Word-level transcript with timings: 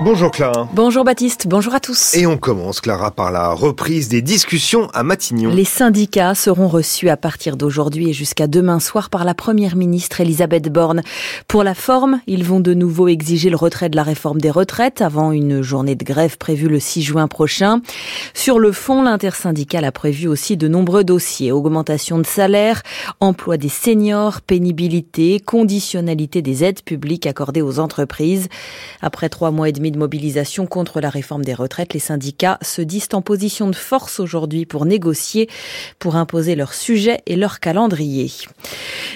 Bonjour 0.00 0.30
Clara. 0.30 0.68
Bonjour 0.74 1.02
Baptiste, 1.02 1.48
bonjour 1.48 1.74
à 1.74 1.80
tous. 1.80 2.14
Et 2.14 2.24
on 2.24 2.38
commence 2.38 2.80
Clara 2.80 3.10
par 3.10 3.32
la 3.32 3.48
reprise 3.48 4.08
des 4.08 4.22
discussions 4.22 4.86
à 4.94 5.02
Matignon. 5.02 5.50
Les 5.50 5.64
syndicats 5.64 6.36
seront 6.36 6.68
reçus 6.68 7.08
à 7.08 7.16
partir 7.16 7.56
d'aujourd'hui 7.56 8.10
et 8.10 8.12
jusqu'à 8.12 8.46
demain 8.46 8.78
soir 8.78 9.10
par 9.10 9.24
la 9.24 9.34
première 9.34 9.74
ministre 9.74 10.20
Elisabeth 10.20 10.68
Borne. 10.72 11.02
Pour 11.48 11.64
la 11.64 11.74
forme, 11.74 12.20
ils 12.28 12.44
vont 12.44 12.60
de 12.60 12.74
nouveau 12.74 13.08
exiger 13.08 13.50
le 13.50 13.56
retrait 13.56 13.88
de 13.88 13.96
la 13.96 14.04
réforme 14.04 14.40
des 14.40 14.52
retraites 14.52 15.02
avant 15.02 15.32
une 15.32 15.62
journée 15.62 15.96
de 15.96 16.04
grève 16.04 16.38
prévue 16.38 16.68
le 16.68 16.78
6 16.78 17.02
juin 17.02 17.26
prochain. 17.26 17.80
Sur 18.34 18.60
le 18.60 18.70
fond, 18.70 19.02
l'intersyndicale 19.02 19.84
a 19.84 19.90
prévu 19.90 20.28
aussi 20.28 20.56
de 20.56 20.68
nombreux 20.68 21.02
dossiers. 21.02 21.50
Augmentation 21.50 22.20
de 22.20 22.26
salaire, 22.26 22.82
emploi 23.18 23.56
des 23.56 23.68
seniors, 23.68 24.42
pénibilité, 24.42 25.40
conditionnalité 25.40 26.40
des 26.40 26.62
aides 26.62 26.82
publiques 26.82 27.26
accordées 27.26 27.62
aux 27.62 27.80
entreprises. 27.80 28.48
Après 29.02 29.28
trois 29.28 29.50
mois 29.50 29.68
et 29.68 29.72
demi 29.72 29.87
de 29.90 29.98
mobilisation 29.98 30.66
contre 30.66 31.00
la 31.00 31.10
réforme 31.10 31.44
des 31.44 31.54
retraites, 31.54 31.94
les 31.94 32.00
syndicats 32.00 32.58
se 32.62 32.82
disent 32.82 33.08
en 33.12 33.22
position 33.22 33.68
de 33.68 33.76
force 33.76 34.20
aujourd'hui 34.20 34.66
pour 34.66 34.86
négocier, 34.86 35.48
pour 35.98 36.16
imposer 36.16 36.54
leur 36.54 36.74
sujet 36.74 37.20
et 37.26 37.36
leur 37.36 37.60
calendrier. 37.60 38.30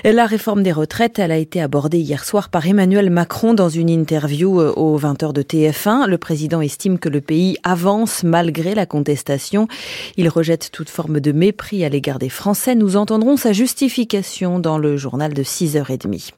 La 0.04 0.26
réforme 0.26 0.62
des 0.62 0.72
retraites, 0.72 1.18
elle 1.18 1.32
a 1.32 1.36
été 1.36 1.60
abordée 1.60 2.00
hier 2.00 2.24
soir 2.24 2.48
par 2.48 2.66
Emmanuel 2.66 3.10
Macron 3.10 3.54
dans 3.54 3.68
une 3.68 3.88
interview 3.88 4.60
euh, 4.60 4.72
aux 4.74 4.98
20h 4.98 5.32
de 5.32 5.42
TF1. 5.42 6.08
Le 6.08 6.18
président 6.18 6.60
estime 6.60 6.98
que 6.98 7.08
le 7.08 7.20
pays 7.20 7.56
avance 7.62 8.22
malgré 8.24 8.74
la 8.74 8.86
contestation. 8.86 9.68
Il 10.16 10.28
rejette 10.28 10.70
toute 10.72 10.90
forme 10.90 11.20
de 11.20 11.32
mépris 11.32 11.84
à 11.84 11.88
l'égard 11.88 12.18
des 12.18 12.28
Français. 12.28 12.74
Nous 12.74 12.96
entendrons 12.96 13.36
sa 13.36 13.52
justification 13.52 14.58
dans 14.58 14.78
le 14.78 14.96
journal 14.96 15.34
de 15.34 15.42
6h30. 15.42 16.32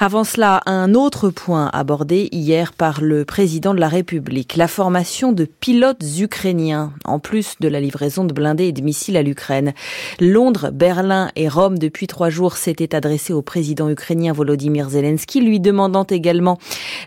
Avant 0.00 0.24
cela, 0.24 0.60
un 0.66 0.94
autre 0.94 1.30
point 1.30 1.70
abordé 1.72 2.28
hier 2.32 2.72
par 2.72 3.00
le 3.00 3.24
président 3.24 3.65
de 3.74 3.80
la 3.80 3.88
République, 3.88 4.56
la 4.56 4.68
formation 4.68 5.32
de 5.32 5.44
pilotes 5.44 6.04
ukrainiens, 6.18 6.92
en 7.04 7.18
plus 7.18 7.54
de 7.60 7.68
la 7.68 7.80
livraison 7.80 8.24
de 8.24 8.32
blindés 8.32 8.66
et 8.66 8.72
de 8.72 8.82
missiles 8.82 9.16
à 9.16 9.22
l'Ukraine. 9.22 9.72
Londres, 10.20 10.70
Berlin 10.72 11.30
et 11.36 11.48
Rome, 11.48 11.78
depuis 11.78 12.06
trois 12.06 12.30
jours, 12.30 12.56
s'étaient 12.56 12.94
adressés 12.94 13.32
au 13.32 13.42
président 13.42 13.88
ukrainien 13.88 14.32
Volodymyr 14.32 14.90
Zelensky, 14.90 15.40
lui 15.40 15.60
demandant 15.60 16.04
également 16.04 16.58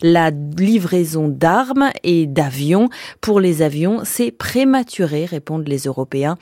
la 0.02 0.32
livraison 0.32 1.28
d'armes 1.28 1.90
et 2.04 2.26
d'avions. 2.26 2.90
Pour 3.22 3.40
les 3.40 3.62
avions, 3.62 4.02
c'est 4.04 4.32
prématuré, 4.32 5.26
répondent 5.26 5.68
les 5.68 5.84
Européens. 5.84 6.38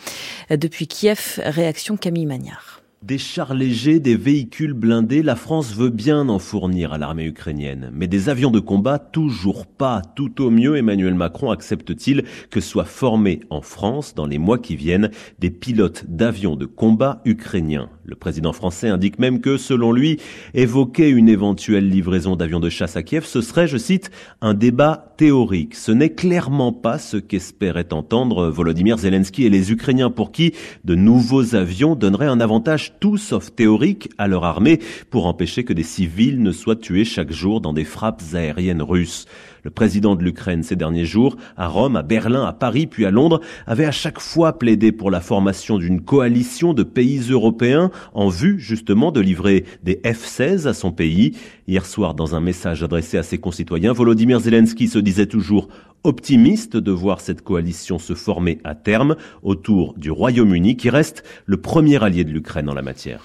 Depuis 0.50 0.88
Kiev, 0.88 1.40
réaction 1.44 1.98
Camille 1.98 2.26
Magnard. 2.26 2.77
Des 3.04 3.20
chars 3.20 3.54
légers, 3.54 4.00
des 4.00 4.16
véhicules 4.16 4.74
blindés, 4.74 5.22
la 5.22 5.36
France 5.36 5.76
veut 5.76 5.92
bien 5.92 6.30
en 6.30 6.40
fournir 6.40 6.94
à 6.94 6.98
l'armée 6.98 7.26
ukrainienne. 7.26 7.92
Mais 7.94 8.08
des 8.08 8.28
avions 8.28 8.50
de 8.50 8.60
combat, 8.60 8.98
toujours 8.98 9.68
pas. 9.68 10.02
Tout 10.16 10.42
au 10.42 10.50
mieux, 10.50 10.78
Emmanuel 10.78 11.14
Macron 11.14 11.52
accepte-t-il 11.52 12.24
que 12.50 12.60
soient 12.60 12.86
formés 12.86 13.42
en 13.52 13.62
France, 13.62 14.16
dans 14.16 14.26
les 14.26 14.40
mois 14.40 14.58
qui 14.58 14.76
viennent, 14.76 15.12
des 15.38 15.52
pilotes 15.52 16.06
d'avions 16.08 16.56
de 16.56 16.66
combat 16.66 17.22
ukrainiens. 17.24 17.92
Le 18.10 18.16
président 18.16 18.54
français 18.54 18.88
indique 18.88 19.20
même 19.20 19.42
que, 19.42 19.58
selon 19.58 19.92
lui, 19.92 20.18
évoquer 20.54 21.10
une 21.10 21.28
éventuelle 21.28 21.90
livraison 21.90 22.38
d'avions 22.38 22.62
de 22.62 22.70
chasse 22.70 22.96
à 22.96 23.04
Kiev, 23.04 23.26
ce 23.26 23.42
serait, 23.42 23.68
je 23.68 23.76
cite, 23.76 24.12
un 24.40 24.54
débat 24.54 25.14
théorique. 25.18 25.76
Ce 25.76 25.92
n'est 25.92 26.14
clairement 26.14 26.72
pas 26.72 27.00
ce 27.00 27.18
qu'espéraient 27.18 27.92
entendre 27.92 28.48
Volodymyr 28.48 28.98
Zelensky 28.98 29.44
et 29.44 29.50
les 29.50 29.74
Ukrainiens 29.74 30.10
pour 30.10 30.32
qui 30.32 30.54
de 30.86 30.96
nouveaux 30.96 31.54
avions 31.54 31.96
donneraient 31.98 32.28
un 32.28 32.40
avantage 32.40 32.94
tout 33.02 33.18
sauf 33.18 33.54
théorique 33.54 34.10
à 34.18 34.30
leur 34.30 34.46
armée 34.46 34.80
pour 35.10 35.26
empêcher 35.26 35.66
que 35.66 35.74
des 35.74 35.84
civils 35.84 36.42
ne 36.42 36.54
soient 36.54 36.78
tués 36.78 37.04
chaque 37.04 37.34
jour 37.34 37.60
dans 37.60 37.74
des 37.74 37.84
frappes 37.84 38.24
aériennes 38.34 38.84
russes. 38.84 39.26
Le 39.64 39.70
président 39.70 40.16
de 40.16 40.24
l'Ukraine 40.24 40.64
ces 40.64 40.76
derniers 40.76 41.06
jours, 41.06 41.38
à 41.56 41.68
Rome, 41.68 41.96
à 41.96 42.04
Berlin, 42.04 42.46
à 42.46 42.54
Paris, 42.54 42.88
puis 42.88 43.06
à 43.06 43.12
Londres, 43.12 43.42
avait 43.66 43.86
à 43.86 43.92
chaque 43.92 44.20
fois 44.20 44.58
plaidé 44.58 44.92
pour 44.92 45.12
la 45.12 45.22
formation 45.22 45.78
d'une 45.78 46.02
coalition 46.02 46.74
de 46.74 46.84
pays 46.84 47.22
européens 47.30 47.92
en 48.14 48.30
vue 48.30 48.60
justement 48.60 49.12
de 49.12 49.22
livrer 49.22 49.66
des 49.84 50.02
F-16 50.04 50.68
à 50.68 50.74
son 50.74 50.92
pays. 50.92 51.34
Hier 51.68 51.86
soir, 51.86 52.14
dans 52.14 52.36
un 52.36 52.42
message 52.42 52.84
adressé 52.84 53.18
à 53.18 53.24
ses 53.24 53.38
concitoyens, 53.38 53.94
Volodymyr 53.94 54.40
Zelensky 54.40 54.88
se 54.88 55.00
disait 55.00 55.26
toujours 55.26 55.68
optimiste 56.04 56.78
de 56.78 56.92
voir 56.92 57.20
cette 57.20 57.42
coalition 57.42 58.00
se 58.00 58.14
former 58.14 58.60
à 58.64 58.76
terme 58.76 59.16
autour 59.44 59.94
du 59.98 60.12
Royaume-Uni 60.12 60.78
qui 60.78 60.90
reste 60.90 61.24
le 61.46 61.58
premier 61.58 62.02
allié 62.02 62.24
de 62.24 62.32
l'Ukraine 62.32 62.70
en 62.70 62.74
la 62.74 62.82
matière. 62.82 63.24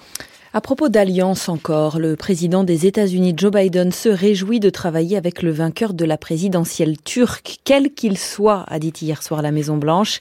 À 0.55 0.61
propos 0.61 0.87
d'alliance 0.87 1.49
encore, 1.49 1.97
le 1.97 2.15
président 2.15 2.63
des 2.63 2.85
États-Unis 2.85 3.33
Joe 3.35 3.51
Biden 3.51 3.91
se 3.91 4.07
réjouit 4.07 4.59
de 4.59 4.69
travailler 4.69 5.17
avec 5.17 5.41
le 5.41 5.49
vainqueur 5.49 5.95
de 5.95 6.05
la 6.05 6.15
présidentielle 6.15 7.01
turque, 7.01 7.57
quel 7.63 7.91
qu'il 7.91 8.19
soit, 8.19 8.63
a 8.67 8.77
dit 8.77 8.93
hier 9.01 9.23
soir 9.23 9.41
la 9.41 9.49
Maison 9.49 9.77
Blanche. 9.77 10.19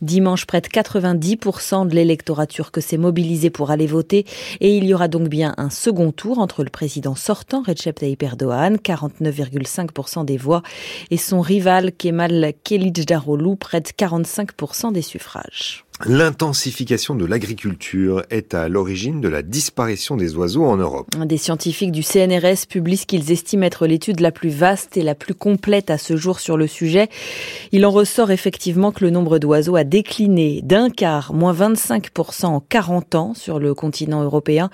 Dimanche, 0.00 0.46
près 0.46 0.60
de 0.60 0.68
90% 0.68 1.88
de 1.88 1.96
l'électorat 1.96 2.46
turc 2.46 2.80
s'est 2.80 2.96
mobilisé 2.96 3.50
pour 3.50 3.72
aller 3.72 3.88
voter 3.88 4.24
et 4.60 4.76
il 4.76 4.84
y 4.84 4.94
aura 4.94 5.08
donc 5.08 5.26
bien 5.26 5.52
un 5.56 5.68
second 5.68 6.12
tour 6.12 6.38
entre 6.38 6.62
le 6.62 6.70
président 6.70 7.16
sortant 7.16 7.64
Recep 7.66 7.98
Tayyip 7.98 8.22
Erdogan, 8.22 8.76
49,5% 8.76 10.24
des 10.24 10.36
voix, 10.36 10.62
et 11.10 11.16
son 11.16 11.40
rival 11.40 11.90
Kemal 11.90 12.52
Kılıçdaroğlu, 12.62 13.56
près 13.56 13.80
de 13.80 13.88
45% 13.88 14.92
des 14.92 15.02
suffrages. 15.02 15.81
L'intensification 16.04 17.14
de 17.14 17.24
l'agriculture 17.24 18.24
est 18.30 18.54
à 18.54 18.68
l'origine 18.68 19.20
de 19.20 19.28
la 19.28 19.42
disparition 19.42 20.16
des 20.16 20.34
oiseaux 20.34 20.64
en 20.64 20.76
Europe. 20.76 21.14
Des 21.16 21.36
scientifiques 21.36 21.92
du 21.92 22.02
CNRS 22.02 22.66
publient 22.68 23.06
qu'ils 23.06 23.30
estiment 23.30 23.66
être 23.66 23.86
l'étude 23.86 24.18
la 24.18 24.32
plus 24.32 24.48
vaste 24.48 24.96
et 24.96 25.02
la 25.02 25.14
plus 25.14 25.34
complète 25.34 25.90
à 25.90 25.98
ce 25.98 26.16
jour 26.16 26.40
sur 26.40 26.56
le 26.56 26.66
sujet. 26.66 27.08
Il 27.70 27.86
en 27.86 27.90
ressort 27.92 28.32
effectivement 28.32 28.90
que 28.90 29.04
le 29.04 29.10
nombre 29.10 29.38
d'oiseaux 29.38 29.76
a 29.76 29.84
décliné 29.84 30.60
d'un 30.64 30.90
quart, 30.90 31.34
moins 31.34 31.54
25% 31.54 32.46
en 32.46 32.60
40 32.60 33.14
ans 33.14 33.34
sur 33.34 33.60
le 33.60 33.72
continent 33.72 34.24
européen, 34.24 34.70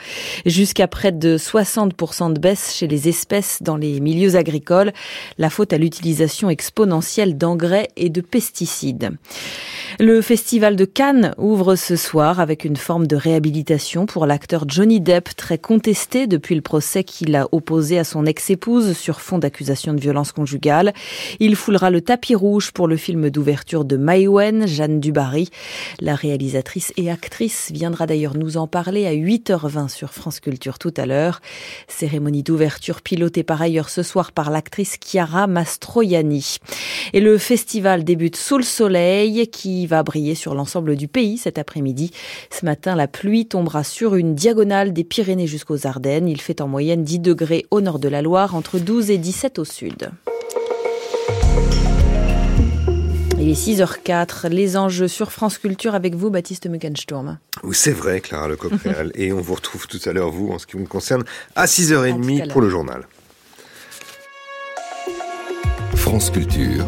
jusqu'à 0.47 0.89
près 0.89 1.13
de 1.13 1.37
60% 1.37 2.33
de 2.33 2.39
baisse 2.39 2.75
chez 2.75 2.87
les 2.87 3.07
espèces 3.09 3.59
dans 3.61 3.77
les 3.77 4.01
milieux 4.01 4.37
agricoles. 4.37 4.93
La 5.37 5.51
faute 5.51 5.75
à 5.75 5.79
l'utilisation 5.79 6.49
exponentielle 6.49 7.37
d'engrais 7.37 7.89
et 7.97 8.09
de 8.09 8.23
pesticides. 8.23 9.11
Le 9.99 10.23
festival 10.23 10.77
de 10.77 10.85
Cannes 10.85 11.18
ouvre 11.39 11.77
ce 11.77 11.97
soir 11.97 12.41
avec 12.41 12.65
une 12.65 12.77
forme 12.77 13.07
de 13.07 13.17
réhabilitation 13.17 14.07
pour 14.07 14.27
l'acteur 14.27 14.65
Johnny 14.69 15.01
Depp, 15.01 15.31
très 15.37 15.59
contesté 15.59 16.27
depuis 16.27 16.55
le 16.55 16.61
procès 16.61 17.05
qu'il 17.05 17.35
a 17.37 17.49
opposé 17.53 17.99
à 17.99 18.05
son 18.05 18.27
ex-épouse 18.27 18.97
sur 18.97 19.21
fond 19.21 19.39
d'accusation 19.39 19.95
de 19.95 20.01
violence 20.01 20.33
conjugale. 20.33 20.93
Il 21.41 21.57
foulera 21.57 21.91
le 21.91 22.01
tapis 22.01 22.35
rouge 22.35 22.73
pour 22.73 22.89
le 22.89 22.97
film 22.97 23.31
d'ouverture 23.31 23.85
de 23.85 23.97
Maïwen, 23.97 24.67
Jeanne 24.67 25.01
Dubarry. 25.01 25.49
La 26.01 26.15
réalisatrice 26.15 26.93
et 26.97 27.11
actrice 27.11 27.71
viendra 27.73 28.07
d'ailleurs 28.07 28.37
nous 28.37 28.57
en 28.57 28.67
parler 28.67 29.07
à 29.07 29.13
8h20 29.13 29.89
sur 29.89 30.13
France 30.13 30.41
Culture 30.41 30.79
tout 30.79 30.95
à 30.97 31.07
l'heure. 31.07 31.41
Cérémonie 31.87 32.43
d'ouverture 32.43 33.03
pilotée 33.03 33.43
par 33.43 33.63
ailleurs 33.63 33.89
ce 33.89 34.03
soir 34.03 34.33
par 34.33 34.51
l'actrice 34.51 34.97
Chiara 35.05 35.47
Mastroianni. 35.47 36.59
Et 37.13 37.21
le 37.21 37.39
festival 37.39 38.05
débute 38.05 38.37
sous 38.37 38.59
le 38.59 38.65
soleil 38.65 39.49
qui 39.49 39.87
va 39.87 40.03
briller 40.03 40.35
sur 40.35 40.55
l'ensemble 40.55 40.97
du 40.99 41.09
pays 41.09 41.39
cet 41.39 41.57
après-midi. 41.57 42.11
Ce 42.51 42.67
matin, 42.67 42.95
la 42.95 43.09
pluie 43.09 43.47
tombera 43.47 43.83
sur 43.83 44.15
une 44.17 44.35
diagonale 44.35 44.93
des 44.93 45.05
Pyrénées 45.05 45.47
jusqu'aux 45.47 45.87
Ardennes. 45.87 46.29
Il 46.29 46.43
fait 46.43 46.61
en 46.61 46.69
moyenne 46.69 47.05
10 47.05 47.21
degrés 47.21 47.65
au 47.71 47.81
nord 47.81 47.99
de 47.99 48.09
la 48.09 48.21
Loire, 48.21 48.55
entre 48.55 48.79
12 48.79 49.11
et 49.11 49.17
17 49.17 49.59
au 49.59 49.65
sud. 49.65 50.11
Il 53.41 53.49
est 53.49 53.53
6h04, 53.53 54.49
les 54.49 54.77
enjeux 54.77 55.09
sur 55.09 55.33
France 55.33 55.59
Culture 55.59 55.95
avec 55.95 56.15
vous, 56.15 56.29
Baptiste 56.29 56.67
Meckensturm. 56.67 57.39
Oui, 57.63 57.75
c'est 57.75 57.93
vrai, 57.93 58.21
Clara 58.21 58.49
Lecopréal. 58.49 59.13
et 59.15 59.33
on 59.33 59.41
vous 59.41 59.55
retrouve 59.55 59.87
tout 59.87 60.01
à 60.05 60.13
l'heure, 60.13 60.31
vous, 60.31 60.49
en 60.49 60.59
ce 60.59 60.67
qui 60.67 60.77
vous 60.77 60.85
concerne, 60.85 61.25
à 61.55 61.67
6h30 61.67 62.49
pour 62.49 62.61
le 62.61 62.69
journal. 62.69 63.07
France 65.95 66.31
Culture 66.31 66.85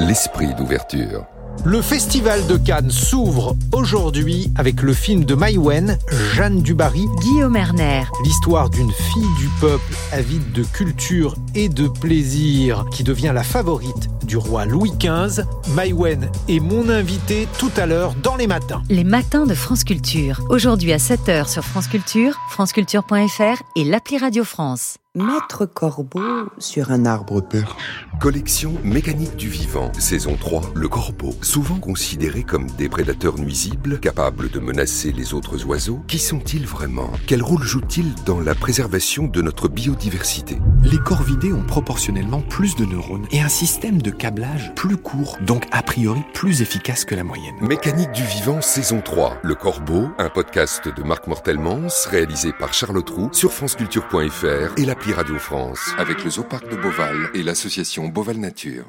l'esprit 0.00 0.54
d'ouverture. 0.54 1.26
Le 1.64 1.82
Festival 1.82 2.46
de 2.46 2.56
Cannes 2.56 2.90
s'ouvre 2.90 3.54
aujourd'hui 3.72 4.50
avec 4.56 4.80
le 4.80 4.94
film 4.94 5.24
de 5.24 5.34
Maïwen, 5.34 5.98
Jeanne 6.32 6.62
Dubarry, 6.62 7.04
Guillaume 7.20 7.54
Erner. 7.54 8.04
L'histoire 8.24 8.70
d'une 8.70 8.90
fille 8.90 9.34
du 9.38 9.48
peuple 9.60 9.94
avide 10.10 10.52
de 10.52 10.62
culture 10.62 11.34
et 11.54 11.68
de 11.68 11.86
plaisir 11.86 12.86
qui 12.90 13.04
devient 13.04 13.32
la 13.34 13.42
favorite 13.42 14.08
du 14.24 14.38
roi 14.38 14.64
Louis 14.64 14.92
XV. 14.98 15.44
Maïwen 15.74 16.30
est 16.48 16.60
mon 16.60 16.88
invité 16.88 17.46
tout 17.58 17.72
à 17.76 17.84
l'heure 17.84 18.14
dans 18.14 18.36
les 18.36 18.46
matins. 18.46 18.82
Les 18.88 19.04
matins 19.04 19.44
de 19.44 19.54
France 19.54 19.84
Culture. 19.84 20.40
Aujourd'hui 20.48 20.94
à 20.94 20.98
7h 20.98 21.46
sur 21.46 21.64
France 21.64 21.88
Culture, 21.88 22.38
franceculture.fr 22.48 23.62
et 23.76 23.84
l'appli 23.84 24.16
Radio 24.16 24.44
France. 24.44 24.96
Maître 25.16 25.66
Corbeau 25.66 26.22
sur 26.58 26.92
un 26.92 27.04
arbre 27.04 27.40
perche. 27.40 27.74
Collection 28.20 28.74
mécanique 28.84 29.34
du 29.34 29.48
vivant, 29.48 29.90
saison 29.98 30.36
3, 30.38 30.70
le 30.76 30.86
corbeau. 30.86 31.34
Souvent 31.42 31.80
considérés 31.80 32.44
comme 32.44 32.70
des 32.78 32.88
prédateurs 32.88 33.36
nuisibles, 33.36 33.98
capables 33.98 34.50
de 34.50 34.60
menacer 34.60 35.10
les 35.10 35.34
autres 35.34 35.66
oiseaux, 35.66 36.00
qui 36.06 36.20
sont-ils 36.20 36.64
vraiment? 36.64 37.10
Quel 37.26 37.42
rôle 37.42 37.64
jouent-ils 37.64 38.14
dans 38.24 38.38
la 38.38 38.54
préservation 38.54 39.26
de 39.26 39.42
notre 39.42 39.66
biodiversité? 39.66 40.60
Les 40.84 40.98
corvidés 40.98 41.52
ont 41.52 41.64
proportionnellement 41.64 42.42
plus 42.42 42.76
de 42.76 42.84
neurones 42.84 43.26
et 43.32 43.40
un 43.40 43.48
système 43.48 44.00
de 44.00 44.12
câblage 44.12 44.72
plus 44.76 44.96
court, 44.96 45.38
donc 45.44 45.66
a 45.72 45.82
priori 45.82 46.20
plus 46.34 46.62
efficace 46.62 47.04
que 47.04 47.16
la 47.16 47.24
moyenne. 47.24 47.56
Mécanique 47.62 48.12
du 48.12 48.22
vivant, 48.22 48.60
saison 48.60 49.00
3, 49.00 49.38
le 49.42 49.56
corbeau, 49.56 50.08
un 50.18 50.28
podcast 50.28 50.86
de 50.86 51.02
Marc 51.02 51.26
Mortelmans, 51.26 52.06
réalisé 52.08 52.52
par 52.52 52.72
Charlotte 52.74 53.10
Roux 53.10 53.30
sur 53.32 53.52
franceculture.fr 53.52 54.78
et 54.78 54.84
la 54.84 54.94
Radio 55.08 55.38
France, 55.38 55.94
avec 55.98 56.22
le 56.24 56.30
Zooparc 56.30 56.68
de 56.68 56.76
Beauval 56.76 57.30
et 57.34 57.42
l'association 57.42 58.08
Beauval 58.08 58.36
Nature. 58.36 58.84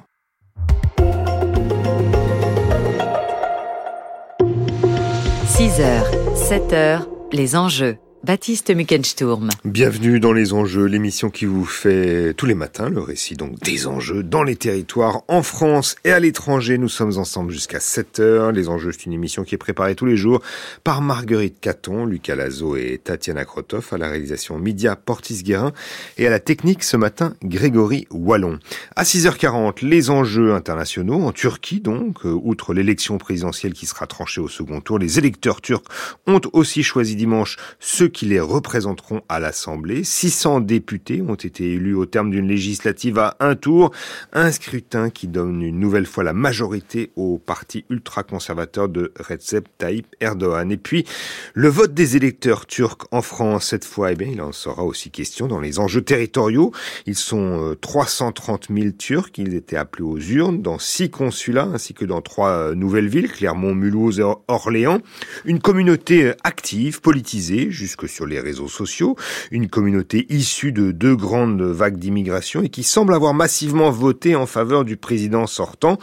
6h, 5.47 6.03
7h, 6.35 7.07
les 7.31 7.55
enjeux. 7.55 7.97
Baptiste 8.23 8.69
Muckensturm. 8.69 9.49
Bienvenue 9.65 10.19
dans 10.19 10.31
Les 10.31 10.53
Enjeux, 10.53 10.85
l'émission 10.85 11.31
qui 11.31 11.45
vous 11.45 11.65
fait 11.65 12.35
tous 12.35 12.45
les 12.45 12.53
matins 12.53 12.87
le 12.87 13.01
récit 13.01 13.33
donc 13.33 13.59
des 13.61 13.87
enjeux 13.87 14.21
dans 14.21 14.43
les 14.43 14.55
territoires 14.55 15.23
en 15.27 15.41
France 15.41 15.95
et 16.05 16.11
à 16.11 16.19
l'étranger. 16.19 16.77
Nous 16.77 16.87
sommes 16.87 17.17
ensemble 17.17 17.51
jusqu'à 17.51 17.79
7 17.79 18.19
heures. 18.19 18.51
Les 18.51 18.69
Enjeux, 18.69 18.91
c'est 18.91 19.07
une 19.07 19.13
émission 19.13 19.43
qui 19.43 19.55
est 19.55 19.57
préparée 19.57 19.95
tous 19.95 20.05
les 20.05 20.17
jours 20.17 20.43
par 20.83 21.01
Marguerite 21.01 21.59
Caton, 21.59 22.05
Lucas 22.05 22.35
Lazo 22.35 22.75
et 22.75 23.01
Tatiana 23.03 23.43
Krotov 23.43 23.87
à 23.91 23.97
la 23.97 24.07
réalisation 24.07 24.59
Media 24.59 24.95
Portis-Guérin 24.95 25.73
et 26.19 26.27
à 26.27 26.29
la 26.29 26.39
technique 26.39 26.83
ce 26.83 26.97
matin 26.97 27.33
Grégory 27.43 28.07
Wallon. 28.11 28.59
À 28.95 29.01
6h40, 29.01 29.83
les 29.83 30.11
enjeux 30.11 30.53
internationaux 30.53 31.23
en 31.23 31.31
Turquie 31.31 31.79
donc, 31.79 32.23
euh, 32.27 32.39
outre 32.43 32.75
l'élection 32.75 33.17
présidentielle 33.17 33.73
qui 33.73 33.87
sera 33.87 34.05
tranchée 34.05 34.41
au 34.41 34.47
second 34.47 34.79
tour, 34.79 34.99
les 34.99 35.17
électeurs 35.17 35.59
turcs 35.59 35.85
ont 36.27 36.41
aussi 36.53 36.83
choisi 36.83 37.15
dimanche 37.15 37.57
ceux 37.79 38.10
qui 38.11 38.25
les 38.25 38.39
représenteront 38.39 39.21
à 39.29 39.39
l'Assemblée. 39.39 40.03
600 40.03 40.61
députés 40.61 41.21
ont 41.21 41.35
été 41.35 41.73
élus 41.73 41.95
au 41.95 42.05
terme 42.05 42.31
d'une 42.31 42.47
législative 42.47 43.17
à 43.17 43.37
un 43.39 43.55
tour, 43.55 43.91
un 44.33 44.51
scrutin 44.51 45.09
qui 45.09 45.27
donne 45.27 45.61
une 45.61 45.79
nouvelle 45.79 46.05
fois 46.05 46.23
la 46.23 46.33
majorité 46.33 47.11
au 47.15 47.37
parti 47.37 47.85
ultra-conservateur 47.89 48.89
de 48.89 49.11
Recep 49.19 49.67
Tayyip 49.77 50.07
Erdogan. 50.19 50.71
Et 50.71 50.77
puis, 50.77 51.05
le 51.53 51.69
vote 51.69 51.93
des 51.93 52.15
électeurs 52.15 52.65
turcs 52.65 53.07
en 53.11 53.21
France, 53.21 53.67
cette 53.67 53.85
fois, 53.85 54.11
eh 54.11 54.15
bien, 54.15 54.29
il 54.31 54.41
en 54.41 54.51
sera 54.51 54.83
aussi 54.83 55.09
question 55.09 55.47
dans 55.47 55.59
les 55.59 55.79
enjeux 55.79 56.01
territoriaux. 56.01 56.71
Ils 57.05 57.15
sont 57.15 57.75
330 57.79 58.67
euh, 58.69 58.81
000 58.81 58.91
Turcs, 58.97 59.31
ils 59.37 59.55
étaient 59.55 59.77
appelés 59.77 60.03
aux 60.03 60.19
urnes 60.19 60.61
dans 60.61 60.79
six 60.79 61.09
consulats 61.09 61.69
ainsi 61.73 61.93
que 61.93 62.05
dans 62.05 62.21
trois 62.21 62.49
euh, 62.49 62.75
nouvelles 62.75 63.07
villes, 63.07 63.31
Clermont, 63.31 63.73
Mulhouse 63.73 64.19
et 64.19 64.23
Orléans. 64.47 64.99
Une 65.45 65.59
communauté 65.59 66.25
euh, 66.25 66.35
active, 66.43 67.01
politisée, 67.01 67.71
sur 68.07 68.25
les 68.25 68.39
réseaux 68.39 68.67
sociaux, 68.67 69.15
une 69.51 69.69
communauté 69.69 70.25
issue 70.29 70.71
de 70.71 70.91
deux 70.91 71.15
grandes 71.15 71.61
vagues 71.61 71.97
d'immigration 71.97 72.61
et 72.61 72.69
qui 72.69 72.83
semble 72.83 73.13
avoir 73.13 73.33
massivement 73.33 73.91
voté 73.91 74.35
en 74.35 74.45
faveur 74.45 74.85
du 74.85 74.97
président 74.97 75.47
sortant. 75.47 75.97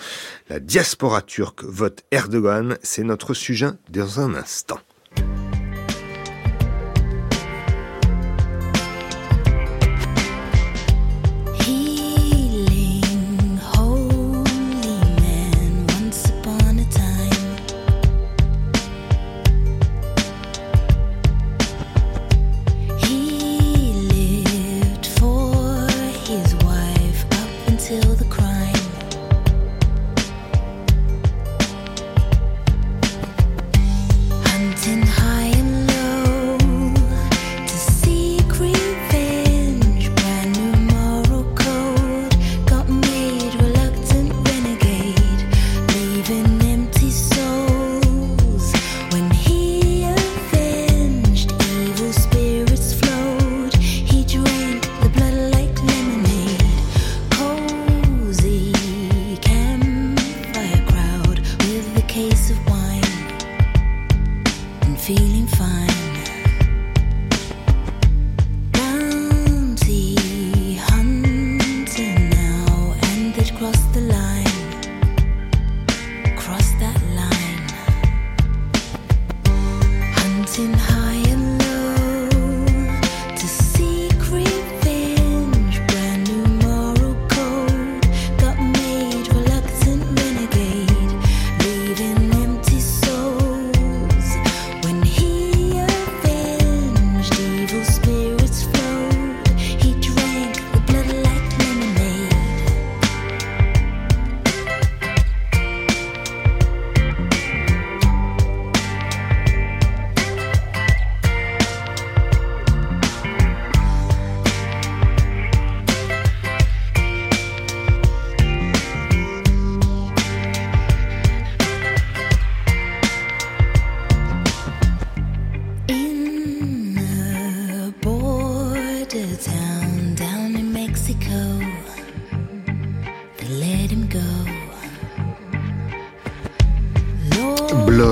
La 0.49 0.61
diaspora 0.61 1.23
turque 1.23 1.65
vote 1.65 2.05
Erdogan, 2.11 2.79
c'est 2.83 3.05
notre 3.05 3.35
sujet 3.35 3.69
dans 3.91 4.21
un 4.21 4.35
instant. 4.35 4.79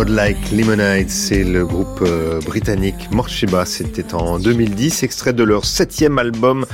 Like 0.08 0.50
Lemonade, 0.52 1.08
c'est 1.08 1.42
le 1.42 1.66
groupe 1.66 2.00
euh, 2.02 2.40
britannique 2.40 3.10
Morcheba. 3.10 3.64
C'était 3.64 4.14
en 4.14 4.38
2010, 4.38 5.02
extrait 5.02 5.32
de 5.32 5.42
leur 5.42 5.64
septième 5.64 6.18
album 6.18 6.64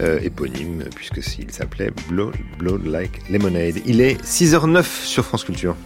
euh, 0.00 0.20
éponyme, 0.20 0.84
puisque 0.94 1.22
s'il 1.22 1.50
s'appelait 1.50 1.90
Blood, 2.08 2.84
Like 2.84 3.28
Lemonade. 3.30 3.76
Il 3.86 4.00
est 4.00 4.22
6h09 4.22 4.84
sur 5.04 5.24
France 5.24 5.44
Culture. 5.44 5.76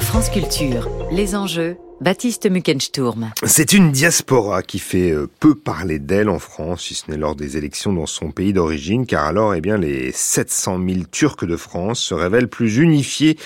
France 0.00 0.30
Culture, 0.30 0.88
les 1.10 1.34
enjeux 1.34 1.76
Baptiste 2.00 2.50
Muckensturm. 2.50 3.30
C'est 3.44 3.72
une 3.72 3.92
diaspora 3.92 4.62
qui 4.62 4.80
fait 4.80 5.12
euh, 5.12 5.28
peu 5.38 5.54
parler 5.54 6.00
d'elle 6.00 6.28
en 6.28 6.40
France, 6.40 6.82
si 6.82 6.94
ce 6.94 7.08
n'est 7.08 7.16
lors 7.16 7.36
des 7.36 7.56
élections 7.56 7.92
dans 7.92 8.06
son 8.06 8.32
pays 8.32 8.52
d'origine, 8.52 9.06
car 9.06 9.24
alors, 9.24 9.54
eh 9.54 9.60
bien, 9.60 9.76
les 9.76 10.10
700 10.10 10.80
000 10.86 11.00
Turcs 11.10 11.46
de 11.46 11.56
France 11.56 12.00
se 12.00 12.12
révèlent 12.12 12.48
plus 12.48 12.78
unifiés 12.78 13.38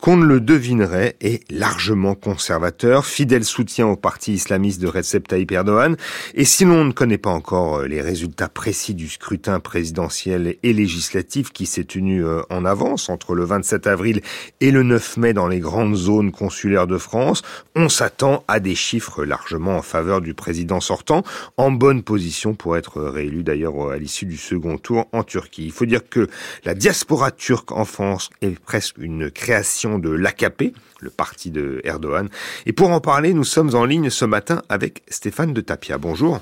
qu'on 0.00 0.16
ne 0.16 0.24
le 0.24 0.40
devinerait 0.40 1.16
et 1.20 1.40
largement 1.50 2.14
conservateurs, 2.14 3.06
fidèle 3.06 3.44
soutien 3.44 3.88
au 3.88 3.96
parti 3.96 4.34
islamiste 4.34 4.80
de 4.80 4.86
Recep 4.86 5.26
Tayyip 5.26 5.50
Erdogan. 5.50 5.96
Et 6.34 6.44
si 6.44 6.64
l'on 6.64 6.84
ne 6.84 6.92
connaît 6.92 7.18
pas 7.18 7.30
encore 7.30 7.78
euh, 7.78 7.86
les 7.88 8.00
résultats 8.00 8.48
précis 8.48 8.94
du 8.94 9.08
scrutin 9.08 9.58
présidentiel 9.58 10.56
et 10.62 10.72
législatif 10.72 11.52
qui 11.52 11.66
s'est 11.66 11.84
tenu 11.84 12.24
euh, 12.24 12.42
en 12.50 12.64
avance 12.64 13.08
entre 13.08 13.34
le 13.34 13.44
27 13.44 13.88
avril 13.88 14.20
et 14.60 14.70
le 14.70 14.84
9 14.84 15.16
mai 15.16 15.32
dans 15.32 15.48
les 15.48 15.60
grandes 15.60 15.96
zones 15.96 16.30
consulaires 16.30 16.86
de 16.86 16.98
France, 16.98 17.42
on 17.74 17.88
s'attend 17.96 18.44
à 18.46 18.60
des 18.60 18.74
chiffres 18.74 19.24
largement 19.24 19.78
en 19.78 19.82
faveur 19.82 20.20
du 20.20 20.34
président 20.34 20.80
sortant, 20.80 21.22
en 21.56 21.70
bonne 21.70 22.02
position 22.02 22.54
pour 22.54 22.76
être 22.76 23.00
réélu 23.00 23.42
d'ailleurs 23.42 23.90
à 23.90 23.96
l'issue 23.96 24.26
du 24.26 24.36
second 24.36 24.76
tour 24.76 25.06
en 25.12 25.22
Turquie. 25.22 25.64
Il 25.64 25.72
faut 25.72 25.86
dire 25.86 26.06
que 26.06 26.28
la 26.66 26.74
diaspora 26.74 27.30
turque 27.30 27.72
en 27.72 27.86
France 27.86 28.28
est 28.42 28.58
presque 28.58 28.98
une 28.98 29.30
création 29.30 29.98
de 29.98 30.10
l'AKP, 30.10 30.74
le 31.00 31.08
parti 31.08 31.50
de 31.50 31.80
Erdogan. 31.84 32.28
Et 32.66 32.74
pour 32.74 32.90
en 32.90 33.00
parler, 33.00 33.32
nous 33.32 33.44
sommes 33.44 33.74
en 33.74 33.86
ligne 33.86 34.10
ce 34.10 34.26
matin 34.26 34.60
avec 34.68 35.02
Stéphane 35.08 35.54
de 35.54 35.62
Tapia. 35.62 35.96
Bonjour. 35.96 36.40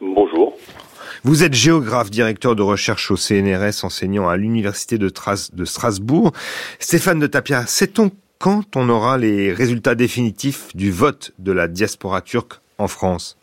Bonjour. 0.00 0.58
Vous 1.22 1.44
êtes 1.44 1.54
géographe, 1.54 2.10
directeur 2.10 2.56
de 2.56 2.62
recherche 2.62 3.12
au 3.12 3.16
CNRS, 3.16 3.84
enseignant 3.84 4.28
à 4.28 4.36
l'Université 4.36 4.98
de, 4.98 5.12
de 5.52 5.64
Strasbourg. 5.64 6.32
Stéphane 6.80 7.20
de 7.20 7.28
Tapia, 7.28 7.64
sait-on 7.66 8.10
quand 8.38 8.76
on 8.76 8.88
aura 8.88 9.18
les 9.18 9.52
résultats 9.52 9.96
définitifs 9.96 10.74
du 10.76 10.92
vote 10.92 11.32
de 11.38 11.50
la 11.50 11.66
diaspora 11.66 12.20
turque 12.20 12.54
en 12.78 12.86
France 12.86 13.36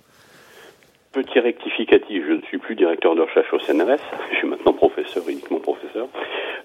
Petit 1.12 1.40
rectificatif, 1.40 2.24
je 2.28 2.34
ne 2.34 2.42
suis 2.44 2.58
plus 2.58 2.76
directeur 2.76 3.16
de 3.16 3.22
recherche 3.22 3.54
au 3.54 3.60
CNRS, 3.60 4.00
je 4.32 4.38
suis 4.38 4.48
maintenant 4.48 4.74
professeur, 4.74 5.24
uniquement 5.28 5.60
professeur. 5.60 6.08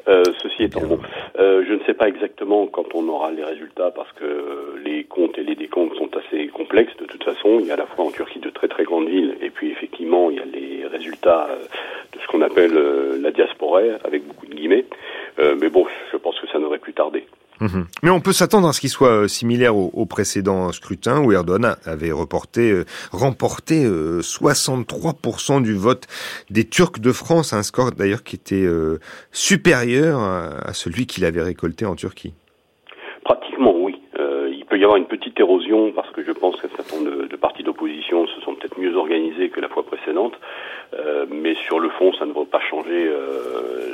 Euh, 0.08 0.22
ceci 0.42 0.64
étant 0.64 0.80
bon, 0.80 0.98
euh, 1.38 1.64
je 1.66 1.74
ne 1.74 1.80
sais 1.80 1.94
pas 1.94 2.08
exactement 2.08 2.66
quand 2.66 2.94
on 2.94 3.08
aura 3.08 3.30
les 3.32 3.44
résultats 3.44 3.90
parce 3.90 4.10
que 4.12 4.76
les 4.84 5.04
comptes 5.04 5.36
et 5.36 5.42
les 5.42 5.54
décomptes 5.54 5.94
sont 5.96 6.10
assez 6.16 6.48
complexes 6.48 6.96
de 6.98 7.04
toute 7.04 7.22
façon. 7.22 7.58
Il 7.60 7.66
y 7.66 7.70
a 7.70 7.74
à 7.74 7.76
la 7.76 7.86
fois 7.86 8.06
en 8.06 8.10
Turquie 8.10 8.38
de 8.38 8.50
très 8.50 8.68
très 8.68 8.84
grandes 8.84 9.08
villes 9.08 9.36
et 9.40 9.50
puis 9.50 9.70
effectivement 9.70 10.30
il 10.30 10.36
y 10.36 10.40
a 10.40 10.44
les 10.46 10.86
résultats 10.86 11.48
euh, 11.50 11.58
de 12.12 12.18
ce 12.20 12.26
qu'on 12.28 12.40
appelle 12.40 12.74
la 13.20 13.30
diaspora 13.30 13.80
avec 14.04 14.26
beaucoup 14.26 14.46
de 14.46 14.54
guillemets. 14.54 14.86
mais 15.38 15.68
bon, 15.68 15.86
je 16.12 16.16
pense 16.16 16.38
que 16.40 16.48
ça 16.48 16.58
n'aurait 16.58 16.78
plus 16.78 16.94
Mhm. 17.60 17.86
Mais 18.02 18.10
on 18.10 18.20
peut 18.20 18.32
s'attendre 18.32 18.68
à 18.68 18.72
ce 18.72 18.80
qu'il 18.80 18.88
soit 18.88 19.24
euh, 19.24 19.28
similaire 19.28 19.76
au, 19.76 19.90
au, 19.92 20.06
précédent 20.06 20.72
scrutin 20.72 21.22
où 21.22 21.32
Erdogan 21.32 21.76
avait 21.84 22.10
reporté, 22.10 22.70
euh, 22.70 22.84
remporté 23.12 23.84
63% 23.84 25.58
euh, 25.58 25.60
du 25.60 25.74
vote 25.74 26.06
des 26.48 26.66
Turcs 26.66 27.00
de 27.00 27.12
France, 27.12 27.52
un 27.52 27.62
score 27.62 27.92
d'ailleurs 27.92 28.22
qui 28.22 28.36
était 28.36 28.66
supérieur 29.32 30.20
à, 30.20 30.72
celui 30.72 31.06
qu'il 31.06 31.24
avait 31.24 31.42
récolté 31.42 31.84
en 31.84 31.94
Turquie. 31.94 32.32
Pratiquement 33.24 33.74
oui. 33.76 33.96
il 34.18 34.64
peut 34.68 34.78
y 34.78 34.84
avoir 34.84 34.96
une 34.96 35.06
petite 35.06 35.38
érosion 35.38 35.92
parce 35.92 36.10
que 36.10 36.24
je 36.24 36.32
pense 36.32 36.60
qu'un 36.60 36.68
certain 36.68 36.96
nombre 36.96 37.22
de, 37.22 37.26
de 37.26 37.36
partis 37.36 37.62
d'opposition 37.62 38.26
se 38.26 38.40
sont 38.40 38.54
peut-être 38.54 38.78
mieux 38.78 38.94
organisés 38.96 39.50
que 39.50 39.60
la 39.60 39.68
fois 39.68 39.84
précédente, 39.84 40.34
mais 41.30 41.54
sur 41.66 41.78
le 41.80 41.90
fond, 41.90 42.12
ça 42.14 42.24
ne 42.24 42.32
va 42.32 42.44
pas 42.50 42.60
changer 42.60 43.10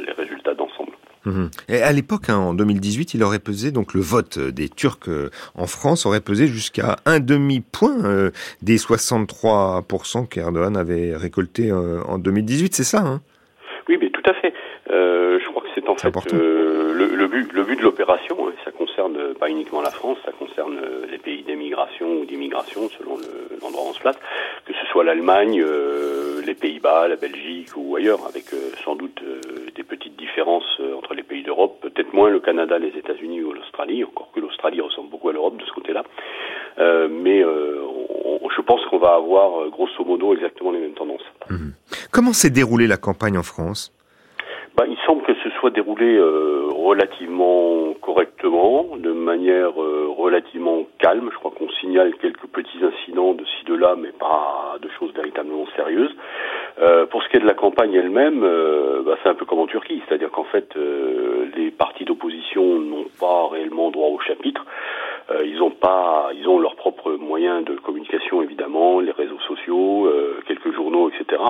les 0.07 0.13
résultats 0.13 0.55
d'ensemble. 0.55 0.93
Mhm. 1.27 1.51
Et 1.69 1.83
à 1.83 1.93
l'époque, 1.93 2.31
hein, 2.31 2.39
en 2.39 2.55
2018, 2.55 3.15
il 3.15 3.23
aurait 3.25 3.41
pesé, 3.41 3.73
donc 3.73 3.95
le 3.95 4.01
vote 4.01 4.39
des 4.39 4.69
Turcs 4.69 5.09
euh, 5.09 5.29
en 5.57 5.67
France 5.67 6.07
aurait 6.07 6.21
pesé 6.21 6.47
jusqu'à 6.47 6.97
un 7.05 7.19
demi-point 7.19 8.05
euh, 8.05 8.31
des 8.63 8.77
63% 8.77 10.29
qu'Erdogan 10.29 10.77
avait 10.77 11.17
récolté 11.17 11.71
euh, 11.71 12.01
en 12.05 12.19
2018, 12.19 12.75
c'est 12.75 12.85
ça 12.85 13.01
hein? 13.01 13.21
Oui, 13.89 13.99
mais 14.01 14.11
tout 14.11 14.23
à 14.25 14.35
fait. 14.35 14.53
je 14.89 15.49
crois 15.51 15.63
que 15.63 15.69
c'est 15.75 15.89
en 15.89 15.97
fait 15.97 16.11
le, 16.97 17.15
le, 17.15 17.27
but, 17.29 17.53
le 17.53 17.63
but 17.65 17.77
de 17.77 17.83
l'opération, 17.83 18.49
hein, 18.49 18.53
ça 18.65 18.71
concerne 18.71 19.35
pas 19.35 19.49
uniquement 19.49 19.81
la 19.81 19.91
France, 19.91 20.19
ça 20.25 20.33
concerne 20.33 20.79
les 21.11 21.19
pays 21.19 21.43
d'émigration 21.43 22.21
ou 22.21 22.25
d'immigration, 22.25 22.89
selon 22.99 23.19
l'endroit 23.63 23.85
où 23.85 23.91
on 23.91 23.93
se 23.93 24.01
place, 24.01 24.19
que 24.65 24.73
ce 24.73 24.87
soit 24.87 25.05
l'Allemagne, 25.05 25.63
les 26.45 26.55
Pays-Bas, 26.55 27.09
la 27.09 27.17
Belgique 27.17 27.71
ou 27.77 27.97
ailleurs, 27.97 28.21
avec 28.29 28.47
sans 28.85 28.97
doute 28.97 29.23
des 29.75 29.83
petites 29.83 30.17
différences 30.17 30.81
entre 30.97 31.15
les 31.15 31.23
pays 31.23 31.43
d'Europe, 31.43 31.79
peut-être 31.83 32.13
moins 32.13 32.31
le 32.31 32.41
Canada, 32.41 32.79
les 32.79 32.97
États-Unis 32.99 33.43
ou 33.43 33.53
l'Australie, 33.53 34.05
encore 34.05 34.31
que 34.35 34.41
l'Australie 34.41 34.81
ressemble 34.81 35.11
beaucoup 35.11 35.29
à 35.29 35.33
l'Europe 35.33 35.57
de 35.57 35.65
ce 35.65 35.73
côté-là. 35.73 36.05
Euh, 36.79 37.09
mais 37.11 37.43
euh, 37.43 37.83
je 38.55 38.61
pense 38.61 38.85
qu'on 38.87 38.99
va 38.99 39.15
avoir 39.15 39.63
euh, 39.63 39.71
grosso 39.71 40.05
modo 40.05 40.35
exactement 40.35 40.73
les 40.73 40.81
mêmes 40.81 40.95
tendances. 40.95 41.25
Mhm. 41.49 41.73
Comment 42.13 42.33
s'est 42.33 42.51
déroulée 42.51 42.87
la 42.87 42.99
campagne 42.99 43.39
en 43.39 43.43
France? 43.43 43.93
Bah, 44.77 44.85
il 44.87 44.97
semble 45.07 45.23
que 45.23 45.33
soit 45.67 45.71
déroulé 45.71 46.21
relativement 46.71 47.95
correctement, 48.01 48.97
de 48.97 49.11
manière 49.11 49.75
relativement 49.75 50.85
calme. 50.99 51.29
Je 51.33 51.39
crois 51.39 51.51
qu'on 51.51 51.69
signale 51.81 52.15
quelques 52.21 52.47
petits 52.47 52.79
incidents 52.83 53.35
de 53.35 53.45
ci 53.45 53.65
de 53.67 53.75
là, 53.75 53.97
mais 53.99 54.13
pas 54.13 54.77
de 54.81 54.89
choses 54.99 55.13
véritablement 55.15 55.67
sérieuses. 55.77 56.15
Euh, 56.79 57.07
pour 57.07 57.23
ce 57.23 57.29
qui 57.31 57.37
est 57.37 57.41
de 57.41 57.47
la 57.47 57.55
campagne 57.55 57.95
elle-même, 57.95 58.43
euh, 58.45 59.03
bah, 59.03 59.17
c'est 59.23 59.29
un 59.31 59.35
peu 59.35 59.47
comme 59.47 59.61
en 59.61 59.67
Turquie, 59.67 60.03
c'est-à-dire 60.07 60.31
qu'en 60.31 60.45
fait, 60.45 60.77
euh, 60.77 61.47
les 61.57 61.71
partis 61.71 62.05
d'opposition 62.05 62.79
n'ont 62.81 63.07
pas 63.19 63.49
réellement 63.49 63.91
droit 63.91 64.09
au 64.09 64.19
chapitre. 64.21 64.65
ils 65.45 65.61
ont 65.61 65.73
pas, 65.73 66.31
ils 66.35 66.47
ont 66.49 66.61
leurs 66.61 66.77
propres 66.77 67.13
moyens 67.15 67.65
de 67.65 67.75
communication 67.75 68.43
évidemment, 68.43 69.01
les 69.01 69.11
réseaux 69.11 69.41
sociaux, 69.41 70.09
quelques 70.47 70.73
journaux, 70.73 71.11
etc. 71.11 71.43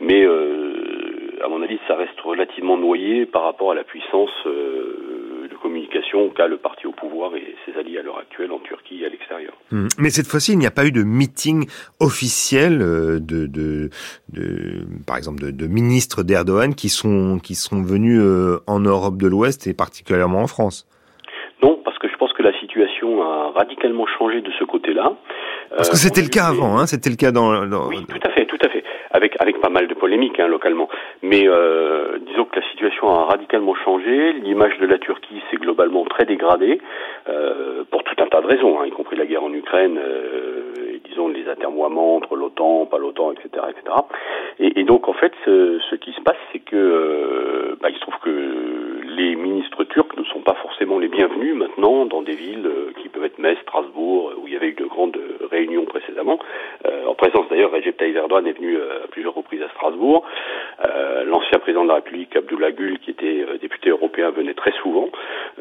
Mais 0.00 0.26
ça 1.86 1.96
reste 1.96 2.20
relativement 2.20 2.76
noyé 2.76 3.26
par 3.26 3.42
rapport 3.44 3.72
à 3.72 3.74
la 3.74 3.84
puissance 3.84 4.30
de 4.46 5.56
communication 5.62 6.28
qu'a 6.30 6.48
le 6.48 6.56
parti 6.56 6.86
au 6.86 6.92
pouvoir 6.92 7.34
et 7.36 7.54
ses 7.64 7.78
alliés 7.78 7.98
à 7.98 8.02
l'heure 8.02 8.18
actuelle 8.18 8.52
en 8.52 8.58
Turquie 8.58 9.02
et 9.02 9.06
à 9.06 9.08
l'extérieur. 9.08 9.52
Mmh. 9.70 9.88
Mais 9.98 10.10
cette 10.10 10.26
fois-ci, 10.26 10.52
il 10.52 10.58
n'y 10.58 10.66
a 10.66 10.70
pas 10.70 10.84
eu 10.86 10.92
de 10.92 11.02
meeting 11.02 11.66
officiel 12.00 12.78
de, 12.78 13.46
de, 13.46 13.90
de 14.32 14.80
par 15.06 15.16
exemple, 15.16 15.42
de, 15.42 15.50
de 15.50 15.66
ministres 15.66 16.22
d'Erdogan 16.22 16.74
qui 16.74 16.88
sont 16.88 17.38
qui 17.38 17.54
sont 17.54 17.82
venus 17.82 18.20
euh, 18.20 18.58
en 18.66 18.80
Europe 18.80 19.16
de 19.16 19.28
l'Ouest 19.28 19.66
et 19.66 19.74
particulièrement 19.74 20.40
en 20.40 20.46
France. 20.46 20.86
Non, 21.62 21.80
parce 21.84 21.98
que 21.98 22.08
je 22.08 22.16
pense 22.16 22.32
que 22.32 22.42
la 22.42 22.52
situation 22.58 23.22
a 23.22 23.52
radicalement 23.54 24.06
changé 24.18 24.40
de 24.40 24.50
ce 24.58 24.64
côté-là. 24.64 25.12
Parce 25.76 25.88
que 25.88 25.94
euh, 25.94 25.98
c'était 25.98 26.22
le 26.22 26.28
cas 26.28 26.46
avant, 26.46 26.78
hein, 26.78 26.86
c'était 26.86 27.10
le 27.10 27.16
cas 27.16 27.30
dans, 27.30 27.66
dans, 27.66 27.88
Oui, 27.88 28.04
tout 28.06 28.28
à 28.28 28.30
fait, 28.30 28.46
tout 28.46 28.58
à 28.62 28.68
fait 28.68 28.84
avec 29.12 29.36
avec 29.40 29.60
pas 29.60 29.68
mal 29.68 29.86
de 29.86 29.94
polémiques 29.94 30.38
hein, 30.40 30.48
localement. 30.48 30.88
Mais 31.22 31.46
euh, 31.46 32.18
disons 32.26 32.44
que 32.44 32.58
la 32.58 32.66
situation 32.70 33.08
a 33.08 33.24
radicalement 33.24 33.74
changé. 33.74 34.32
L'image 34.32 34.78
de 34.78 34.86
la 34.86 34.98
Turquie 34.98 35.42
s'est 35.50 35.56
globalement 35.56 36.04
très 36.04 36.24
dégradée 36.24 36.80
euh, 37.28 37.84
pour 37.90 38.02
tout 38.04 38.14
un 38.22 38.26
tas 38.26 38.40
de 38.40 38.46
raisons, 38.46 38.80
hein, 38.80 38.86
y 38.86 38.90
compris 38.90 39.16
la 39.16 39.26
guerre 39.26 39.44
en 39.44 39.52
Ukraine, 39.52 39.98
euh, 39.98 40.98
disons 41.04 41.28
les 41.28 41.48
atermoiements 41.48 42.16
entre 42.16 42.36
l'OTAN, 42.36 42.86
pas 42.86 42.98
l'OTAN, 42.98 43.32
etc., 43.32 43.64
etc. 43.70 43.96
Et, 44.58 44.80
et, 44.80 44.84
donc 44.84 45.08
en 45.08 45.12
fait, 45.12 45.32
ce, 45.44 45.78
ce 45.90 45.96
qui 45.96 46.12
se 46.12 46.20
passe, 46.20 46.36
c'est 46.52 46.60
que 46.60 46.76
euh, 46.76 47.76
bah, 47.80 47.88
il 47.90 47.96
se 47.96 48.00
trouve 48.00 48.18
que 48.22 48.30
les 49.16 49.36
ministres 49.36 49.84
turcs 49.84 50.16
ne 50.16 50.24
sont 50.24 50.40
pas 50.40 50.54
forcément 50.54 50.98
les 50.98 51.08
bienvenus 51.08 51.54
maintenant 51.54 52.06
dans 52.06 52.22
des 52.22 52.34
villes 52.34 52.66
euh, 52.66 52.92
qui 53.00 53.08
peuvent 53.08 53.24
être 53.24 53.38
Metz, 53.38 53.58
Strasbourg, 53.62 54.32
où 54.38 54.46
il 54.46 54.54
y 54.54 54.56
avait 54.56 54.68
eu 54.68 54.74
de 54.74 54.84
grandes 54.84 55.18
réunions 55.50 55.84
précédemment. 55.84 56.38
Euh, 56.86 57.06
en 57.06 57.14
présence 57.14 57.48
d'ailleurs, 57.50 57.70
Recep 57.72 57.96
Tayyip 57.96 58.16
Erdogan 58.16 58.46
est 58.46 58.58
venu 58.58 58.76
à 58.76 59.06
plusieurs 59.10 59.34
reprises 59.34 59.62
à 59.62 59.68
Strasbourg. 59.70 60.24
Euh, 60.84 61.24
L'ancien 61.24 61.58
président 61.60 61.84
de 61.84 61.88
la 61.88 61.96
République, 61.96 62.34
Abdullah 62.36 62.72
Gül, 62.72 62.98
qui 62.98 63.10
était 63.10 63.44
euh, 63.48 63.58
député 63.58 63.90
européen, 63.90 64.30
venait 64.30 64.54
très 64.54 64.72
souvent. 64.82 65.08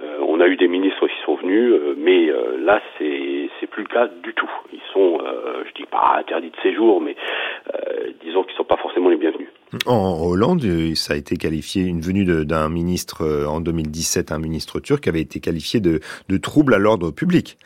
Euh, 0.01 0.17
on 0.22 0.39
a 0.39 0.48
eu 0.48 0.55
des 0.55 0.67
ministres 0.67 1.08
qui 1.08 1.22
sont 1.25 1.36
venus, 1.36 1.72
euh, 1.72 1.96
mais 1.98 2.29
euh, 2.29 2.58
là, 2.60 2.81
c'est 2.98 3.67
plus 3.70 3.84
le 3.84 3.89
cas 3.89 4.08
du 4.08 4.34
tout. 4.34 4.50
Ils 4.74 4.81
sont, 4.91 5.20
je 5.65 5.74
dis 5.75 5.86
pas 5.86 6.15
interdits 6.17 6.50
de 6.50 6.62
séjour, 6.62 7.00
mais 7.00 7.15
disons 8.22 8.43
qu'ils 8.43 8.55
sont 8.58 8.65
pas 8.65 8.75
forcément 8.75 9.08
les 9.08 9.15
bienvenus. 9.15 9.48
En 9.86 10.20
Hollande, 10.22 10.63
ça 10.96 11.13
a 11.13 11.16
été 11.16 11.38
qualifié, 11.38 11.84
une 11.84 12.01
venue 12.01 12.25
d'un 12.46 12.70
ministre 12.70 13.46
en 13.48 13.62
2017, 13.62 14.32
un 14.32 14.40
ministre 14.40 14.80
turc, 14.80 15.08
avait 15.08 15.22
été 15.22 15.40
qualifié 15.40 15.80
de, 15.80 16.00
de 16.28 16.38
trouble 16.38 16.74
à 16.74 16.78
l'ordre 16.78 17.12
public. 17.12 17.58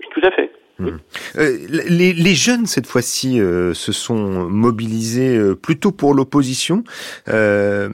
Oui, 0.00 0.06
tout 0.14 0.20
à 0.26 0.30
fait. 0.30 0.50
Hmm. 0.78 0.98
Euh, 1.38 1.56
les, 1.88 2.12
les, 2.12 2.34
jeunes 2.34 2.66
cette 2.66 2.86
fois-ci 2.86 3.40
euh, 3.40 3.72
se 3.72 3.92
sont 3.92 4.46
mobilisés 4.50 5.34
euh, 5.34 5.54
plutôt 5.54 5.90
pour 5.90 6.12
l'opposition. 6.12 6.84
Euh, 7.28 7.88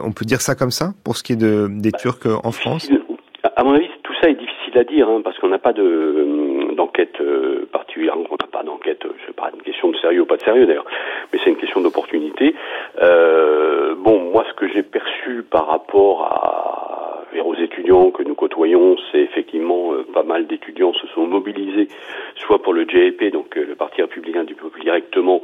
on 0.00 0.12
peut 0.12 0.24
dire 0.24 0.40
ça 0.40 0.54
comme 0.54 0.70
ça 0.70 0.92
pour 1.04 1.16
ce 1.16 1.24
qui 1.24 1.32
est 1.32 1.36
de, 1.36 1.66
des 1.68 1.90
bah, 1.90 1.98
Turcs 1.98 2.26
en 2.44 2.52
France? 2.52 2.88
À 3.56 3.64
mon 3.64 3.72
avis, 3.72 3.88
tout 4.04 4.14
ça 4.20 4.30
est 4.30 4.38
difficile 4.38 4.78
à 4.78 4.84
dire 4.84 5.08
hein, 5.08 5.20
parce 5.24 5.36
qu'on 5.40 5.48
n'a 5.48 5.58
pas 5.58 5.72
de 5.72 6.76
d'enquête 6.76 7.18
particulière. 7.72 8.14
On 8.16 8.36
n'a 8.40 8.46
pas 8.52 8.62
d'enquête. 8.62 9.02
Je 9.02 9.26
sais 9.26 9.32
pas 9.32 9.50
une 9.52 9.62
question 9.62 9.90
de 9.90 9.96
sérieux 9.96 10.22
ou 10.22 10.26
pas 10.26 10.36
de 10.36 10.42
sérieux 10.42 10.66
d'ailleurs, 10.66 10.86
mais 11.32 11.38
c'est 11.42 11.50
une 11.50 11.56
question 11.56 11.80
d'opportunité. 11.80 12.54
bon, 12.98 14.30
moi, 14.32 14.44
ce 14.48 14.54
que 14.54 14.68
j'ai 14.68 14.82
perçu 14.82 15.42
par 15.42 15.66
rapport 15.66 16.24
à 16.24 16.92
vers 17.32 17.46
aux 17.46 17.54
étudiants 17.54 18.10
que 18.10 18.22
nous 18.22 18.34
côtoyons, 18.34 18.96
c'est 19.10 19.20
effectivement 19.20 19.92
euh, 19.92 20.04
pas 20.12 20.22
mal 20.22 20.46
d'étudiants 20.46 20.92
se 20.92 21.06
sont 21.08 21.26
mobilisés, 21.26 21.88
soit 22.36 22.62
pour 22.62 22.72
le 22.72 22.86
JEP, 22.88 23.32
donc 23.32 23.56
euh, 23.56 23.64
le 23.66 23.74
Parti 23.74 24.02
républicain 24.02 24.44
du 24.44 24.54
peuple 24.54 24.80
directement, 24.80 25.42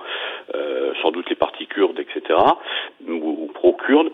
euh, 0.54 0.92
sans 1.02 1.11
doute 1.11 1.28
les 1.30 1.37
partis 1.37 1.66
kurdes, 1.66 1.99
etc., 1.99 2.38
ou, 3.09 3.50
pro-kurdes. 3.54 4.11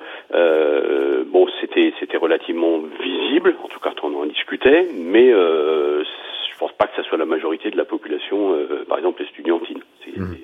bon, 1.26 1.46
c'était 1.60 1.92
c'était 1.98 2.16
relativement 2.16 2.78
visible, 3.00 3.54
en 3.62 3.68
tout 3.68 3.80
cas 3.80 3.92
on 4.02 4.14
en 4.14 4.26
discutait, 4.26 4.88
mais 4.94 5.32
je 6.54 6.58
pense 6.58 6.72
pas 6.72 6.86
que 6.86 6.96
ça 6.96 7.02
soit 7.02 7.18
la 7.18 7.26
majorité 7.26 7.70
de 7.70 7.76
la 7.76 7.84
population, 7.84 8.54
par 8.88 8.98
exemple 8.98 9.22
estudiantine. 9.22 9.80
Mmh. 10.16 10.34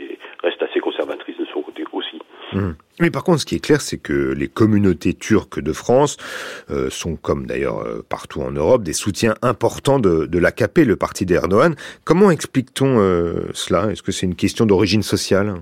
reste 0.42 0.62
assez 0.62 0.80
conservatrice 0.80 1.36
de 1.38 1.44
son 1.52 1.62
côté 1.62 1.84
aussi. 1.92 2.18
Mmh. 2.52 2.72
Mais 3.00 3.10
par 3.10 3.24
contre, 3.24 3.40
ce 3.40 3.46
qui 3.46 3.54
est 3.54 3.64
clair, 3.64 3.80
c'est 3.80 3.98
que 4.02 4.34
les 4.34 4.48
communautés 4.48 5.14
turques 5.14 5.60
de 5.60 5.72
France 5.72 6.16
euh, 6.70 6.90
sont, 6.90 7.16
comme 7.16 7.46
d'ailleurs 7.46 7.78
euh, 7.78 8.02
partout 8.08 8.40
en 8.40 8.50
Europe, 8.50 8.82
des 8.82 8.92
soutiens 8.92 9.34
importants 9.42 9.98
de, 9.98 10.26
de 10.26 10.38
l'AKP, 10.38 10.78
le 10.86 10.96
parti 10.96 11.24
d'Erdogan. 11.26 11.74
Comment 12.04 12.30
explique-t-on 12.30 12.98
euh, 12.98 13.48
cela? 13.52 13.90
Est-ce 13.90 14.02
que 14.02 14.12
c'est 14.12 14.26
une 14.26 14.34
question 14.34 14.66
d'origine 14.66 15.02
sociale? 15.02 15.54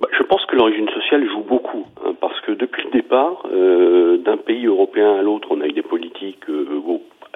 Bah, 0.00 0.08
Je 0.12 0.22
pense 0.24 0.44
que 0.46 0.56
l'origine 0.56 0.88
sociale 0.88 1.26
joue 1.28 1.44
beaucoup, 1.48 1.86
hein, 2.04 2.14
parce 2.20 2.40
que 2.42 2.52
depuis 2.52 2.84
le 2.84 2.90
départ, 2.90 3.44
d'un 4.24 4.36
pays 4.36 4.66
européen 4.66 5.14
à 5.14 5.22
l'autre, 5.22 5.48
on 5.50 5.60
a 5.60 5.66
eu 5.66 5.72
des 5.72 5.82
politiques, 5.82 6.44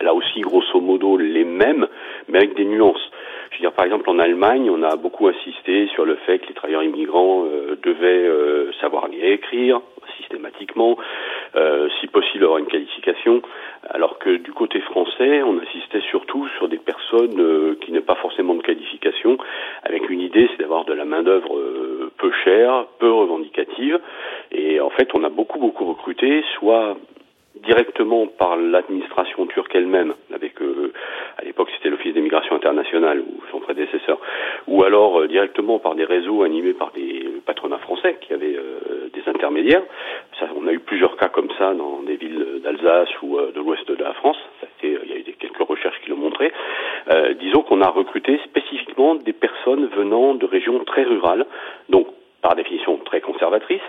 là 0.03 0.15
aussi 0.15 0.41
grosso 0.41 0.81
modo 0.81 1.17
les 1.17 1.45
mêmes, 1.45 1.87
mais 2.29 2.39
avec 2.39 2.55
des 2.55 2.65
nuances. 2.65 3.11
Je 3.53 3.59
veux 3.59 3.63
dire, 3.63 3.73
par 3.73 3.85
exemple, 3.85 4.09
en 4.09 4.19
Allemagne, 4.19 4.71
on 4.71 4.83
a 4.83 4.97
beaucoup 4.97 5.29
insisté 5.29 5.87
sur 5.89 6.07
le 6.07 6.17
fait 6.27 6.39
que 6.39 6.49
les 6.49 6.55
travailleurs 6.55 6.85
immigrants 6.85 7.45
euh, 7.45 7.77
devaient 7.83 8.27
euh, 8.27 8.73
savoir 8.81 9.09
lire 9.09 9.25
et 9.25 9.33
écrire 9.35 9.81
systématiquement, 10.17 10.97
euh, 11.55 11.89
si 12.01 12.07
possible 12.07 12.45
avoir 12.45 12.59
une 12.59 12.67
qualification, 12.67 13.43
alors 13.91 14.19
que 14.19 14.37
du 14.37 14.53
côté 14.53 14.81
français, 14.81 15.43
on 15.43 15.59
insistait 15.59 16.01
surtout 16.11 16.49
sur 16.57 16.69
des 16.69 16.79
personnes 16.79 17.77
qui 17.81 17.93
n'aient 17.93 18.01
pas 18.01 18.17
forcément 18.17 18.55
de 18.55 18.63
qualification, 18.63 19.37
avec 19.85 20.09
une 20.11 20.21
idée, 20.21 20.49
c'est 20.51 20.63
d'avoir 20.63 20.85
de 20.85 20.93
la 20.93 21.05
main 21.05 21.23
d'œuvre 21.23 21.61
peu 22.19 22.33
chère, 22.45 22.87
peu 22.99 23.11
revendicative, 23.11 24.01
et 24.51 24.81
en 24.81 24.91
fait, 24.91 25.09
on 25.15 25.23
a 25.25 25.29
beaucoup 25.29 25.59
beaucoup 25.59 25.85
recruté, 25.85 26.43
soit 26.59 26.97
directement 27.57 28.27
par 28.27 28.57
l'administration 28.57 29.47
turque 29.47 29.75
elle-même, 29.75 30.15
avec 30.35 30.61
euh, 30.63 30.93
à 31.39 31.45
l'époque 31.45 31.69
c'était 31.77 31.91
l'Office 31.91 32.15
des 32.15 32.21
migrations 32.21 32.57
internationales 32.57 33.21
ou 33.21 33.41
son 33.51 33.61
prédécesseur, 33.61 34.19
ou 34.67 34.85
alors 34.85 35.21
euh, 35.21 35.29
directement 35.29 35.79
par 35.79 35.95
des 35.95 36.05
réseaux 36.05 36.43
animés 36.43 36.73
par 36.73 36.93
des 36.93 37.27
patronats 37.45 37.79
français 37.79 38.17
qui 38.21 38.33
avaient 38.33 38.57
euh, 38.57 39.11
des 39.13 39.23
intermédiaires. 39.29 39.83
Ça, 40.41 40.49
on 40.57 40.67
a 40.67 40.73
eu 40.73 40.81
plusieurs 40.81 41.17
cas 41.17 41.29
comme 41.29 41.51
ça 41.59 41.75
dans 41.75 42.03
des 42.03 42.17
villes 42.17 42.61
d'Alsace 42.65 43.11
ou 43.23 43.39
de 43.39 43.61
l'ouest 43.61 43.87
de 43.87 44.03
la 44.03 44.15
France. 44.15 44.39
Ça 44.61 44.67
été, 44.79 44.99
il 45.05 45.11
y 45.11 45.15
a 45.15 45.19
eu 45.19 45.23
des, 45.23 45.35
quelques 45.35 45.59
recherches 45.59 46.01
qui 46.03 46.11
l'ont 46.11 46.17
montré. 46.17 46.53
disons 47.39 47.63
qu'on 47.63 47.83
a 47.83 47.89
recruté 47.89 48.41
spécifiquement 48.45 49.15
des 49.15 49.33
personnes 49.33 49.87
venant 49.95 50.35
de 50.35 50.47
régions 50.47 50.83
très 50.85 51.05
rurales, 51.05 51.47
donc 51.91 52.07
par 52.43 52.57
définition 52.57 52.99
très 52.99 53.21
conservatrice. 53.21 53.81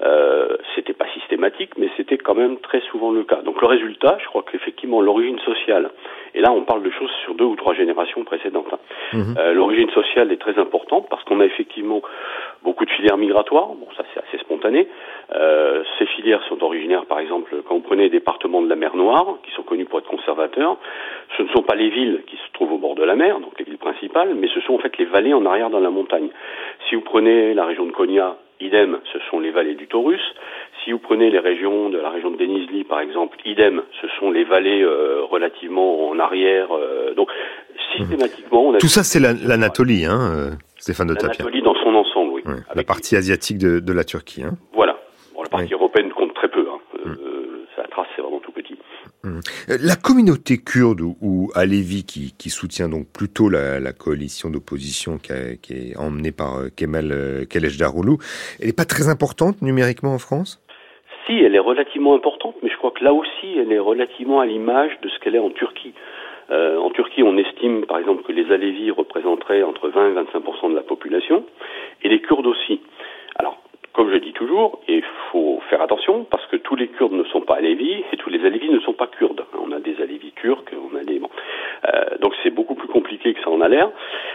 Euh, 0.00 0.56
c'était 0.74 0.92
pas 0.92 1.06
systématique, 1.14 1.70
mais 1.76 1.90
c'était 1.96 2.16
quand 2.16 2.34
même 2.34 2.58
très 2.58 2.80
souvent 2.82 3.10
le 3.10 3.24
cas. 3.24 3.42
Donc 3.42 3.60
le 3.60 3.66
résultat, 3.66 4.16
je 4.22 4.26
crois 4.26 4.44
qu'effectivement 4.50 5.00
l'origine 5.00 5.38
sociale, 5.40 5.90
et 6.34 6.40
là 6.40 6.52
on 6.52 6.62
parle 6.62 6.82
de 6.82 6.90
choses 6.90 7.10
sur 7.24 7.34
deux 7.34 7.44
ou 7.44 7.56
trois 7.56 7.74
générations 7.74 8.22
précédentes. 8.24 8.72
Hein. 8.72 8.78
Mhm. 9.12 9.34
Euh, 9.38 9.52
l'origine 9.54 9.90
sociale 9.90 10.30
est 10.32 10.40
très 10.40 10.58
importante 10.58 11.08
parce 11.10 11.24
qu'on 11.24 11.40
a 11.40 11.44
effectivement 11.44 12.00
beaucoup 12.66 12.84
de 12.84 12.90
filières 12.90 13.16
migratoires. 13.16 13.68
Bon, 13.68 13.86
ça 13.96 14.04
c'est 14.12 14.20
assez 14.20 14.38
spontané. 14.44 14.88
Euh, 15.34 15.82
ces 15.98 16.06
filières 16.06 16.42
sont 16.48 16.62
originaires, 16.62 17.06
par 17.06 17.20
exemple, 17.20 17.54
quand 17.66 17.76
vous 17.76 17.80
prenez 17.80 18.02
les 18.04 18.10
départements 18.10 18.60
de 18.60 18.68
la 18.68 18.76
mer 18.76 18.96
Noire, 18.96 19.38
qui 19.44 19.52
sont 19.52 19.62
connus 19.62 19.86
pour 19.86 20.00
être 20.00 20.08
conservateurs, 20.08 20.76
ce 21.36 21.42
ne 21.42 21.48
sont 21.48 21.62
pas 21.62 21.76
les 21.76 21.88
villes 21.88 22.22
qui 22.26 22.36
se 22.36 22.52
trouvent 22.52 22.72
au 22.72 22.78
bord 22.78 22.96
de 22.96 23.04
la 23.04 23.14
mer, 23.14 23.40
donc 23.40 23.58
les 23.58 23.64
villes 23.64 23.78
principales, 23.78 24.34
mais 24.34 24.48
ce 24.52 24.60
sont 24.60 24.74
en 24.74 24.78
fait 24.78 24.98
les 24.98 25.06
vallées 25.06 25.32
en 25.32 25.46
arrière 25.46 25.70
dans 25.70 25.80
la 25.80 25.90
montagne. 25.90 26.28
Si 26.88 26.96
vous 26.96 27.02
prenez 27.02 27.54
la 27.54 27.64
région 27.64 27.86
de 27.86 27.92
Konya, 27.92 28.36
idem, 28.60 28.98
ce 29.12 29.18
sont 29.30 29.38
les 29.38 29.52
vallées 29.52 29.74
du 29.74 29.86
Taurus. 29.86 30.20
Si 30.84 30.92
vous 30.92 30.98
prenez 30.98 31.30
les 31.30 31.38
régions 31.38 31.88
de 31.88 31.98
la 31.98 32.10
région 32.10 32.30
de 32.30 32.36
Denizli, 32.36 32.84
par 32.84 33.00
exemple, 33.00 33.36
idem, 33.44 33.82
ce 34.00 34.08
sont 34.18 34.30
les 34.30 34.44
vallées 34.44 34.82
euh, 34.82 35.22
relativement 35.28 36.08
en 36.08 36.18
arrière. 36.18 36.68
Euh, 36.72 37.14
donc, 37.14 37.28
systématiquement, 37.96 38.68
on 38.68 38.74
a 38.74 38.78
tout 38.78 38.86
ça, 38.86 39.02
c'est 39.02 39.20
l'Anatolie, 39.20 40.04
hein, 40.04 40.56
Stéphane 40.78 41.08
de 41.08 41.14
Tapia. 41.14 41.38
L'Anatolie 41.38 41.62
dans 41.62 41.74
son 41.74 41.94
ensemble, 41.94 42.25
oui. 42.46 42.54
la 42.74 42.84
partie 42.84 43.16
asiatique 43.16 43.58
de, 43.58 43.80
de 43.80 43.92
la 43.92 44.04
Turquie. 44.04 44.42
Hein. 44.42 44.56
Voilà. 44.72 44.98
Bon, 45.34 45.42
la 45.42 45.48
partie 45.48 45.72
européenne 45.72 46.10
compte 46.10 46.34
très 46.34 46.48
peu. 46.48 46.66
Hein. 46.68 46.78
Mm. 47.04 47.14
la 47.78 47.88
trace, 47.88 48.06
c'est 48.14 48.22
vraiment 48.22 48.40
tout 48.40 48.52
petit. 48.52 48.76
Mm. 49.24 49.40
La 49.82 49.96
communauté 49.96 50.58
kurde 50.58 51.00
ou, 51.00 51.50
Alevi 51.54 52.04
qui, 52.04 52.34
qui, 52.36 52.50
soutient 52.50 52.88
donc 52.88 53.06
plutôt 53.12 53.48
la, 53.48 53.80
la 53.80 53.92
coalition 53.92 54.50
d'opposition 54.50 55.18
qui, 55.18 55.32
qui, 55.62 55.90
est 55.90 55.96
emmenée 55.96 56.32
par 56.32 56.64
Kemal 56.76 57.12
euh, 57.12 57.44
Kılıçdaroğlu, 57.44 58.16
elle 58.60 58.66
n'est 58.66 58.72
pas 58.72 58.84
très 58.84 59.08
importante 59.08 59.62
numériquement 59.62 60.14
en 60.14 60.18
France? 60.18 60.62
Si, 61.26 61.32
elle 61.32 61.56
est 61.56 61.60
relativement 61.60 62.14
importante, 62.14 62.54
mais 62.62 62.70
je 62.70 62.76
crois 62.76 62.92
que 62.92 63.02
là 63.02 63.12
aussi, 63.12 63.58
elle 63.58 63.72
est 63.72 63.80
relativement 63.80 64.38
à 64.40 64.46
l'image 64.46 64.92
de 65.02 65.08
ce 65.08 65.18
qu'elle 65.18 65.34
est 65.34 65.40
en 65.40 65.50
Turquie. 65.50 65.92
Euh, 66.50 66.78
en 66.78 66.90
Turquie, 66.90 67.22
on 67.22 67.36
estime 67.36 67.86
par 67.86 67.98
exemple 67.98 68.22
que 68.22 68.32
les 68.32 68.52
Alevis 68.52 68.90
représenteraient 68.90 69.62
entre 69.62 69.88
20 69.88 70.10
et 70.10 70.14
25% 70.14 70.70
de 70.70 70.76
la 70.76 70.82
population, 70.82 71.44
et 72.02 72.08
les 72.08 72.20
Kurdes 72.20 72.46
aussi. 72.46 72.80
Alors, 73.36 73.58
comme 73.96 74.12
je 74.12 74.18
dis 74.18 74.34
toujours, 74.34 74.80
il 74.88 75.02
faut 75.32 75.60
faire 75.70 75.80
attention 75.80 76.24
parce 76.24 76.46
que 76.48 76.56
tous 76.56 76.76
les 76.76 76.88
Kurdes 76.88 77.14
ne 77.14 77.24
sont 77.24 77.40
pas 77.40 77.54
Alevis 77.54 78.04
et 78.12 78.18
tous 78.18 78.28
les 78.28 78.44
Alevis 78.44 78.68
ne 78.68 78.80
sont 78.80 78.92
pas 78.92 79.06
Kurdes. 79.06 79.46
On 79.58 79.72
a 79.72 79.80
des 79.80 80.00
Alevis 80.02 80.32
turcs, 80.32 80.70
on 80.92 80.94
a 80.96 81.02
des 81.02 81.18
bon. 81.18 81.30
Euh, 81.86 82.18
donc 82.20 82.34
c'est 82.42 82.50
beaucoup 82.50 82.74
plus 82.74 82.88
compliqué 82.88 83.32
que 83.32 83.40
ça 83.40 83.48
en 83.48 83.62
a 83.62 83.68
l'air, 83.68 83.90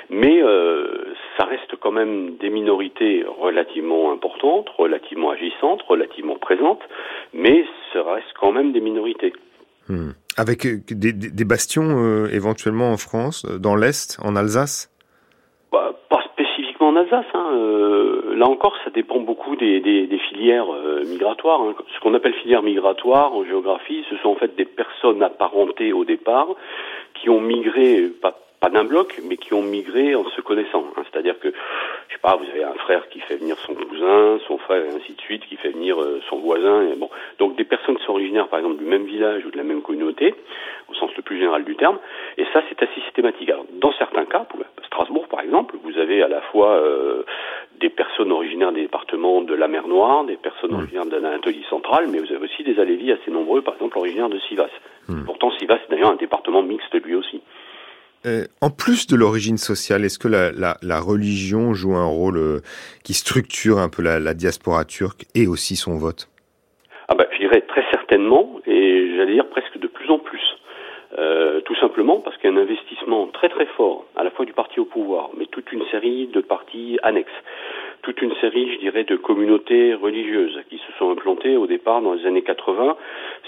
mais 0.10 0.42
euh, 0.42 1.14
ça 1.38 1.46
reste 1.46 1.76
quand 1.80 1.92
même 1.92 2.38
des 2.38 2.50
minorités 2.50 3.24
relativement 3.40 4.12
importantes, 4.12 4.68
relativement 4.78 5.30
agissantes, 5.30 5.84
relativement 5.84 6.38
présentes, 6.38 6.82
mais 7.32 7.64
ça 7.94 8.02
reste 8.02 8.34
quand 8.40 8.52
même 8.52 8.72
des 8.72 8.82
minorités. 8.82 9.34
Hmm. 9.88 10.12
Avec 10.42 10.66
euh, 10.66 10.80
des, 10.90 11.46
bastions 11.46 11.84
euh, 12.00 12.28
éventuellement 12.34 12.92
en 12.92 12.98
France, 12.98 13.46
euh, 13.46 13.60
dans 13.60 13.76
l'Est, 13.76 14.18
en 14.24 14.36
Alsace? 14.36 14.90
Bah, 15.72 15.94
Pas 16.10 16.24
spécifiquement 16.34 16.88
en 16.88 16.96
Alsace. 16.96 17.28
Hein. 17.36 17.50
Là 18.36 18.48
encore, 18.48 18.74
ça 18.84 18.90
dépend 18.90 19.20
beaucoup 19.20 19.56
des, 19.56 20.20
filières 20.30 20.66
migratoires. 21.06 21.62
Hein. 21.62 21.76
Ce 21.94 22.00
qu'on 22.00 22.16
appelle 22.16 22.34
filières 22.42 22.64
migratoires 22.64 23.36
en 23.36 23.46
géographie, 23.46 24.04
ce 24.10 24.18
sont 24.18 24.30
en 24.30 24.36
fait 24.36 24.56
des 24.56 24.66
personnes 24.66 25.22
apparentées 25.22 25.94
au 25.94 26.06
départ 26.06 26.48
qui 27.14 27.30
ont 27.30 27.40
migré, 27.40 28.10
pas 28.20 28.36
pas 28.62 28.70
d'un 28.70 28.84
bloc, 28.84 29.20
mais 29.28 29.38
qui 29.38 29.56
ont 29.56 29.64
migré 29.64 30.14
en 30.14 30.24
se 30.30 30.40
connaissant. 30.40 30.86
Hein. 30.96 31.02
C'est-à-dire 31.12 31.40
que, 31.40 31.50
je 31.50 32.14
sais 32.14 32.22
pas, 32.22 32.36
vous 32.36 32.48
avez 32.48 32.64
un 32.64 32.76
frère 32.76 33.10
qui 33.10 33.20
fait 33.20 33.38
venir 33.38 33.58
son 33.66 33.74
cousin, 33.74 34.38
son 34.48 34.60
frère 34.60 34.86
et 34.86 34.90
ainsi 34.90 35.14
de 35.14 35.22
suite, 35.22 35.44
qui 35.48 35.56
fait 35.56 35.72
venir 35.72 36.00
euh, 36.00 36.22
son 36.30 36.38
voisin. 36.38 36.84
Et 36.84 36.96
bon, 36.96 37.10
donc 37.40 37.56
des 37.56 37.64
personnes 37.64 37.98
qui 37.98 38.06
sont 38.06 38.14
originaires, 38.14 38.50
par 38.50 38.60
exemple, 38.60 38.78
du 38.78 38.86
même 38.86 39.06
village 39.06 39.44
ou 39.48 39.50
de 39.50 39.58
la 39.58 39.64
même 39.64 39.82
communauté, 39.82 40.36
au 40.90 40.94
sens 40.94 41.10
le 41.18 41.24
plus 41.24 41.38
général 41.38 41.64
du 41.64 41.76
terme. 41.76 41.98
Et 42.38 42.46
ça, 42.54 42.62
c'est 42.70 42.84
assez 42.84 43.02
systématique. 43.02 43.50
Alors, 43.50 43.66
dans 43.74 43.94
certains 43.94 44.26
cas, 44.26 44.42
pour 44.42 44.60
Strasbourg, 44.86 45.28
par 45.28 45.42
exemple, 45.42 45.76
vous 45.84 45.98
avez 45.98 46.22
à 46.22 46.28
la 46.28 46.42
fois 46.42 46.74
euh, 46.74 47.24
des 47.80 47.90
personnes 47.90 48.32
originaires 48.32 48.74
des 48.74 48.82
départements 48.82 49.42
de 49.42 49.56
la 49.56 49.68
mer 49.68 49.88
Noire, 49.88 50.24
des 50.26 50.38
personnes 50.38 50.74
mmh. 50.74 50.76
originaires 50.76 51.06
de 51.08 51.18
l'Anatolie 51.18 51.66
centrale, 51.68 52.10
mais 52.12 52.20
vous 52.20 52.32
avez 52.32 52.46
aussi 52.46 52.64
des 52.64 52.80
Alévis 52.80 53.12
assez 53.12 53.32
nombreux, 53.32 53.64
par 53.64 53.74
exemple, 53.74 53.98
originaires 53.98 54.30
de 54.30 54.38
Sivas. 54.38 54.70
Mmh. 55.08 55.24
Pourtant, 55.26 55.50
Sivas, 55.58 55.80
c'est 55.82 55.90
d'ailleurs 55.90 56.12
un 56.12 56.16
département 56.18 56.62
mixte 56.62 56.94
lui 57.04 57.16
aussi. 57.16 57.42
Euh, 58.26 58.46
en 58.62 58.70
plus 58.70 59.08
de 59.08 59.16
l'origine 59.16 59.58
sociale, 59.58 60.06
est-ce 60.06 60.20
que 60.20 60.28
la, 60.28 61.00
religion 61.00 61.74
joue 61.74 61.96
un 61.96 62.06
rôle 62.06 62.38
euh, 62.38 62.60
qui 63.04 63.14
structure 63.14 63.80
un 63.80 63.90
peu 63.90 64.04
la, 64.04 64.20
la, 64.20 64.34
diaspora 64.34 64.86
turque 64.86 65.26
et 65.34 65.48
aussi 65.48 65.76
son 65.76 65.98
vote? 65.98 66.30
Ah 67.08 67.16
bah, 67.16 67.26
je 67.32 67.40
dirais 67.40 67.62
très 67.62 67.84
certainement, 67.90 68.62
et 68.68 69.16
j'allais 69.18 69.34
dire 69.34 69.50
presque 69.50 69.80
de 69.80 69.88
plus 69.88 70.10
en 70.12 70.20
plus. 70.20 70.42
Euh, 71.18 71.60
tout 71.62 71.76
simplement 71.76 72.20
parce 72.20 72.38
qu'il 72.38 72.50
y 72.50 72.54
a 72.54 72.56
un 72.56 72.62
investissement 72.62 73.28
très 73.28 73.50
très 73.50 73.66
fort, 73.66 74.06
à 74.16 74.24
la 74.24 74.32
fois 74.32 74.46
du 74.46 74.54
parti 74.54 74.80
au 74.80 74.86
pouvoir, 74.86 75.32
mais 75.38 75.46
toute 75.46 75.72
une 75.74 75.84
série 75.92 76.28
de 76.28 76.40
partis 76.40 77.00
annexes 77.04 77.32
toute 78.02 78.22
une 78.22 78.34
série, 78.42 78.74
je 78.74 78.80
dirais, 78.80 79.04
de 79.04 79.16
communautés 79.16 79.94
religieuses 79.94 80.60
qui 80.70 80.78
se 80.78 80.92
sont 80.98 81.12
implantées 81.12 81.58
au 81.58 81.68
départ 81.68 82.02
dans 82.02 82.14
les 82.14 82.26
années 82.26 82.42
80. 82.42 82.98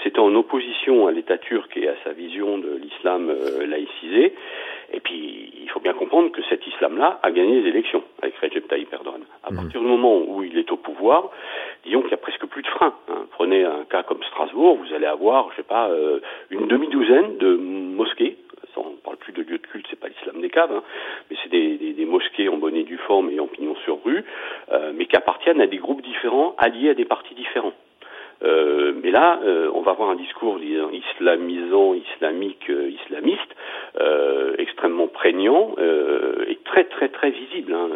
C'était 0.02 0.20
en 0.20 0.34
opposition 0.34 1.06
à 1.06 1.12
l'État 1.12 1.38
turc 1.38 1.76
et 1.76 1.88
à 1.88 1.94
sa 2.04 2.12
vision 2.12 2.58
de 2.58 2.78
l'islam 2.80 3.30
euh, 3.30 3.66
laïcisé. 3.66 4.34
Et 4.92 5.00
puis, 5.00 5.52
il 5.62 5.68
faut 5.70 5.80
bien 5.80 5.94
comprendre 5.94 6.30
que 6.30 6.42
cet 6.48 6.66
islam-là 6.66 7.20
a 7.22 7.30
gagné 7.30 7.62
les 7.62 7.68
élections 7.68 8.02
avec 8.22 8.36
Recep 8.36 8.68
Tayyip 8.68 8.92
Erdogan. 8.92 9.22
À 9.42 9.50
mmh. 9.50 9.56
partir 9.56 9.80
du 9.80 9.86
moment 9.86 10.18
où 10.18 10.42
il 10.42 10.56
est 10.58 10.70
au 10.70 10.76
pouvoir, 10.76 11.30
disons 11.84 12.02
qu'il 12.02 12.10
y 12.10 12.14
a 12.14 12.18
presque 12.18 12.46
plus 12.46 12.62
de 12.62 12.68
frein. 12.68 12.94
Hein. 13.08 13.26
Prenez 13.32 13.64
un 13.64 13.84
cas 13.84 14.02
comme 14.02 14.22
Strasbourg, 14.24 14.76
vous 14.76 14.94
allez 14.94 15.06
avoir, 15.06 15.50
je 15.52 15.56
sais 15.56 15.62
pas, 15.62 15.88
euh, 15.88 16.20
une 16.50 16.68
demi-douzaine 16.68 17.38
de 17.38 17.56
mosquées 17.56 18.36
on 18.76 18.90
ne 18.90 18.96
parle 18.96 19.16
plus 19.16 19.32
de 19.32 19.42
lieux 19.42 19.58
de 19.58 19.66
culte, 19.66 19.86
c'est 19.90 19.98
pas 19.98 20.08
l'islam 20.08 20.40
des 20.40 20.50
caves, 20.50 20.72
hein, 20.72 20.82
mais 21.30 21.36
c'est 21.42 21.50
des, 21.50 21.76
des, 21.76 21.92
des, 21.92 22.04
mosquées 22.04 22.48
en 22.48 22.56
bonne 22.56 22.76
et 22.76 22.84
due 22.84 22.98
forme 22.98 23.30
et 23.30 23.40
en 23.40 23.46
pignon 23.46 23.74
sur 23.84 24.02
rue, 24.04 24.24
euh, 24.72 24.92
mais 24.94 25.06
qui 25.06 25.16
appartiennent 25.16 25.60
à 25.60 25.66
des 25.66 25.78
groupes 25.78 26.02
différents, 26.02 26.54
alliés 26.58 26.90
à 26.90 26.94
des 26.94 27.04
partis 27.04 27.34
différents. 27.34 27.72
Euh, 28.44 28.92
mais 29.02 29.10
là, 29.10 29.40
euh, 29.44 29.70
on 29.74 29.80
va 29.80 29.92
avoir 29.92 30.10
un 30.10 30.16
discours 30.16 30.58
disons, 30.58 30.90
islamisant, 30.90 31.94
islamique, 31.94 32.68
euh, 32.68 32.90
islamiste, 32.90 33.54
euh, 34.00 34.54
extrêmement 34.58 35.08
prégnant 35.08 35.74
euh, 35.78 36.44
et 36.48 36.56
très 36.64 36.84
très 36.84 37.08
très 37.08 37.30
visible. 37.30 37.72
Hein, 37.72 37.88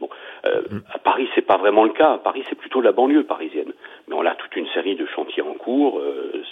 bon, 0.00 0.08
à 0.44 0.98
Paris, 0.98 1.28
c'est 1.34 1.46
pas 1.46 1.56
vraiment 1.56 1.84
le 1.84 1.90
cas. 1.90 2.12
À 2.14 2.18
Paris, 2.18 2.44
c'est 2.48 2.58
plutôt 2.58 2.80
la 2.80 2.92
banlieue 2.92 3.24
parisienne. 3.24 3.72
Mais 4.08 4.14
on 4.14 4.24
a 4.24 4.34
toute 4.34 4.56
une 4.56 4.66
série 4.68 4.96
de 4.96 5.06
chantiers 5.06 5.42
en 5.42 5.54
cours. 5.54 6.00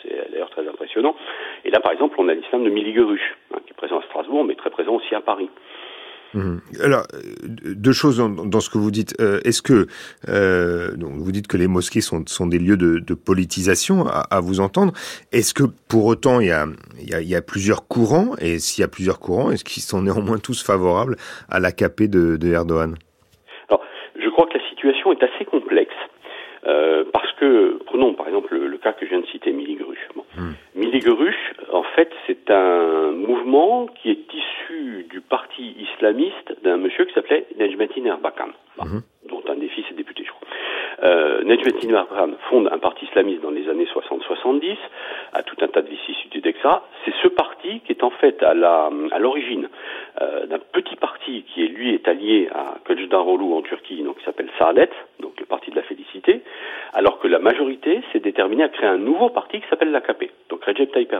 c'est 0.03 0.31
d'ailleurs 0.31 0.50
très 0.50 0.66
impressionnant. 0.68 1.16
Et 1.64 1.70
là, 1.70 1.81
par 1.81 1.92
exemple, 1.92 2.16
on 2.18 2.29
a 2.29 2.35
l'islam 2.35 2.64
de 2.64 2.70
Miliguru, 2.70 3.20
hein, 3.53 3.59
qui 3.66 3.72
est 3.72 3.76
présent 3.76 3.98
à 3.98 4.03
Strasbourg, 4.03 4.44
mais 4.44 4.55
très 4.55 4.70
présent 4.70 4.94
aussi 4.94 5.14
à 5.14 5.20
Paris. 5.20 5.50
Mhm. 6.34 6.60
Alors, 6.82 7.06
deux 7.44 7.92
choses 7.92 8.18
dans, 8.18 8.60
ce 8.60 8.70
que 8.70 8.78
vous 8.78 8.90
dites. 8.90 9.14
Euh, 9.20 9.40
est-ce 9.44 9.62
que 9.62 9.86
euh, 10.28 10.96
donc 10.96 11.14
vous 11.14 11.32
dites 11.32 11.48
que 11.48 11.56
les 11.56 11.66
mosquées 11.66 12.00
sont, 12.00 12.24
sont 12.26 12.46
des 12.46 12.58
lieux 12.58 12.76
de, 12.76 12.98
de 12.98 13.14
politisation, 13.14 14.06
à, 14.06 14.20
à, 14.30 14.40
vous 14.40 14.60
entendre. 14.60 14.92
Est-ce 15.32 15.54
que 15.54 15.64
pour 15.88 16.06
autant 16.06 16.40
il 16.40 16.48
y 16.48 16.52
a, 16.52 16.66
y 17.00 17.14
a, 17.14 17.20
y 17.20 17.34
a 17.34 17.42
plusieurs 17.42 17.88
courants 17.88 18.36
Et 18.40 18.58
s'il 18.58 18.82
y 18.82 18.84
a 18.84 18.88
plusieurs 18.88 19.18
courants, 19.18 19.50
est-ce 19.50 19.64
qu'ils 19.64 19.82
sont 19.82 20.02
néanmoins 20.02 20.38
tous 20.38 20.62
favorables 20.64 21.16
à 21.48 21.58
l'AKP 21.58 22.02
de, 22.02 22.36
de 22.36 22.52
Erdogan? 22.52 22.94
Alors, 23.68 23.82
je 24.16 24.28
crois 24.30 24.46
que 24.46 24.56
la 24.56 24.68
situation 24.68 25.12
est 25.12 25.22
assez 25.22 25.44
complexe. 25.44 25.94
Euh, 26.66 27.04
parce 27.12 27.32
que, 27.40 27.78
prenons 27.86 28.12
par 28.12 28.28
exemple 28.28 28.54
le, 28.54 28.66
le, 28.66 28.76
cas 28.76 28.92
que 28.92 29.06
je 29.06 29.10
viens 29.10 29.20
de 29.20 29.26
citer, 29.26 29.50
Miligrush. 29.50 29.98
Miligrush, 30.74 31.53
en 31.72 31.83
fait, 31.83 32.11
c'est 32.26 32.50
un 32.50 33.12
mouvement 33.12 33.87
qui 33.87 34.11
est 34.11 34.26
issu 34.33 35.07
du 35.11 35.20
parti 35.20 35.76
islamiste 35.79 36.62
d'un 36.62 36.76
monsieur 36.76 37.05
qui 37.05 37.14
s'appelait 37.14 37.46
Nejmettin 37.59 38.05
Erbakan, 38.07 38.50
hmm. 38.79 39.00
dont 39.29 39.42
un 39.48 39.57
des 39.57 39.68
fils 39.68 39.85
est 39.90 39.94
député, 39.94 40.24
je 40.24 40.31
crois. 40.31 40.39
Euh, 41.02 41.42
Nejmettin 41.44 42.06
fonde 42.50 42.68
un 42.70 42.78
parti 42.78 43.06
islamiste 43.06 43.40
dans 43.40 43.50
les 43.50 43.68
années 43.68 43.86
60-70, 43.86 44.76
à 45.32 45.42
tout 45.42 45.56
un 45.62 45.68
tas 45.68 45.82
de 45.82 45.88
vicissitudes, 45.88 46.46
etc. 46.46 46.68
C'est 47.04 47.14
ce 47.22 47.28
parti 47.28 47.80
qui 47.80 47.92
est 47.92 48.04
en 48.04 48.10
fait 48.10 48.42
à 48.42 48.54
la 48.54 48.90
à 49.10 49.18
l'origine 49.18 49.68
euh, 50.20 50.46
d'un 50.46 50.58
petit 50.58 50.96
parti 50.96 51.44
qui 51.54 51.66
lui 51.68 51.94
est 51.94 52.06
allié 52.06 52.48
à 52.54 52.74
Kılıçdaroğlu 52.84 53.52
en 53.54 53.62
Turquie, 53.62 54.02
donc 54.02 54.18
qui 54.18 54.24
s'appelle 54.24 54.50
Saadet, 54.58 54.90
donc 55.20 55.38
le 55.38 55.46
parti 55.46 55.70
de 55.70 55.76
la 55.76 55.82
félicité, 55.82 56.42
alors 56.92 57.18
que 57.18 57.28
la 57.28 57.38
majorité 57.38 58.00
s'est 58.12 58.20
déterminée 58.20 58.64
à 58.64 58.68
créer 58.68 58.88
un 58.88 58.98
nouveau 58.98 59.30
parti 59.30 59.60
qui 59.60 59.68
s'appelle 59.68 59.92
l'AKP, 59.92 60.30
donc 60.50 60.64
Recep 60.64 60.92
Tayyip. 60.92 61.10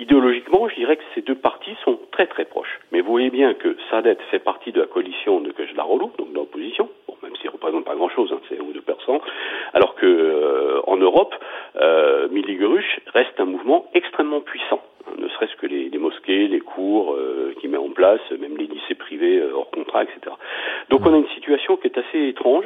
Idéologiquement, 0.00 0.66
je 0.66 0.76
dirais 0.76 0.96
que 0.96 1.02
ces 1.14 1.20
deux 1.20 1.34
partis 1.34 1.76
sont 1.84 1.98
très 2.10 2.26
très 2.26 2.46
proches. 2.46 2.80
Mais 2.90 3.02
vous 3.02 3.10
voyez 3.10 3.28
bien 3.28 3.52
que 3.52 3.76
Saadet 3.90 4.16
fait 4.30 4.38
partie 4.38 4.72
de 4.72 4.80
la 4.80 4.86
coalition 4.86 5.42
de 5.42 5.52
Kılıçdaroğlu, 5.52 6.06
donc 6.16 6.30
de 6.30 6.34
l'opposition, 6.36 6.88
bon, 7.06 7.16
même 7.22 7.36
s'il 7.36 7.48
ne 7.48 7.52
représente 7.52 7.84
pas 7.84 7.94
grand-chose, 7.94 8.32
hein, 8.32 8.40
c'est 8.48 8.58
1 8.58 8.62
ou 8.62 8.72
2%, 8.72 9.20
alors 9.74 9.94
que 9.96 10.06
euh, 10.06 10.80
en 10.86 10.96
Europe, 10.96 11.34
euh, 11.76 12.28
Mili 12.30 12.56
Gurush 12.56 13.00
reste 13.12 13.38
un 13.40 13.44
mouvement 13.44 13.90
extrêmement 13.92 14.40
puissant 14.40 14.80
ne 15.18 15.28
serait-ce 15.28 15.54
que 15.56 15.66
les, 15.66 15.88
les, 15.88 15.98
mosquées, 15.98 16.48
les 16.48 16.60
cours 16.60 17.14
euh, 17.14 17.54
qu'il 17.60 17.70
met 17.70 17.78
en 17.78 17.90
place, 17.90 18.20
même 18.38 18.56
les 18.56 18.66
lycées 18.66 18.94
privés 18.94 19.38
euh, 19.38 19.52
hors 19.54 19.70
contrat, 19.70 20.04
etc. 20.04 20.34
Donc 20.88 21.06
on 21.06 21.14
a 21.14 21.16
une 21.16 21.28
situation 21.28 21.76
qui 21.76 21.88
est 21.88 21.98
assez 21.98 22.28
étrange 22.28 22.64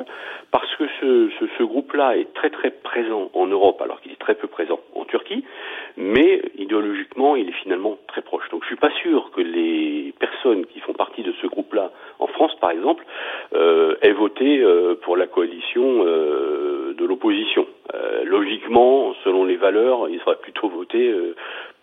parce 0.50 0.74
que 0.76 0.84
ce, 1.00 1.30
ce, 1.38 1.44
ce 1.58 1.62
groupe-là 1.62 2.16
est 2.16 2.32
très 2.34 2.50
très 2.50 2.70
présent 2.70 3.30
en 3.34 3.46
Europe 3.46 3.80
alors 3.82 4.00
qu'il 4.00 4.12
est 4.12 4.20
très 4.20 4.34
peu 4.34 4.48
présent 4.48 4.80
en 4.94 5.04
Turquie, 5.04 5.44
mais 5.96 6.42
idéologiquement 6.56 7.36
il 7.36 7.48
est 7.48 7.58
finalement 7.62 7.98
très 8.08 8.22
proche. 8.22 8.48
Donc 8.50 8.62
je 8.62 8.68
suis 8.68 8.76
pas 8.76 8.92
sûr 9.02 9.30
que 9.34 9.40
les 9.40 10.12
personnes 10.18 10.66
qui 10.66 10.80
font 10.80 10.92
partie 10.92 11.22
de 11.22 11.32
ce 11.40 11.46
groupe-là 11.46 11.90
en 12.18 12.26
France 12.26 12.54
par 12.60 12.70
exemple 12.70 13.04
euh, 13.54 13.96
aient 14.02 14.12
voté 14.12 14.58
euh, 14.58 14.94
pour 15.02 15.16
la 15.16 15.26
coalition 15.26 16.04
euh, 16.06 16.94
de 16.96 17.04
l'opposition. 17.04 17.66
logiquement, 18.24 19.14
selon 19.24 19.44
les 19.44 19.56
valeurs, 19.56 20.08
ils 20.08 20.20
seraient 20.20 20.40
plutôt 20.40 20.68
voté 20.68 21.12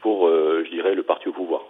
pour, 0.01 0.27
euh, 0.27 0.63
je 0.65 0.71
dirais, 0.71 0.95
le 0.95 1.03
parti 1.03 1.29
au 1.29 1.31
pouvoir. 1.31 1.61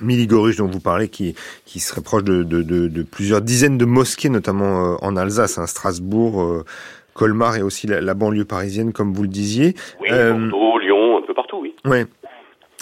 Miligorush, 0.00 0.56
dont 0.56 0.66
vous 0.66 0.80
parlez, 0.80 1.08
qui, 1.08 1.34
qui 1.64 1.80
serait 1.80 2.02
proche 2.02 2.24
de, 2.24 2.42
de, 2.42 2.62
de, 2.62 2.88
de 2.88 3.02
plusieurs 3.02 3.40
dizaines 3.40 3.78
de 3.78 3.84
mosquées, 3.84 4.28
notamment 4.28 4.94
euh, 4.94 4.96
en 5.00 5.16
Alsace, 5.16 5.58
hein, 5.58 5.66
Strasbourg, 5.66 6.42
euh, 6.42 6.64
Colmar 7.14 7.56
et 7.56 7.62
aussi 7.62 7.86
la, 7.86 8.00
la, 8.00 8.14
banlieue 8.14 8.44
parisienne, 8.44 8.92
comme 8.92 9.12
vous 9.12 9.22
le 9.22 9.28
disiez. 9.28 9.74
Oui, 10.00 10.10
Bordeaux, 10.10 10.78
Lyon, 10.78 11.18
un 11.18 11.22
peu 11.22 11.34
partout, 11.34 11.58
oui. 11.62 11.74
Ouais. 11.84 12.06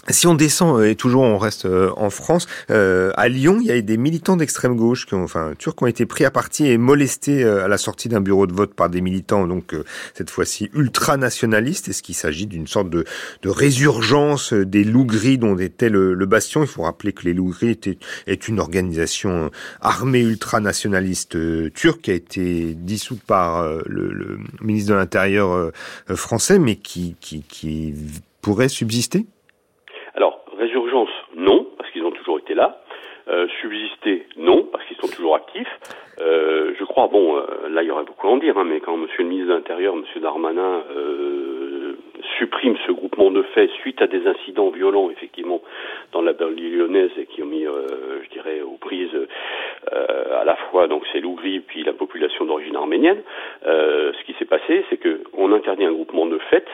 Si 0.08 0.26
on 0.26 0.34
descend 0.34 0.80
euh, 0.80 0.90
et 0.90 0.96
toujours 0.96 1.22
on 1.22 1.38
reste 1.38 1.64
euh, 1.64 1.92
en 1.96 2.10
France, 2.10 2.48
euh, 2.70 3.12
à 3.14 3.28
Lyon, 3.28 3.58
il 3.60 3.66
y 3.66 3.70
a 3.70 3.80
des 3.80 3.96
militants 3.96 4.36
d'extrême 4.36 4.74
gauche, 4.74 5.06
qui 5.06 5.14
ont, 5.14 5.22
enfin 5.22 5.52
turcs, 5.56 5.76
qui 5.76 5.84
ont 5.84 5.86
été 5.86 6.06
pris 6.06 6.24
à 6.24 6.32
partie 6.32 6.66
et 6.66 6.76
molestés 6.76 7.44
à 7.44 7.68
la 7.68 7.78
sortie 7.78 8.08
d'un 8.08 8.20
bureau 8.20 8.48
de 8.48 8.52
vote 8.52 8.74
par 8.74 8.90
des 8.90 9.00
militants, 9.00 9.46
donc 9.46 9.76
cette 10.14 10.30
fois-ci 10.30 10.70
ultranationalistes. 10.74 11.88
Est-ce 11.88 12.02
qu'il 12.02 12.16
s'agit 12.16 12.46
d'une 12.46 12.66
sorte 12.66 12.90
de, 12.90 13.04
de, 13.42 13.48
résurgence 13.48 14.52
des 14.52 14.82
loups 14.82 15.04
gris 15.04 15.38
dont 15.38 15.56
était 15.56 15.88
le, 15.88 16.14
le, 16.14 16.26
bastion? 16.26 16.62
Il 16.62 16.68
faut 16.68 16.82
rappeler 16.82 17.12
que 17.12 17.22
les 17.22 17.32
loups 17.32 17.50
gris 17.50 17.70
était, 17.70 17.98
est 18.26 18.48
une 18.48 18.58
organisation 18.58 19.50
armée 19.80 20.22
ultranationaliste 20.22 21.72
turque 21.74 22.00
qui 22.02 22.10
a 22.10 22.14
été 22.14 22.74
dissoute 22.74 23.22
par 23.22 23.64
le, 23.86 24.12
le 24.12 24.38
ministre 24.60 24.90
de 24.90 24.96
l'Intérieur 24.96 25.70
français, 26.08 26.58
mais 26.58 26.76
qui, 26.76 27.16
qui, 27.20 27.42
qui 27.42 27.94
pourrait 28.40 28.68
subsister 28.68 29.26
Résurgence, 30.62 31.10
non, 31.36 31.66
parce 31.76 31.90
qu'ils 31.90 32.04
ont 32.04 32.12
toujours 32.12 32.38
été 32.38 32.54
là. 32.54 32.78
Euh, 33.32 33.46
subsister, 33.62 34.26
non, 34.36 34.68
parce 34.70 34.84
qu'ils 34.84 34.96
sont 34.98 35.08
toujours 35.08 35.36
actifs. 35.36 35.78
Euh, 36.20 36.74
je 36.78 36.84
crois, 36.84 37.08
bon, 37.08 37.38
euh, 37.38 37.68
là 37.70 37.82
il 37.82 37.88
y 37.88 37.90
aurait 37.90 38.04
beaucoup 38.04 38.28
à 38.28 38.30
en 38.30 38.36
dire, 38.36 38.58
hein, 38.58 38.64
mais 38.64 38.80
quand 38.80 38.98
Monsieur 38.98 39.22
le 39.22 39.28
ministre 39.30 39.48
de 39.48 39.54
l'Intérieur, 39.54 39.96
Monsieur 39.96 40.20
Darmanin, 40.20 40.82
euh, 40.94 41.81
supprime 42.38 42.76
ce 42.86 42.92
groupement 42.92 43.30
de 43.30 43.42
faits 43.42 43.70
suite 43.80 44.00
à 44.02 44.06
des 44.06 44.26
incidents 44.26 44.70
violents, 44.70 45.10
effectivement, 45.10 45.60
dans 46.12 46.22
la 46.22 46.32
banlieue 46.32 46.78
lyonnaise 46.78 47.10
et 47.16 47.26
qui 47.26 47.42
ont 47.42 47.46
mis, 47.46 47.66
euh, 47.66 48.22
je 48.24 48.28
dirais, 48.30 48.60
aux 48.60 48.76
prises 48.76 49.14
euh, 49.92 50.40
à 50.40 50.44
la 50.44 50.56
fois 50.56 50.86
donc 50.86 51.04
c'est 51.12 51.20
l'Ougri 51.20 51.60
puis 51.60 51.82
la 51.82 51.92
population 51.92 52.44
d'origine 52.44 52.76
arménienne. 52.76 53.22
Euh, 53.66 54.12
ce 54.18 54.24
qui 54.24 54.34
s'est 54.38 54.44
passé, 54.44 54.84
c'est 54.90 54.96
que 54.96 55.22
on 55.32 55.52
interdit 55.52 55.84
un 55.84 55.92
groupement 55.92 56.26
de 56.26 56.38
faits, 56.50 56.68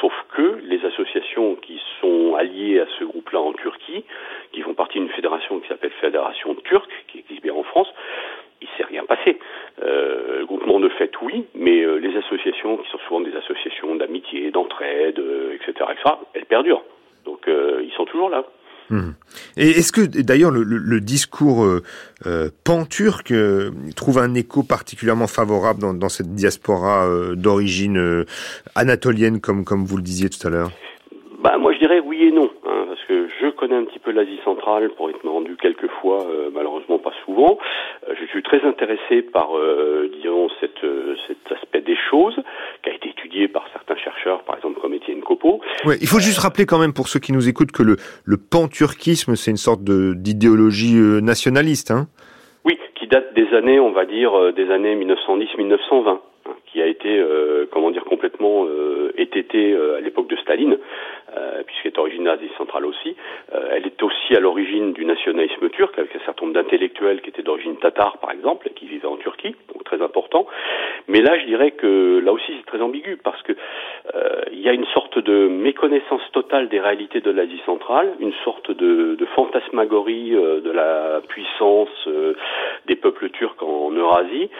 sauf 0.00 0.12
que 0.34 0.58
les 0.64 0.84
associations 0.84 1.56
qui 1.56 1.80
sont 2.00 2.34
alliées 2.34 2.80
à 2.80 2.86
ce 2.98 3.04
groupe-là 3.04 3.40
en 3.40 3.52
Turquie, 3.52 4.04
qui 4.52 4.62
font 4.62 4.74
partie 4.74 4.98
d'une 4.98 5.08
fédération 5.10 5.60
qui 5.60 5.68
s'appelle 5.68 5.92
Fédération 6.00 6.54
Turque, 6.64 6.90
qui 7.08 7.18
existe 7.20 7.42
bien 7.42 7.54
en 7.54 7.62
France, 7.62 7.88
il 8.62 8.68
s'est 8.76 8.84
rien 8.84 9.04
passé. 9.04 9.38
Euh, 9.82 10.40
le 10.40 10.46
groupement 10.46 10.80
de 10.80 10.88
fait, 10.90 11.10
oui, 11.22 11.44
mais 11.54 11.82
euh, 11.82 11.96
les 11.96 12.16
associations, 12.16 12.76
qui 12.76 12.88
sont 12.90 12.98
souvent 13.08 13.20
des 13.20 13.34
associations 13.34 13.94
d'amitié, 13.96 14.50
d'entraide, 14.50 15.18
euh, 15.18 15.54
etc., 15.54 15.86
etc., 15.90 16.14
elles 16.34 16.46
perdurent. 16.46 16.84
Donc 17.24 17.46
ils 17.46 17.92
sont 17.96 18.04
toujours 18.04 18.30
là. 18.30 18.44
Mmh. 18.90 19.10
Et 19.56 19.70
est-ce 19.70 19.92
que 19.92 20.00
d'ailleurs 20.22 20.50
le, 20.50 20.64
le, 20.64 20.76
le, 20.76 21.00
discours 21.00 21.64
pan-turc 22.64 23.32
trouve 23.94 24.18
un 24.18 24.34
écho 24.34 24.64
particulièrement 24.64 25.28
favorable 25.28 25.80
dans, 25.80 25.94
dans 25.94 26.08
cette 26.08 26.34
diaspora 26.34 27.06
d'origine 27.36 28.24
anatolienne, 28.74 29.40
comme, 29.40 29.64
comme 29.64 29.84
vous 29.84 29.96
le 29.96 30.02
disiez 30.02 30.30
tout 30.30 30.44
à 30.44 30.50
l'heure? 30.50 30.70
Bah, 31.38 31.58
Moi 31.58 31.72
je 31.74 31.78
dirais 31.78 32.00
oui 32.00 32.24
et 32.24 32.32
non, 32.32 32.50
hein, 32.66 32.86
parce 32.88 33.04
que 33.04 33.28
je 33.40 33.50
connais 33.50 33.76
un 33.76 33.84
petit 33.84 34.00
peu 34.00 34.10
l'Asie 34.10 34.40
centrale 34.44 34.90
pour 34.96 35.10
être 35.10 35.24
rendu 35.28 35.56
quelques 35.56 35.90
fois, 36.00 36.26
malheureusement 36.52 36.98
souvent. 37.24 37.58
Euh, 38.08 38.14
je 38.20 38.26
suis 38.26 38.42
très 38.42 38.62
intéressé 38.62 39.22
par, 39.22 39.56
euh, 39.56 40.10
disons, 40.14 40.48
cette, 40.60 40.82
euh, 40.84 41.16
cet 41.26 41.52
aspect 41.52 41.80
des 41.80 41.96
choses 42.10 42.38
qui 42.82 42.90
a 42.90 42.94
été 42.94 43.10
étudié 43.10 43.48
par 43.48 43.64
certains 43.72 43.96
chercheurs, 43.96 44.42
par 44.42 44.56
exemple 44.56 44.80
comme 44.80 44.94
Étienne 44.94 45.20
Copeau. 45.20 45.60
Ouais, 45.84 45.96
il 46.00 46.08
faut 46.08 46.20
juste 46.20 46.38
rappeler 46.38 46.66
quand 46.66 46.78
même 46.78 46.92
pour 46.92 47.08
ceux 47.08 47.20
qui 47.20 47.32
nous 47.32 47.48
écoutent 47.48 47.72
que 47.72 47.82
le, 47.82 47.96
le 48.24 48.36
pan-turquisme, 48.36 49.36
c'est 49.36 49.50
une 49.50 49.56
sorte 49.56 49.82
d'idéologie 49.84 50.96
nationaliste. 51.22 51.90
Hein 51.90 52.06
oui, 52.64 52.78
qui 52.94 53.06
date 53.06 53.34
des 53.34 53.48
années, 53.54 53.80
on 53.80 53.92
va 53.92 54.04
dire, 54.04 54.52
des 54.52 54.70
années 54.70 54.94
1910-1920 54.96 56.08
hein, 56.08 56.20
qui 56.72 56.80
a 56.80 56.86
été, 56.86 57.18
euh, 57.18 57.66
comment 57.70 57.90
dire, 57.90 58.04
complètement 58.04 58.64
euh, 58.64 59.12
ététée 59.18 59.72
euh, 59.72 59.98
à 59.98 60.00
l'époque 60.00 60.28
de 60.28 60.36
Staline, 60.36 60.78
euh, 61.36 61.62
puisqu'elle 61.64 61.92
est 61.92 61.98
originaire 61.98 62.36
d'Asie 62.36 62.50
centrale 62.56 62.86
aussi. 62.86 63.14
Euh, 63.54 63.68
elle 63.72 63.86
est 63.86 64.02
aussi 64.02 64.34
à 64.34 64.40
l'origine 64.40 64.94
du 64.94 65.04
nationalisme 65.04 65.68
turc, 65.68 65.98
avec 65.98 66.16
un 66.16 66.24
certain 66.24 66.46
nombre 66.46 66.54
d'intellectuels 66.54 67.20
qui 67.20 67.28
étaient 67.28 67.42
d'origine 67.42 67.76
tatar, 67.76 68.18
par 68.18 68.32
exemple, 68.32 68.68
et 68.68 68.70
qui 68.70 68.86
vivaient 68.86 69.06
en 69.06 69.16
Turquie, 69.16 69.54
donc 69.72 69.84
très 69.84 70.00
important. 70.00 70.46
Mais 71.08 71.20
là, 71.20 71.38
je 71.38 71.44
dirais 71.44 71.72
que 71.72 72.20
là 72.24 72.32
aussi, 72.32 72.52
c'est 72.56 72.66
très 72.66 72.80
ambigu, 72.80 73.18
parce 73.22 73.42
que 73.42 73.52
il 74.52 74.60
y 74.60 74.68
a 74.68 74.72
une 74.72 74.86
sorte 74.86 75.18
de 75.18 75.48
méconnaissance 75.48 76.22
totale 76.32 76.68
des 76.68 76.80
réalités 76.80 77.20
de 77.20 77.30
l'Asie 77.30 77.60
centrale, 77.64 78.12
une 78.20 78.32
sorte 78.44 78.70
de, 78.70 79.14
de 79.14 79.24
fantasmagorie 79.26 80.30
de 80.30 80.70
la 80.70 81.20
puissance 81.26 82.08
des 82.86 82.96
peuples 82.96 83.30
turcs 83.30 83.62
en, 83.62 83.90
Eurasie, 83.92 84.50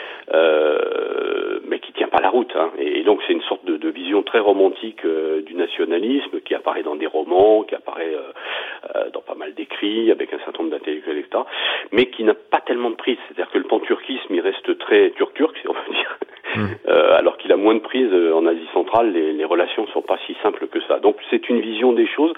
mais 1.68 1.78
qui 1.80 1.92
pas 2.08 2.20
la 2.20 2.30
route. 2.30 2.52
Hein. 2.56 2.70
Et, 2.78 3.02
donc, 3.02 3.20
c'est 3.26 3.32
une 3.32 3.42
sorte 3.42 3.64
de, 3.64 3.88
vision 3.88 4.22
très 4.22 4.38
romantique 4.38 5.04
du 5.04 5.54
nationalisme 5.54 6.40
qui 6.40 6.54
apparaît 6.54 6.82
dans 6.82 6.96
des 6.96 7.06
romans, 7.06 7.62
qui 7.62 7.74
apparaît 7.74 8.14
euh, 8.94 9.10
dans 9.12 9.20
pas 9.20 9.34
mal 9.34 9.54
d'écrits, 9.54 10.10
avec 10.10 10.32
un 10.32 10.38
certain 10.38 10.62
nombre 10.62 10.76
d'intellectuels, 10.76 11.18
etc., 11.18 11.44
mais 11.92 12.06
qui 12.06 12.24
n'a 12.24 12.34
pas 12.34 12.60
tellement 12.60 12.90
de 12.90 12.96
prise. 12.96 13.18
C'est-à-dire 13.26 13.50
que 13.52 13.58
le 13.58 13.64
panturquisme, 13.64 14.34
il 14.34 14.40
reste 14.40 14.78
très 14.78 15.10
turc-turc, 15.10 15.56
si 15.60 15.68
on 15.68 15.72
veut 15.72 15.92
dire, 15.92 16.18
mmh. 16.56 16.66
euh, 16.88 17.18
alors 17.18 17.36
qu'il 17.36 17.52
a 17.52 17.56
moins 17.56 17.74
de 17.74 17.80
prise 17.80 18.08
euh, 18.12 18.34
en 18.34 18.46
Asie 18.46 18.68
centrale, 18.72 19.12
les, 19.12 19.32
les 19.32 19.44
relations 19.44 19.86
sont 19.88 20.02
pas 20.02 20.18
si 20.26 20.36
simples 20.42 20.66
que 20.68 20.80
ça. 20.88 20.98
Donc 20.98 21.16
c'est 21.30 21.48
une 21.48 21.60
vision 21.60 21.92
des 21.92 22.06
choses. 22.06 22.32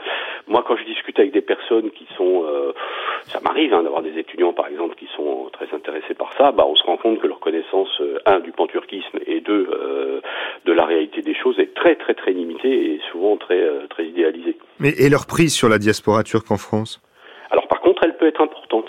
Moi, 0.46 0.64
quand 0.66 0.76
je 0.76 0.84
discute 0.84 1.18
avec 1.18 1.32
des 1.32 1.40
personnes 1.40 1.90
qui 1.90 2.06
sont, 2.16 2.44
euh, 2.46 2.72
ça 3.24 3.40
m'arrive 3.40 3.74
hein, 3.74 3.82
d'avoir 3.82 4.02
des 4.02 4.18
étudiants, 4.18 4.52
par 4.52 4.68
exemple, 4.68 4.94
qui 4.96 5.08
sont 5.16 5.50
très 5.52 5.66
intéressés 5.74 6.14
par 6.14 6.32
ça, 6.34 6.52
bah, 6.52 6.64
on 6.66 6.76
se 6.76 6.84
rend 6.84 6.96
compte 6.96 7.20
que 7.20 7.26
leur 7.26 7.40
connaissance, 7.40 7.90
euh, 8.00 8.18
un, 8.26 8.40
du 8.40 8.52
panturquisme 8.52 9.18
et 9.26 9.40
deux, 9.40 9.68
de 10.64 10.72
la 10.72 10.84
réalité 10.84 11.22
des 11.22 11.34
choses 11.34 11.58
est 11.58 11.74
très 11.74 11.96
très 11.96 12.14
très 12.14 12.32
limitée 12.32 12.94
et 12.94 13.00
souvent 13.10 13.36
très 13.36 13.62
très 13.90 14.06
idéalisée. 14.06 14.56
Mais 14.78 14.90
et 14.98 15.08
leur 15.08 15.26
prise 15.26 15.54
sur 15.54 15.68
la 15.68 15.78
diaspora 15.78 16.22
turque 16.22 16.50
en 16.50 16.56
France? 16.56 17.00
Alors 17.50 17.66
par 17.68 17.80
contre, 17.80 18.02
elle 18.04 18.16
peut 18.16 18.26
être 18.26 18.40
importante 18.40 18.86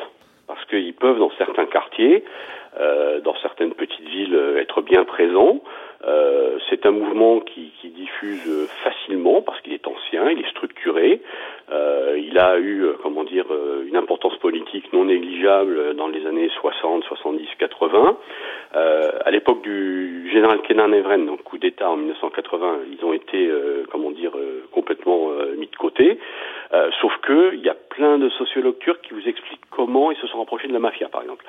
parce 0.48 0.64
qu'ils 0.66 0.94
peuvent 0.94 1.20
quartiers, 1.66 2.24
dans 3.24 3.36
certaines 3.42 3.74
petites 3.74 4.08
villes, 4.08 4.38
être 4.60 4.82
bien 4.82 5.04
présent. 5.06 5.62
Euh, 6.04 6.60
c'est 6.70 6.86
un 6.86 6.92
mouvement 6.92 7.40
qui, 7.40 7.72
qui, 7.82 7.90
diffuse 7.90 8.70
facilement 8.84 9.42
parce 9.42 9.60
qu'il 9.62 9.74
est 9.74 9.88
ancien, 9.88 10.30
il 10.30 10.40
est 10.40 10.50
structuré, 10.50 11.22
euh, 11.72 12.20
il 12.20 12.38
a 12.38 12.60
eu, 12.60 12.84
euh, 12.84 12.94
comment 13.02 13.24
dire, 13.24 13.46
euh, 13.50 13.86
une 13.88 13.96
importance 13.96 14.36
politique 14.38 14.92
non 14.94 15.06
négligeable 15.06 15.96
dans 15.96 16.08
les 16.08 16.28
années 16.28 16.50
60, 16.60 17.04
70, 17.06 17.48
80. 17.58 18.18
Euh, 18.76 19.12
à 19.24 19.32
l'époque 19.32 19.64
du 19.64 20.30
général 20.32 20.62
Kenan 20.62 20.92
Evren, 20.92 21.26
donc 21.26 21.42
coup 21.44 21.58
d'État 21.58 21.90
en 21.90 21.98
1980, 21.98 22.80
ils 22.92 23.04
ont 23.04 23.14
été, 23.14 23.50
comment 23.92 24.12
dire, 24.12 24.32
complètement 24.72 25.30
mis 25.58 25.68
de 25.68 25.76
côté. 25.76 26.20
sauf 27.02 27.16
que 27.22 27.54
il 27.54 27.62
y 27.62 27.70
a 27.70 27.76
plein 27.90 28.18
de 28.18 28.30
sociologues 28.30 28.80
turcs 28.80 29.02
qui 29.02 29.14
vous 29.14 29.28
expliquent 29.28 29.62
comment 29.72 30.12
ils 30.12 30.18
se 30.18 30.28
sont 30.28 30.40
rapprochés 30.40 30.68
de 30.68 30.74
la 30.74 30.80
mafia, 30.80 31.08
par 31.08 31.22
exemple. 31.22 31.46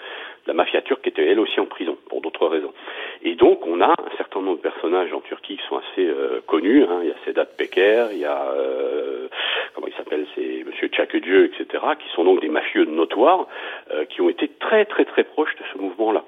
La 0.47 0.55
mafia 0.55 0.81
turque 0.83 1.07
était 1.07 1.27
elle 1.27 1.41
aussi 1.41 1.59
en 1.61 1.67
prison 1.67 1.97
pour 2.09 2.21
d'autres 2.21 2.47
raisons. 2.47 2.73
Et 3.23 3.35
donc 3.35 3.67
on 3.67 3.81
a 3.81 3.89
un 3.91 4.17
certain 4.17 4.41
nombre 4.41 4.59
de 4.59 4.63
personnages 4.63 5.13
en 5.13 5.21
Turquie 5.21 5.57
qui 5.57 5.67
sont 5.69 5.79
assez 5.79 6.09
connus. 6.47 6.85
Hein. 6.85 7.01
Il 7.03 7.09
y 7.09 7.13
a 7.13 7.17
Sedat 7.25 7.47
Peker, 7.47 8.13
il 8.13 8.19
y 8.19 8.25
a 8.25 8.53
comment 9.77 9.87
il 9.87 9.95
s'appelle, 9.95 10.27
c'est 10.35 10.65
Monsieur 10.67 10.89
Dieu, 11.21 11.45
etc., 11.45 11.85
qui 11.99 12.09
sont 12.15 12.25
donc 12.25 12.41
des 12.41 12.49
mafieux 12.49 12.85
notoires, 12.85 13.47
euh, 13.93 14.05
qui 14.07 14.21
ont 14.21 14.29
été 14.29 14.51
très 14.61 14.85
très 14.85 15.05
très 15.05 15.25
proches 15.25 15.55
de 15.57 15.65
ce 15.73 15.79
mouvement-là. 15.79 16.25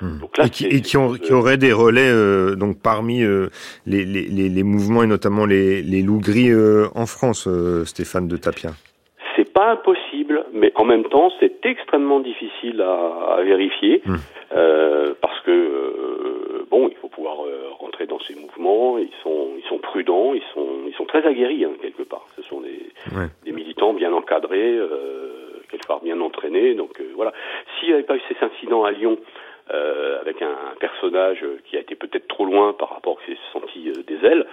Hmm. 0.00 0.20
Donc 0.20 0.38
là, 0.38 0.46
et, 0.46 0.50
qui, 0.50 0.66
et 0.66 0.80
qui, 0.80 0.96
ont, 0.96 1.12
qui, 1.14 1.32
auraient 1.32 1.58
des 1.58 1.72
relais 1.72 2.08
euh, 2.08 2.54
donc 2.54 2.80
parmi 2.82 3.22
euh, 3.22 3.48
les, 3.86 4.04
les, 4.04 4.48
les, 4.48 4.62
mouvements 4.62 5.02
et 5.02 5.06
notamment 5.06 5.46
les, 5.46 5.82
les 5.82 6.02
loups 6.02 6.20
gris 6.20 6.50
en 6.94 7.06
France, 7.06 7.48
Stéphane 7.84 8.28
de 8.28 8.36
Tapia. 8.36 8.70
C'est 9.36 9.52
pas 9.52 9.72
impossible, 9.72 10.01
mais 10.52 10.72
en 10.74 10.84
même 10.84 11.04
temps, 11.04 11.30
c'est 11.40 11.64
extrêmement 11.64 12.20
difficile 12.20 12.80
à, 12.80 13.34
à 13.36 13.42
vérifier 13.42 14.02
hmm. 14.04 14.16
parce 15.20 15.40
que 15.40 16.64
bon, 16.70 16.88
il 16.88 16.96
faut 16.96 17.08
pouvoir 17.08 17.38
rentrer 17.78 18.06
dans 18.06 18.20
ces 18.20 18.34
mouvements. 18.34 18.98
Ils 18.98 19.10
sont, 19.22 19.48
ils 19.56 19.64
sont 19.68 19.78
prudents, 19.78 20.34
ils 20.34 20.42
sont, 20.54 20.68
ils 20.86 20.94
sont 20.94 21.04
très 21.04 21.26
aguerris 21.26 21.64
hein, 21.64 21.72
quelque 21.80 22.02
part. 22.02 22.26
Ce 22.36 22.42
sont 22.42 22.60
des, 22.60 22.90
des 23.44 23.52
militants 23.52 23.92
bien 23.92 24.12
encadrés, 24.12 24.76
euh, 24.76 25.62
quelque 25.70 25.86
part 25.86 26.00
bien 26.00 26.20
entraînés. 26.20 26.74
Donc 26.74 27.00
euh, 27.00 27.12
voilà. 27.14 27.32
S'il 27.78 27.88
n'y 27.88 27.94
avait 27.94 28.04
pas 28.04 28.16
eu 28.16 28.22
ces 28.28 28.44
incidents 28.44 28.84
à 28.84 28.92
Lyon, 28.92 29.18
euh, 29.70 30.20
avec 30.20 30.42
un, 30.42 30.56
personnage 30.80 31.44
qui 31.64 31.76
a 31.76 31.80
été 31.80 31.94
peut-être 31.94 32.26
trop 32.26 32.44
loin 32.44 32.72
par 32.72 32.90
rapport 32.90 33.18
à 33.22 33.26
s'est 33.26 33.38
senti 33.52 33.90
euh, 33.90 34.02
des 34.02 34.26
ailes, 34.26 34.44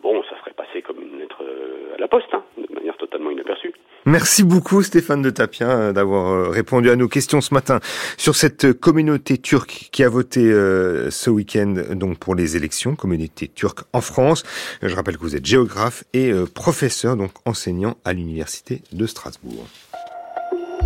bon, 0.00 0.22
ça 0.30 0.38
serait 0.38 0.52
passé 0.52 0.82
comme 0.82 1.02
une 1.02 1.18
lettre 1.18 1.42
euh, 1.42 1.96
à 1.96 1.98
la 1.98 2.06
poste, 2.06 2.32
hein, 2.32 2.44
de 2.56 2.72
manière 2.72 2.96
totalement 2.96 3.30
inaperçue. 3.30 3.74
Merci 4.06 4.44
beaucoup 4.44 4.82
Stéphane 4.82 5.20
de 5.20 5.30
Tapien 5.30 5.68
euh, 5.68 5.92
d'avoir 5.92 6.50
répondu 6.50 6.90
à 6.90 6.96
nos 6.96 7.08
questions 7.08 7.40
ce 7.40 7.52
matin 7.52 7.80
sur 8.16 8.36
cette 8.36 8.72
communauté 8.72 9.38
turque 9.38 9.88
qui 9.92 10.04
a 10.04 10.08
voté 10.08 10.40
ce 10.40 11.30
week-end 11.30 11.74
donc 11.92 12.18
pour 12.18 12.34
les 12.34 12.56
élections, 12.56 12.94
communauté 12.96 13.48
turque 13.48 13.80
en 13.92 14.00
France. 14.00 14.44
Je 14.82 14.94
rappelle 14.94 15.16
que 15.16 15.22
vous 15.22 15.36
êtes 15.36 15.46
géographe 15.46 16.04
et 16.12 16.32
professeur, 16.54 17.16
donc 17.16 17.32
enseignant 17.44 17.96
à 18.04 18.12
l'université 18.12 18.82
de 18.92 19.06
Strasbourg. 19.06 19.66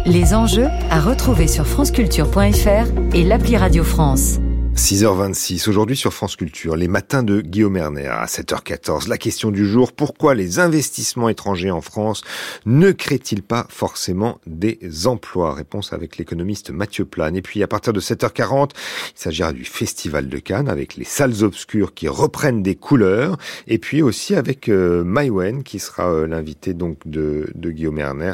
Les 0.06 0.35
enjeux 0.35 0.68
à 0.90 1.00
retrouver 1.00 1.46
sur 1.46 1.66
franceculture.fr 1.66 3.14
et 3.14 3.24
l'appli 3.24 3.56
Radio 3.56 3.85
France. 3.85 4.38
6h26, 4.80 5.68
aujourd'hui 5.68 5.94
sur 5.94 6.14
France 6.14 6.36
Culture, 6.36 6.74
les 6.74 6.88
matins 6.88 7.22
de 7.22 7.42
Guillaume 7.42 7.76
Erner 7.76 8.06
à 8.06 8.24
7h14. 8.24 9.08
La 9.08 9.18
question 9.18 9.50
du 9.50 9.66
jour, 9.66 9.92
pourquoi 9.92 10.34
les 10.34 10.58
investissements 10.58 11.28
étrangers 11.28 11.70
en 11.70 11.82
France 11.82 12.22
ne 12.64 12.90
créent-ils 12.90 13.42
pas 13.42 13.66
forcément 13.68 14.40
des 14.46 14.78
emplois? 15.06 15.52
Réponse 15.52 15.92
avec 15.92 16.16
l'économiste 16.16 16.70
Mathieu 16.70 17.04
Plane. 17.04 17.36
Et 17.36 17.42
puis 17.42 17.62
à 17.62 17.68
partir 17.68 17.92
de 17.92 18.00
7h40, 18.00 18.70
il 18.70 19.20
s'agira 19.20 19.52
du 19.52 19.66
Festival 19.66 20.30
de 20.30 20.38
Cannes 20.38 20.68
avec 20.68 20.96
les 20.96 21.04
salles 21.04 21.44
obscures 21.44 21.92
qui 21.92 22.08
reprennent 22.08 22.62
des 22.62 22.74
couleurs. 22.74 23.36
Et 23.68 23.78
puis 23.78 24.00
aussi 24.00 24.34
avec 24.34 24.70
euh, 24.70 25.04
Maïwen 25.04 25.62
qui 25.62 25.78
sera 25.78 26.10
euh, 26.10 26.26
l'invité 26.26 26.72
donc 26.72 26.96
de, 27.04 27.52
Guillaume 27.54 27.98
Erner 27.98 28.32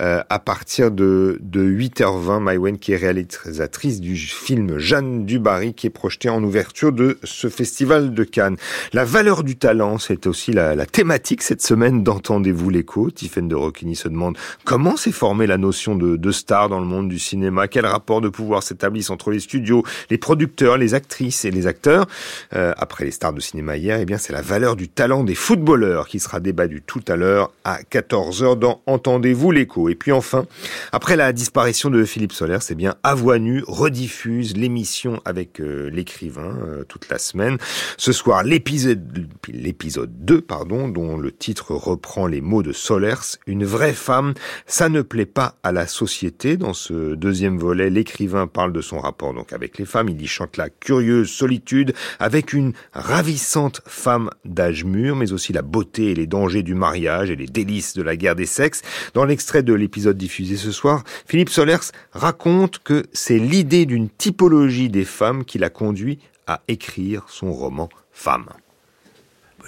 euh, 0.00 0.22
à 0.30 0.38
partir 0.38 0.90
de, 0.90 1.38
de 1.42 1.62
8h20. 1.62 2.40
Maïwen 2.40 2.78
qui 2.78 2.92
est 2.92 2.96
réalisatrice 2.96 4.00
du 4.00 4.16
film 4.16 4.78
Jeanne 4.78 5.26
Dubarry 5.26 5.74
qui 5.82 5.88
est 5.88 5.90
projeté 5.90 6.28
en 6.28 6.40
ouverture 6.44 6.92
de 6.92 7.18
ce 7.24 7.48
festival 7.48 8.14
de 8.14 8.22
Cannes. 8.22 8.56
La 8.92 9.04
valeur 9.04 9.42
du 9.42 9.56
talent, 9.56 9.98
c'est 9.98 10.28
aussi 10.28 10.52
la, 10.52 10.86
thématique 10.86 11.42
cette 11.42 11.60
semaine 11.60 12.04
d'Entendez-vous 12.04 12.70
l'écho. 12.70 13.10
Tiffaine 13.10 13.48
de 13.48 13.56
Roquigny 13.56 13.96
se 13.96 14.06
demande 14.06 14.38
comment 14.62 14.96
s'est 14.96 15.10
formée 15.10 15.48
la 15.48 15.58
notion 15.58 15.96
de, 15.96 16.30
star 16.30 16.68
dans 16.68 16.78
le 16.78 16.86
monde 16.86 17.08
du 17.08 17.18
cinéma, 17.18 17.66
quel 17.66 17.84
rapport 17.84 18.20
de 18.20 18.28
pouvoir 18.28 18.62
s'établissent 18.62 19.10
entre 19.10 19.32
les 19.32 19.40
studios, 19.40 19.82
les 20.08 20.18
producteurs, 20.18 20.78
les 20.78 20.94
actrices 20.94 21.44
et 21.44 21.50
les 21.50 21.66
acteurs? 21.66 22.06
Euh, 22.54 22.72
après 22.76 23.04
les 23.04 23.10
stars 23.10 23.32
de 23.32 23.40
cinéma 23.40 23.76
hier, 23.76 23.98
eh 24.00 24.04
bien 24.04 24.18
c'est 24.18 24.32
la 24.32 24.40
valeur 24.40 24.76
du 24.76 24.88
talent 24.88 25.24
des 25.24 25.34
footballeurs 25.34 26.06
qui 26.06 26.20
sera 26.20 26.38
débattue 26.38 26.82
tout 26.86 27.02
à 27.08 27.16
l'heure 27.16 27.50
à 27.64 27.80
14h 27.82 28.56
dans 28.56 28.82
Entendez-vous 28.86 29.50
l'écho. 29.50 29.88
Et 29.88 29.96
puis 29.96 30.12
enfin, 30.12 30.46
après 30.92 31.16
la 31.16 31.32
disparition 31.32 31.90
de 31.90 32.04
Philippe 32.04 32.32
Soler, 32.32 32.58
c'est 32.60 32.76
bien 32.76 32.94
Nue 33.40 33.64
rediffuse 33.66 34.56
l'émission 34.56 35.20
avec 35.24 35.60
l'écrivain 35.90 36.56
euh, 36.66 36.84
toute 36.84 37.08
la 37.08 37.18
semaine. 37.18 37.58
Ce 37.96 38.12
soir, 38.12 38.42
l'épisode 38.42 39.28
l'épisode 39.48 40.24
2, 40.24 40.40
pardon, 40.40 40.88
dont 40.88 41.16
le 41.16 41.32
titre 41.32 41.74
reprend 41.74 42.26
les 42.26 42.40
mots 42.40 42.62
de 42.62 42.72
Solers, 42.72 43.38
une 43.46 43.64
vraie 43.64 43.92
femme, 43.92 44.34
ça 44.66 44.88
ne 44.88 45.02
plaît 45.02 45.26
pas 45.26 45.56
à 45.62 45.72
la 45.72 45.86
société. 45.86 46.56
Dans 46.56 46.74
ce 46.74 47.14
deuxième 47.14 47.58
volet, 47.58 47.90
l'écrivain 47.90 48.46
parle 48.46 48.72
de 48.72 48.80
son 48.80 48.98
rapport 48.98 49.34
donc 49.34 49.52
avec 49.52 49.78
les 49.78 49.84
femmes. 49.84 50.08
Il 50.08 50.20
y 50.20 50.26
chante 50.26 50.56
la 50.56 50.70
curieuse 50.70 51.30
solitude 51.30 51.94
avec 52.18 52.52
une 52.52 52.72
ravissante 52.92 53.82
femme 53.86 54.30
d'âge 54.44 54.84
mûr, 54.84 55.16
mais 55.16 55.32
aussi 55.32 55.52
la 55.52 55.62
beauté 55.62 56.10
et 56.10 56.14
les 56.14 56.26
dangers 56.26 56.62
du 56.62 56.74
mariage 56.74 57.30
et 57.30 57.36
les 57.36 57.46
délices 57.46 57.94
de 57.94 58.02
la 58.02 58.16
guerre 58.16 58.36
des 58.36 58.46
sexes. 58.46 58.82
Dans 59.14 59.24
l'extrait 59.24 59.62
de 59.62 59.74
l'épisode 59.74 60.16
diffusé 60.16 60.56
ce 60.56 60.70
soir, 60.70 61.04
Philippe 61.26 61.50
Solers 61.50 61.92
raconte 62.12 62.78
que 62.78 63.04
c'est 63.12 63.38
l'idée 63.38 63.86
d'une 63.86 64.08
typologie 64.08 64.88
des 64.88 65.04
femmes 65.04 65.44
l'a 65.58 65.70
conduit 65.70 66.18
à 66.46 66.62
écrire 66.68 67.24
son 67.28 67.52
roman 67.52 67.88
Femme. 68.12 68.48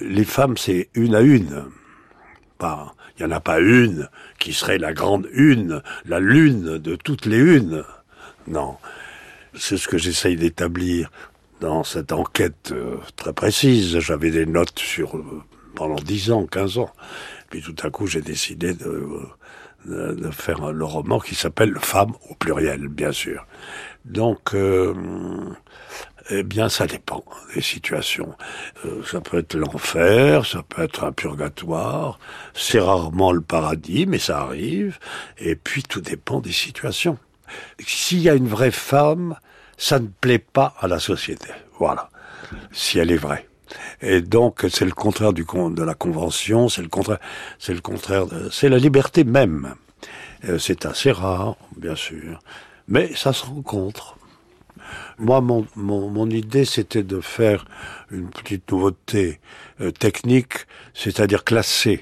Les 0.01 0.25
femmes, 0.25 0.57
c'est 0.57 0.89
une 0.93 1.15
à 1.15 1.21
une. 1.21 1.65
Il 3.17 3.25
n'y 3.25 3.31
en 3.31 3.35
a 3.35 3.39
pas 3.39 3.59
une 3.59 4.09
qui 4.39 4.53
serait 4.53 4.77
la 4.77 4.93
grande 4.93 5.27
une, 5.33 5.81
la 6.05 6.19
lune 6.19 6.77
de 6.77 6.95
toutes 6.95 7.25
les 7.25 7.37
unes. 7.37 7.83
Non. 8.47 8.77
C'est 9.53 9.77
ce 9.77 9.87
que 9.87 9.97
j'essaye 9.97 10.35
d'établir 10.35 11.09
dans 11.61 11.83
cette 11.83 12.11
enquête 12.11 12.71
euh, 12.71 12.97
très 13.15 13.31
précise. 13.31 13.99
J'avais 13.99 14.31
des 14.31 14.45
notes 14.45 14.79
sur 14.79 15.15
euh, 15.15 15.43
pendant 15.75 15.95
10 15.95 16.31
ans, 16.31 16.45
15 16.45 16.77
ans. 16.79 16.89
Puis 17.49 17.61
tout 17.61 17.75
à 17.83 17.89
coup, 17.89 18.07
j'ai 18.07 18.21
décidé 18.21 18.73
de, 18.73 19.07
de, 19.85 20.31
faire 20.31 20.73
le 20.73 20.85
roman 20.85 21.19
qui 21.19 21.35
s'appelle 21.35 21.77
Femme 21.79 22.13
au 22.29 22.35
pluriel, 22.35 22.89
bien 22.89 23.13
sûr. 23.13 23.45
Donc, 24.03 24.53
euh, 24.53 24.93
eh 26.29 26.43
bien, 26.43 26.69
ça 26.69 26.87
dépend 26.87 27.23
des 27.53 27.61
situations. 27.61 28.35
Euh, 28.85 29.03
ça 29.03 29.21
peut 29.21 29.39
être 29.39 29.55
l'enfer, 29.55 30.45
ça 30.45 30.63
peut 30.67 30.83
être 30.83 31.03
un 31.03 31.11
purgatoire. 31.11 32.19
C'est 32.53 32.79
rarement 32.79 33.31
le 33.31 33.41
paradis, 33.41 34.05
mais 34.07 34.17
ça 34.17 34.39
arrive. 34.39 34.97
Et 35.37 35.55
puis, 35.55 35.83
tout 35.83 36.01
dépend 36.01 36.41
des 36.41 36.51
situations. 36.51 37.17
S'il 37.85 38.19
y 38.19 38.29
a 38.29 38.33
une 38.33 38.47
vraie 38.47 38.71
femme, 38.71 39.35
ça 39.77 39.99
ne 39.99 40.07
plaît 40.07 40.39
pas 40.39 40.73
à 40.79 40.87
la 40.87 40.99
société. 40.99 41.49
Voilà. 41.79 42.09
Si 42.71 42.97
elle 42.97 43.11
est 43.11 43.17
vraie. 43.17 43.47
Et 44.01 44.21
donc, 44.21 44.65
c'est 44.69 44.85
le 44.85 44.91
contraire 44.91 45.33
de 45.33 45.83
la 45.83 45.93
convention, 45.93 46.69
c'est 46.69 46.81
le 46.81 46.87
contraire, 46.87 47.19
c'est 47.59 47.73
le 47.73 47.81
contraire, 47.81 48.25
c'est 48.51 48.69
la 48.69 48.77
liberté 48.77 49.23
même. 49.23 49.75
Euh, 50.47 50.59
c'est 50.59 50.85
assez 50.85 51.11
rare, 51.11 51.55
bien 51.77 51.95
sûr, 51.95 52.39
mais 52.87 53.13
ça 53.15 53.33
se 53.33 53.45
rencontre. 53.45 54.17
Moi, 55.17 55.41
mon, 55.41 55.65
mon, 55.75 56.09
mon 56.09 56.29
idée, 56.29 56.65
c'était 56.65 57.03
de 57.03 57.21
faire 57.21 57.65
une 58.11 58.29
petite 58.29 58.71
nouveauté 58.71 59.39
euh, 59.81 59.91
technique, 59.91 60.53
c'est-à-dire 60.93 61.43
classer 61.43 62.01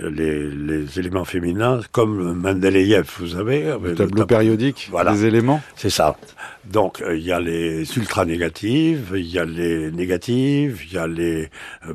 euh, 0.00 0.10
les, 0.10 0.50
les, 0.50 0.98
éléments 0.98 1.24
féminins 1.24 1.80
comme 1.90 2.34
Mendeleïev, 2.34 3.10
vous 3.18 3.28
savez. 3.28 3.74
Le 3.82 3.94
tableau 3.94 4.26
périodique 4.26 4.88
voilà. 4.90 5.12
des 5.12 5.24
éléments 5.24 5.62
C'est 5.74 5.90
ça. 5.90 6.16
Donc, 6.64 7.00
euh, 7.00 7.16
il 7.16 7.24
y 7.24 7.32
a 7.32 7.40
les 7.40 7.82
ultra-négatives, 7.96 9.12
il 9.14 9.26
y 9.26 9.38
a 9.38 9.44
les 9.44 9.90
négatives, 9.90 10.82
il 10.86 10.92
y 10.92 10.98
a 10.98 11.06
les 11.06 11.48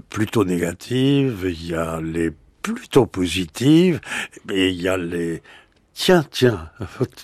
plutôt 0.09 0.45
négatives, 0.45 1.45
il 1.47 1.67
y 1.67 1.75
a 1.75 2.01
les 2.01 2.31
plutôt 2.63 3.05
positives, 3.05 4.01
et 4.51 4.69
il 4.69 4.81
y 4.81 4.87
a 4.87 4.97
les 4.97 5.43
tiens, 5.95 6.23
tiens, 6.29 6.69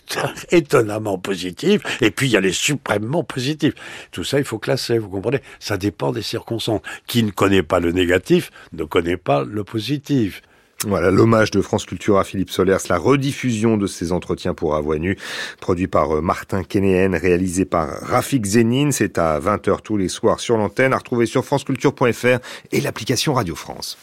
étonnamment 0.51 1.19
positif, 1.19 1.81
et 2.01 2.09
puis 2.09 2.27
il 2.27 2.31
y 2.31 2.37
a 2.37 2.41
les 2.41 2.53
suprêmement 2.53 3.23
positifs. 3.23 3.73
Tout 4.11 4.23
ça, 4.23 4.39
il 4.39 4.45
faut 4.45 4.57
classer, 4.57 4.97
vous 4.97 5.09
comprenez? 5.09 5.41
Ça 5.59 5.77
dépend 5.77 6.11
des 6.11 6.23
circonstances. 6.23 6.81
Qui 7.05 7.23
ne 7.23 7.31
connaît 7.31 7.63
pas 7.63 7.79
le 7.79 7.91
négatif 7.91 8.51
ne 8.73 8.83
connaît 8.83 9.17
pas 9.17 9.43
le 9.43 9.63
positif. 9.63 10.41
Voilà, 10.87 11.11
l'hommage 11.11 11.51
de 11.51 11.61
France 11.61 11.85
Culture 11.85 12.17
à 12.17 12.23
Philippe 12.23 12.49
Solers, 12.49 12.77
la 12.89 12.97
rediffusion 12.97 13.77
de 13.77 13.85
ces 13.85 14.11
entretiens 14.11 14.55
pour 14.55 14.79
Voix 14.81 14.97
Nue, 14.97 15.15
produit 15.59 15.87
par 15.87 16.17
euh, 16.17 16.21
Martin 16.21 16.63
Kénéen, 16.63 17.15
réalisé 17.15 17.65
par 17.65 17.87
Rafik 18.01 18.45
Zénine. 18.45 18.91
C'est 18.91 19.19
à 19.19 19.39
20h 19.39 19.81
tous 19.83 19.97
les 19.97 20.09
soirs 20.09 20.39
sur 20.39 20.57
l'antenne, 20.57 20.93
à 20.93 20.97
retrouver 20.97 21.27
sur 21.27 21.45
franceculture.fr 21.45 22.39
et 22.71 22.81
l'application 22.81 23.35
Radio 23.35 23.53
France. 23.53 23.99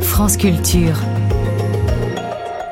France 0.00 0.36
Culture. 0.36 0.96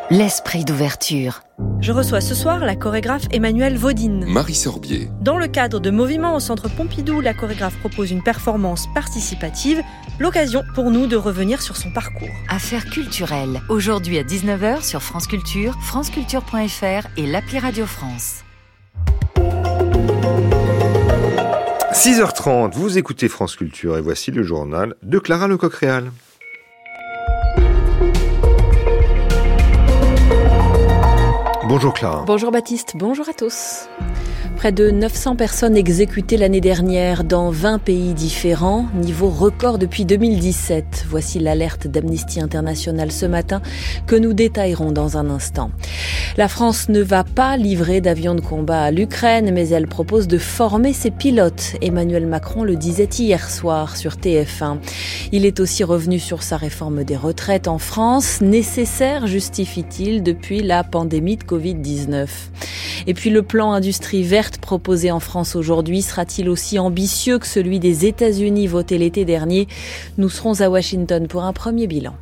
L'esprit 0.09 0.65
d'ouverture. 0.65 1.41
Je 1.81 1.91
reçois 1.91 2.21
ce 2.21 2.37
soir 2.37 2.61
la 2.61 2.77
chorégraphe 2.77 3.25
Emmanuelle 3.33 3.77
Vaudine. 3.77 4.25
Marie 4.25 4.55
Sorbier. 4.55 5.11
Dans 5.21 5.37
le 5.37 5.49
cadre 5.49 5.81
de 5.81 5.91
Moviments 5.91 6.37
au 6.37 6.39
Centre 6.39 6.69
Pompidou, 6.69 7.21
la 7.21 7.35
chorégraphe 7.35 7.77
propose 7.81 8.13
une 8.13 8.23
performance 8.23 8.87
participative, 8.95 9.83
l'occasion 10.21 10.63
pour 10.77 10.93
nous 10.93 11.09
de 11.09 11.17
revenir 11.17 11.61
sur 11.61 11.77
son 11.77 11.91
parcours. 11.91 12.31
Affaires 12.49 12.85
culturelles. 12.85 13.61
Aujourd'hui 13.69 14.17
à 14.19 14.23
19h 14.23 14.85
sur 14.85 15.03
France 15.03 15.27
Culture, 15.27 15.75
franceculture.fr 15.83 17.09
et 17.17 17.27
l'appli 17.27 17.59
Radio 17.59 17.85
France. 17.85 18.45
6h30, 21.93 22.75
vous 22.75 22.97
écoutez 22.97 23.29
France 23.29 23.57
Culture 23.57 23.97
et 23.97 24.03
voici 24.03 24.31
le 24.31 24.45
journal 24.45 24.95
de 25.03 25.19
Clara 25.19 25.49
Lecoq-Réal. 25.49 26.13
Bonjour 31.69 31.93
Clara. 31.93 32.23
Bonjour 32.25 32.53
Baptiste, 32.53 32.97
bonjour 32.97 33.29
à 33.29 33.33
tous. 33.33 33.89
Près 34.57 34.73
de 34.73 34.91
900 34.91 35.37
personnes 35.37 35.77
exécutées 35.77 36.39
l'année 36.39 36.63
dernière 36.63 37.25
dans 37.25 37.51
20 37.51 37.79
pays 37.79 38.15
différents, 38.15 38.87
niveau 38.95 39.29
record 39.29 39.77
depuis 39.77 40.07
2017. 40.07 41.05
Voici 41.11 41.39
l'alerte 41.39 41.87
d'Amnesty 41.87 42.41
International 42.41 43.13
ce 43.13 43.27
matin 43.27 43.61
que 44.07 44.17
nous 44.17 44.33
détaillerons 44.33 44.93
dans 44.93 45.19
un 45.19 45.29
instant. 45.29 45.71
La 46.39 46.49
France 46.49 46.89
ne 46.89 47.03
va 47.03 47.23
pas 47.23 47.59
livrer 47.59 48.01
d'avions 48.01 48.35
de 48.35 48.41
combat 48.41 48.83
à 48.85 48.91
l'Ukraine, 48.91 49.53
mais 49.53 49.69
elle 49.69 49.87
propose 49.87 50.27
de 50.27 50.39
former 50.39 50.95
ses 50.95 51.11
pilotes. 51.11 51.77
Emmanuel 51.83 52.27
Macron 52.27 52.65
le 52.65 52.77
disait 52.77 53.09
hier 53.19 53.51
soir 53.51 53.97
sur 53.97 54.15
TF1. 54.15 54.79
Il 55.33 55.45
est 55.45 55.61
aussi 55.61 55.85
revenu 55.85 56.19
sur 56.19 56.43
sa 56.43 56.57
réforme 56.57 57.05
des 57.05 57.17
retraites 57.17 57.69
en 57.69 57.79
France, 57.79 58.41
nécessaire, 58.41 59.27
justifie-t-il, 59.27 60.23
depuis 60.23 60.63
la 60.63 60.83
pandémie 60.83 61.37
de 61.37 61.45
Covid-19. 61.45 62.29
Et 63.07 63.15
puis 63.15 63.31
le 63.31 63.43
plan 63.43 63.73
industrie 63.73 64.23
verte 64.23 64.46
proposé 64.61 65.11
en 65.11 65.21
France 65.21 65.57
aujourd'hui 65.57 66.03
sera-t-il 66.03 66.49
aussi 66.49 66.79
ambitieux 66.79 67.39
que 67.39 67.47
celui 67.47 67.79
des 67.79 68.07
États-Unis 68.07 68.67
voté 68.67 68.99
l'été 68.99 69.25
dernier? 69.25 69.69
Nous 70.19 70.29
serons 70.29 70.61
à 70.61 70.69
Washington 70.69 71.27
pour 71.29 71.45
un 71.45 71.53
premier 71.53 71.87
bilan. 71.87 72.15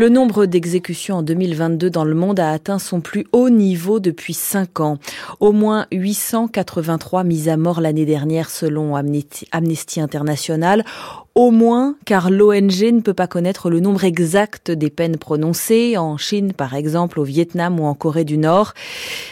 Le 0.00 0.08
nombre 0.08 0.46
d'exécutions 0.46 1.16
en 1.16 1.22
2022 1.22 1.90
dans 1.90 2.04
le 2.04 2.14
monde 2.14 2.40
a 2.40 2.52
atteint 2.52 2.78
son 2.78 3.02
plus 3.02 3.26
haut 3.32 3.50
niveau 3.50 4.00
depuis 4.00 4.32
5 4.32 4.80
ans. 4.80 4.96
Au 5.40 5.52
moins 5.52 5.86
883 5.92 7.22
mises 7.22 7.50
à 7.50 7.58
mort 7.58 7.82
l'année 7.82 8.06
dernière 8.06 8.48
selon 8.48 8.96
Amnesty 8.96 10.00
International. 10.00 10.86
Au 11.34 11.50
moins 11.50 11.96
car 12.06 12.30
l'ONG 12.30 12.80
ne 12.80 13.00
peut 13.00 13.12
pas 13.12 13.26
connaître 13.26 13.68
le 13.68 13.80
nombre 13.80 14.04
exact 14.04 14.70
des 14.70 14.88
peines 14.88 15.18
prononcées 15.18 15.98
en 15.98 16.16
Chine 16.16 16.54
par 16.54 16.74
exemple, 16.74 17.20
au 17.20 17.24
Vietnam 17.24 17.78
ou 17.78 17.84
en 17.84 17.92
Corée 17.92 18.24
du 18.24 18.38
Nord. 18.38 18.72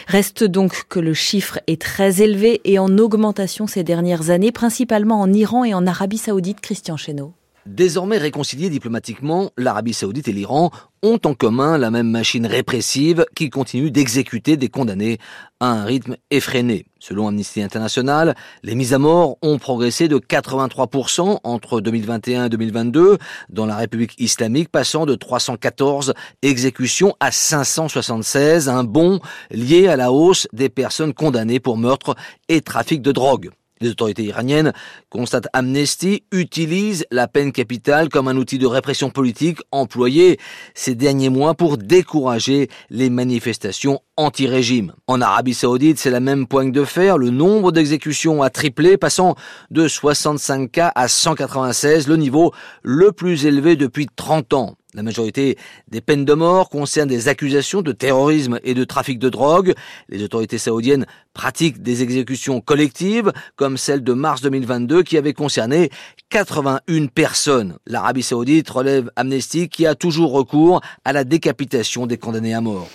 Reste 0.05 0.43
donc 0.43 0.83
que 0.87 0.99
le 0.99 1.15
chiffre 1.15 1.57
est 1.65 1.81
très 1.81 2.21
élevé 2.21 2.61
et 2.63 2.77
en 2.77 2.95
augmentation 2.99 3.65
ces 3.65 3.83
dernières 3.83 4.29
années, 4.29 4.51
principalement 4.51 5.19
en 5.19 5.33
Iran 5.33 5.63
et 5.63 5.73
en 5.73 5.87
Arabie 5.87 6.19
Saoudite, 6.19 6.61
Christian 6.61 6.95
Chesneau. 6.95 7.33
Désormais 7.69 8.17
réconciliés 8.17 8.71
diplomatiquement, 8.71 9.51
l'Arabie 9.55 9.93
saoudite 9.93 10.27
et 10.27 10.31
l'Iran 10.31 10.71
ont 11.03 11.19
en 11.23 11.35
commun 11.35 11.77
la 11.77 11.91
même 11.91 12.09
machine 12.09 12.47
répressive 12.47 13.27
qui 13.35 13.51
continue 13.51 13.91
d'exécuter 13.91 14.57
des 14.57 14.69
condamnés 14.69 15.19
à 15.59 15.67
un 15.67 15.85
rythme 15.85 16.17
effréné. 16.31 16.87
Selon 16.97 17.27
Amnesty 17.27 17.61
International, 17.61 18.35
les 18.63 18.73
mises 18.73 18.95
à 18.95 18.97
mort 18.97 19.37
ont 19.43 19.59
progressé 19.59 20.07
de 20.07 20.17
83% 20.17 21.41
entre 21.43 21.79
2021 21.79 22.45
et 22.45 22.49
2022 22.49 23.19
dans 23.49 23.67
la 23.67 23.75
République 23.75 24.19
islamique, 24.19 24.69
passant 24.69 25.05
de 25.05 25.13
314 25.13 26.15
exécutions 26.41 27.15
à 27.19 27.31
576, 27.31 28.67
un 28.67 28.83
bond 28.83 29.19
lié 29.51 29.87
à 29.87 29.95
la 29.95 30.11
hausse 30.11 30.47
des 30.53 30.69
personnes 30.69 31.13
condamnées 31.13 31.59
pour 31.59 31.77
meurtre 31.77 32.15
et 32.47 32.61
trafic 32.61 33.03
de 33.03 33.11
drogue. 33.11 33.51
Les 33.81 33.91
autorités 33.91 34.23
iraniennes, 34.23 34.73
constate 35.09 35.47
Amnesty, 35.53 36.23
utilisent 36.33 37.05
la 37.11 37.29
peine 37.29 37.53
capitale 37.53 38.09
comme 38.09 38.27
un 38.27 38.35
outil 38.35 38.57
de 38.57 38.67
répression 38.67 39.09
politique 39.09 39.59
employé 39.71 40.37
ces 40.73 40.95
derniers 40.95 41.29
mois 41.29 41.53
pour 41.53 41.77
décourager 41.77 42.67
les 42.89 43.09
manifestations 43.09 44.01
anti-régime. 44.17 44.91
En 45.07 45.21
Arabie 45.21 45.53
saoudite, 45.53 45.97
c'est 45.97 46.09
la 46.09 46.19
même 46.19 46.45
poigne 46.45 46.73
de 46.73 46.83
fer. 46.83 47.17
Le 47.17 47.29
nombre 47.29 47.71
d'exécutions 47.71 48.43
a 48.43 48.49
triplé, 48.49 48.97
passant 48.97 49.35
de 49.71 49.87
65 49.87 50.69
cas 50.69 50.91
à 50.93 51.07
196, 51.07 52.09
le 52.09 52.17
niveau 52.17 52.53
le 52.83 53.13
plus 53.13 53.45
élevé 53.45 53.77
depuis 53.77 54.07
30 54.13 54.53
ans. 54.55 54.75
La 54.95 55.03
majorité 55.03 55.55
des 55.87 56.01
peines 56.01 56.25
de 56.25 56.33
mort 56.33 56.69
concernent 56.69 57.09
des 57.09 57.27
accusations 57.27 57.83
de 57.83 57.91
terrorisme 57.91 58.59
et 58.63 58.73
de 58.73 58.83
trafic 58.83 59.19
de 59.19 59.29
drogue. 59.29 59.75
Les 60.09 60.23
autorités 60.23 60.57
saoudiennes 60.57 61.05
pratiquent 61.35 61.83
des 61.83 62.01
exécutions 62.01 62.59
collectives, 62.59 63.31
comme 63.55 63.77
celle 63.77 64.03
de 64.03 64.13
mars 64.13 64.41
2022 64.41 65.03
qui 65.03 65.17
avait 65.17 65.33
concerné 65.33 65.91
81 66.29 67.05
personnes. 67.05 67.77
L'Arabie 67.85 68.23
saoudite 68.23 68.67
relève 68.67 69.11
Amnesty 69.15 69.69
qui 69.69 69.85
a 69.85 69.93
toujours 69.93 70.31
recours 70.31 70.81
à 71.05 71.13
la 71.13 71.23
décapitation 71.23 72.07
des 72.07 72.17
condamnés 72.17 72.55
à 72.55 72.61
mort. 72.61 72.89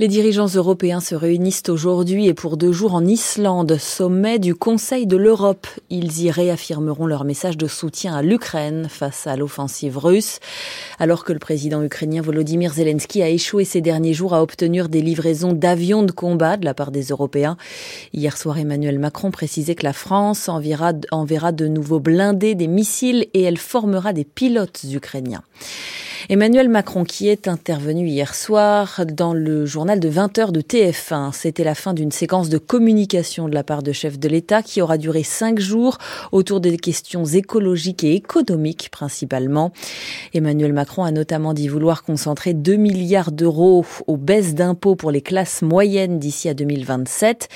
Les 0.00 0.06
dirigeants 0.06 0.46
européens 0.46 1.00
se 1.00 1.16
réunissent 1.16 1.68
aujourd'hui 1.68 2.28
et 2.28 2.34
pour 2.34 2.56
deux 2.56 2.70
jours 2.70 2.94
en 2.94 3.04
Islande, 3.04 3.78
sommet 3.78 4.38
du 4.38 4.54
Conseil 4.54 5.08
de 5.08 5.16
l'Europe. 5.16 5.66
Ils 5.90 6.22
y 6.22 6.30
réaffirmeront 6.30 7.06
leur 7.08 7.24
message 7.24 7.56
de 7.56 7.66
soutien 7.66 8.14
à 8.14 8.22
l'Ukraine 8.22 8.86
face 8.88 9.26
à 9.26 9.34
l'offensive 9.34 9.98
russe. 9.98 10.38
Alors 11.00 11.24
que 11.24 11.32
le 11.32 11.40
président 11.40 11.82
ukrainien 11.82 12.22
Volodymyr 12.22 12.74
Zelensky 12.74 13.22
a 13.22 13.28
échoué 13.28 13.64
ces 13.64 13.80
derniers 13.80 14.14
jours 14.14 14.34
à 14.34 14.42
obtenir 14.42 14.88
des 14.88 15.02
livraisons 15.02 15.52
d'avions 15.52 16.04
de 16.04 16.12
combat 16.12 16.56
de 16.56 16.64
la 16.64 16.74
part 16.74 16.92
des 16.92 17.06
Européens. 17.06 17.56
Hier 18.12 18.36
soir, 18.36 18.56
Emmanuel 18.56 19.00
Macron 19.00 19.32
précisait 19.32 19.74
que 19.74 19.84
la 19.84 19.92
France 19.92 20.48
enverra, 20.48 20.92
de 20.92 21.66
nouveaux 21.66 21.98
blindés, 21.98 22.54
des 22.54 22.68
missiles 22.68 23.26
et 23.34 23.42
elle 23.42 23.58
formera 23.58 24.12
des 24.12 24.24
pilotes 24.24 24.84
ukrainiens. 24.92 25.42
Emmanuel 26.28 26.68
Macron 26.68 27.04
qui 27.04 27.28
est 27.28 27.48
intervenu 27.48 28.06
hier 28.06 28.34
soir 28.34 29.02
dans 29.06 29.32
le 29.32 29.64
journal 29.64 30.00
de 30.00 30.10
20h 30.10 30.50
de 30.50 30.60
TF1. 30.60 31.32
C'était 31.32 31.64
la 31.64 31.74
fin 31.74 31.94
d'une 31.94 32.10
séquence 32.10 32.48
de 32.48 32.58
communication 32.58 33.48
de 33.48 33.54
la 33.54 33.62
part 33.62 33.82
de 33.82 33.92
chef 33.92 34.18
de 34.18 34.28
l'État 34.28 34.62
qui 34.62 34.82
aura 34.82 34.98
duré 34.98 35.22
cinq 35.22 35.60
jours 35.60 35.96
autour 36.32 36.60
des 36.60 36.76
questions 36.76 37.24
écologiques 37.24 38.04
et 38.04 38.14
économiques 38.14 38.90
principalement. 38.90 39.72
Emmanuel 40.34 40.72
Macron 40.72 41.04
a 41.04 41.12
notamment 41.12 41.54
dit 41.54 41.68
vouloir 41.68 42.02
concentrer 42.02 42.52
2 42.52 42.76
milliards 42.76 43.32
d'euros 43.32 43.86
aux 44.06 44.16
baisses 44.16 44.54
d'impôts 44.54 44.96
pour 44.96 45.12
les 45.12 45.22
classes 45.22 45.62
moyennes 45.62 46.18
d'ici 46.18 46.48
à 46.48 46.54
2027. 46.54 47.48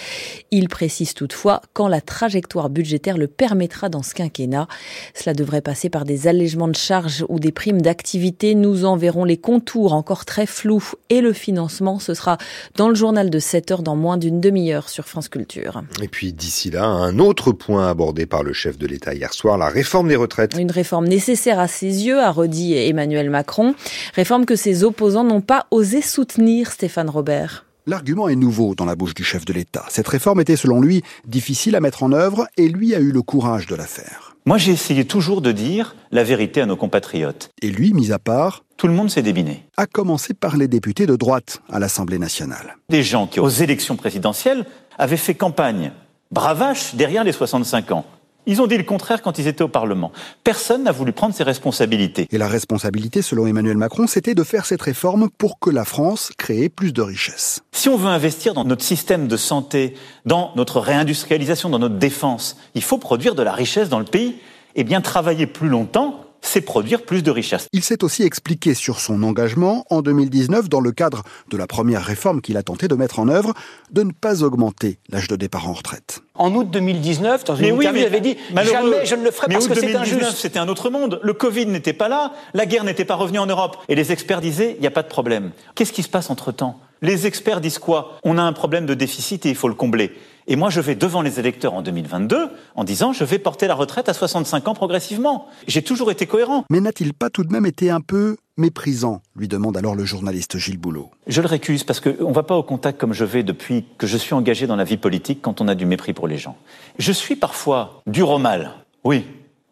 Il 0.50 0.68
précise 0.68 1.14
toutefois 1.14 1.62
quand 1.72 1.88
la 1.88 2.00
trajectoire 2.00 2.70
budgétaire 2.70 3.18
le 3.18 3.26
permettra 3.26 3.88
dans 3.88 4.02
ce 4.02 4.14
quinquennat. 4.14 4.68
Cela 5.14 5.34
devrait 5.34 5.62
passer 5.62 5.90
par 5.90 6.04
des 6.04 6.28
allègements 6.28 6.68
de 6.68 6.76
charges 6.76 7.26
ou 7.28 7.40
des 7.40 7.52
primes 7.52 7.82
d'activité 7.82 8.51
nous 8.54 8.84
en 8.84 8.96
verrons 8.96 9.24
les 9.24 9.36
contours 9.36 9.92
encore 9.92 10.24
très 10.24 10.46
flous 10.46 10.92
et 11.10 11.20
le 11.20 11.32
financement. 11.32 11.98
Ce 11.98 12.14
sera 12.14 12.38
dans 12.76 12.88
le 12.88 12.94
journal 12.94 13.30
de 13.30 13.38
7 13.38 13.70
heures 13.70 13.82
dans 13.82 13.96
moins 13.96 14.16
d'une 14.16 14.40
demi-heure 14.40 14.88
sur 14.88 15.06
France 15.06 15.28
Culture. 15.28 15.82
Et 16.02 16.08
puis 16.08 16.32
d'ici 16.32 16.70
là, 16.70 16.84
un 16.84 17.18
autre 17.18 17.52
point 17.52 17.88
abordé 17.88 18.26
par 18.26 18.42
le 18.42 18.52
chef 18.52 18.78
de 18.78 18.86
l'État 18.86 19.14
hier 19.14 19.32
soir, 19.32 19.58
la 19.58 19.68
réforme 19.68 20.08
des 20.08 20.16
retraites. 20.16 20.54
Une 20.58 20.70
réforme 20.70 21.06
nécessaire 21.06 21.58
à 21.58 21.68
ses 21.68 22.06
yeux, 22.06 22.20
a 22.20 22.30
redit 22.30 22.74
Emmanuel 22.74 23.30
Macron. 23.30 23.74
Réforme 24.14 24.46
que 24.46 24.56
ses 24.56 24.84
opposants 24.84 25.24
n'ont 25.24 25.40
pas 25.40 25.66
osé 25.70 26.02
soutenir, 26.02 26.70
Stéphane 26.72 27.10
Robert. 27.10 27.64
L'argument 27.86 28.28
est 28.28 28.36
nouveau 28.36 28.76
dans 28.76 28.84
la 28.84 28.94
bouche 28.94 29.14
du 29.14 29.24
chef 29.24 29.44
de 29.44 29.52
l'État. 29.52 29.84
Cette 29.88 30.06
réforme 30.06 30.40
était 30.40 30.56
selon 30.56 30.80
lui 30.80 31.02
difficile 31.26 31.74
à 31.74 31.80
mettre 31.80 32.04
en 32.04 32.12
œuvre 32.12 32.46
et 32.56 32.68
lui 32.68 32.94
a 32.94 33.00
eu 33.00 33.10
le 33.10 33.22
courage 33.22 33.66
de 33.66 33.74
la 33.74 33.86
faire. 33.86 34.31
Moi, 34.44 34.58
j'ai 34.58 34.72
essayé 34.72 35.04
toujours 35.04 35.40
de 35.40 35.52
dire 35.52 35.94
la 36.10 36.24
vérité 36.24 36.60
à 36.60 36.66
nos 36.66 36.74
compatriotes. 36.74 37.50
Et 37.62 37.70
lui, 37.70 37.92
mis 37.92 38.10
à 38.10 38.18
part, 38.18 38.64
tout 38.76 38.88
le 38.88 38.92
monde 38.92 39.08
s'est 39.08 39.22
débiné. 39.22 39.64
À 39.76 39.86
commencer 39.86 40.34
par 40.34 40.56
les 40.56 40.66
députés 40.66 41.06
de 41.06 41.14
droite 41.14 41.62
à 41.70 41.78
l'Assemblée 41.78 42.18
nationale. 42.18 42.76
Des 42.88 43.04
gens 43.04 43.28
qui, 43.28 43.38
aux 43.38 43.48
élections 43.48 43.94
présidentielles, 43.94 44.66
avaient 44.98 45.16
fait 45.16 45.36
campagne 45.36 45.92
bravache 46.32 46.96
derrière 46.96 47.22
les 47.22 47.30
65 47.30 47.92
ans. 47.92 48.04
Ils 48.44 48.60
ont 48.60 48.66
dit 48.66 48.76
le 48.76 48.82
contraire 48.82 49.22
quand 49.22 49.38
ils 49.38 49.46
étaient 49.46 49.62
au 49.62 49.68
Parlement. 49.68 50.10
Personne 50.42 50.82
n'a 50.82 50.90
voulu 50.90 51.12
prendre 51.12 51.32
ses 51.32 51.44
responsabilités. 51.44 52.26
Et 52.32 52.38
la 52.38 52.48
responsabilité, 52.48 53.22
selon 53.22 53.46
Emmanuel 53.46 53.76
Macron, 53.76 54.08
c'était 54.08 54.34
de 54.34 54.42
faire 54.42 54.66
cette 54.66 54.82
réforme 54.82 55.30
pour 55.30 55.60
que 55.60 55.70
la 55.70 55.84
France 55.84 56.32
crée 56.36 56.68
plus 56.68 56.92
de 56.92 57.02
richesses. 57.02 57.60
Si 57.70 57.88
on 57.88 57.96
veut 57.96 58.08
investir 58.08 58.54
dans 58.54 58.64
notre 58.64 58.84
système 58.84 59.28
de 59.28 59.36
santé, 59.36 59.94
dans 60.26 60.50
notre 60.56 60.80
réindustrialisation, 60.80 61.68
dans 61.68 61.78
notre 61.78 61.98
défense, 61.98 62.56
il 62.74 62.82
faut 62.82 62.98
produire 62.98 63.36
de 63.36 63.42
la 63.42 63.52
richesse 63.52 63.88
dans 63.88 64.00
le 64.00 64.04
pays 64.04 64.36
et 64.74 64.82
bien 64.82 65.00
travailler 65.00 65.46
plus 65.46 65.68
longtemps 65.68 66.22
c'est 66.42 66.60
produire 66.60 67.02
plus 67.02 67.22
de 67.22 67.30
richesses. 67.30 67.68
Il 67.72 67.82
s'est 67.82 68.04
aussi 68.04 68.24
expliqué 68.24 68.74
sur 68.74 69.00
son 69.00 69.22
engagement 69.22 69.86
en 69.90 70.02
2019 70.02 70.68
dans 70.68 70.80
le 70.80 70.92
cadre 70.92 71.22
de 71.48 71.56
la 71.56 71.66
première 71.66 72.02
réforme 72.02 72.40
qu'il 72.42 72.56
a 72.56 72.62
tenté 72.62 72.88
de 72.88 72.94
mettre 72.94 73.20
en 73.20 73.28
œuvre 73.28 73.54
de 73.92 74.02
ne 74.02 74.12
pas 74.12 74.42
augmenter 74.42 74.98
l'âge 75.08 75.28
de 75.28 75.36
départ 75.36 75.68
en 75.68 75.72
retraite. 75.72 76.22
En 76.42 76.52
août 76.56 76.68
2019, 76.70 77.44
dans 77.44 77.54
une 77.54 77.62
mais 77.62 77.86
interview, 77.86 78.08
oui, 78.12 78.20
dit 78.20 78.36
jamais 78.52 79.06
je 79.06 79.14
ne 79.14 79.22
le 79.22 79.30
ferai 79.30 79.46
parce 79.46 79.68
que 79.68 79.74
c'est 79.74 79.94
injuste. 79.94 80.32
C'était 80.34 80.58
un 80.58 80.68
autre 80.68 80.90
monde. 80.90 81.20
Le 81.22 81.32
Covid 81.34 81.66
n'était 81.66 81.92
pas 81.92 82.08
là, 82.08 82.32
la 82.52 82.66
guerre 82.66 82.82
n'était 82.82 83.04
pas 83.04 83.14
revenue 83.14 83.38
en 83.38 83.46
Europe, 83.46 83.76
et 83.88 83.94
les 83.94 84.10
experts 84.10 84.40
disaient 84.40 84.74
il 84.76 84.80
n'y 84.80 84.88
a 84.88 84.90
pas 84.90 85.04
de 85.04 85.08
problème. 85.08 85.52
Qu'est-ce 85.76 85.92
qui 85.92 86.02
se 86.02 86.08
passe 86.08 86.30
entre 86.30 86.50
temps 86.50 86.80
Les 87.00 87.28
experts 87.28 87.60
disent 87.60 87.78
quoi? 87.78 88.18
On 88.24 88.38
a 88.38 88.42
un 88.42 88.52
problème 88.52 88.86
de 88.86 88.94
déficit 88.94 89.46
et 89.46 89.50
il 89.50 89.54
faut 89.54 89.68
le 89.68 89.74
combler. 89.74 90.12
Et 90.46 90.56
moi, 90.56 90.70
je 90.70 90.80
vais 90.80 90.94
devant 90.94 91.22
les 91.22 91.38
électeurs 91.38 91.74
en 91.74 91.82
2022 91.82 92.48
en 92.74 92.84
disant 92.84 93.12
je 93.12 93.24
vais 93.24 93.38
porter 93.38 93.66
la 93.66 93.74
retraite 93.74 94.08
à 94.08 94.14
65 94.14 94.68
ans 94.68 94.74
progressivement. 94.74 95.46
J'ai 95.66 95.82
toujours 95.82 96.10
été 96.10 96.26
cohérent. 96.26 96.64
Mais 96.70 96.80
n'a-t-il 96.80 97.14
pas 97.14 97.30
tout 97.30 97.44
de 97.44 97.52
même 97.52 97.66
été 97.66 97.90
un 97.90 98.00
peu 98.00 98.36
méprisant 98.58 99.22
lui 99.34 99.48
demande 99.48 99.76
alors 99.76 99.94
le 99.94 100.04
journaliste 100.04 100.58
Gilles 100.58 100.78
Boulot. 100.78 101.10
Je 101.26 101.40
le 101.40 101.46
récuse 101.46 101.84
parce 101.84 102.00
qu'on 102.00 102.28
ne 102.28 102.34
va 102.34 102.42
pas 102.42 102.56
au 102.56 102.62
contact 102.62 103.00
comme 103.00 103.14
je 103.14 103.24
vais 103.24 103.42
depuis 103.42 103.86
que 103.96 104.06
je 104.06 104.16
suis 104.16 104.34
engagé 104.34 104.66
dans 104.66 104.76
la 104.76 104.84
vie 104.84 104.98
politique 104.98 105.40
quand 105.40 105.60
on 105.60 105.68
a 105.68 105.74
du 105.74 105.86
mépris 105.86 106.12
pour 106.12 106.28
les 106.28 106.36
gens. 106.36 106.56
Je 106.98 107.12
suis 107.12 107.34
parfois 107.34 108.02
dur 108.06 108.28
au 108.30 108.38
mal, 108.38 108.72
oui, 109.04 109.24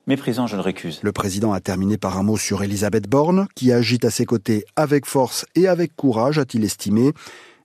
méprisant, 0.07 0.47
je 0.47 0.57
le 0.57 0.63
récuse. 0.63 1.01
Le 1.03 1.13
président 1.13 1.53
a 1.53 1.61
terminé 1.61 1.99
par 1.99 2.19
un 2.19 2.23
mot 2.23 2.37
sur 2.37 2.63
Elisabeth 2.63 3.09
Borne, 3.09 3.47
qui 3.55 3.71
agite 3.71 4.05
à 4.05 4.11
ses 4.11 4.25
côtés 4.25 4.65
avec 4.77 5.07
force 5.07 5.47
et 5.55 5.69
avec 5.69 5.95
courage, 5.95 6.39
a-t-il 6.39 6.65
estimé. 6.65 7.13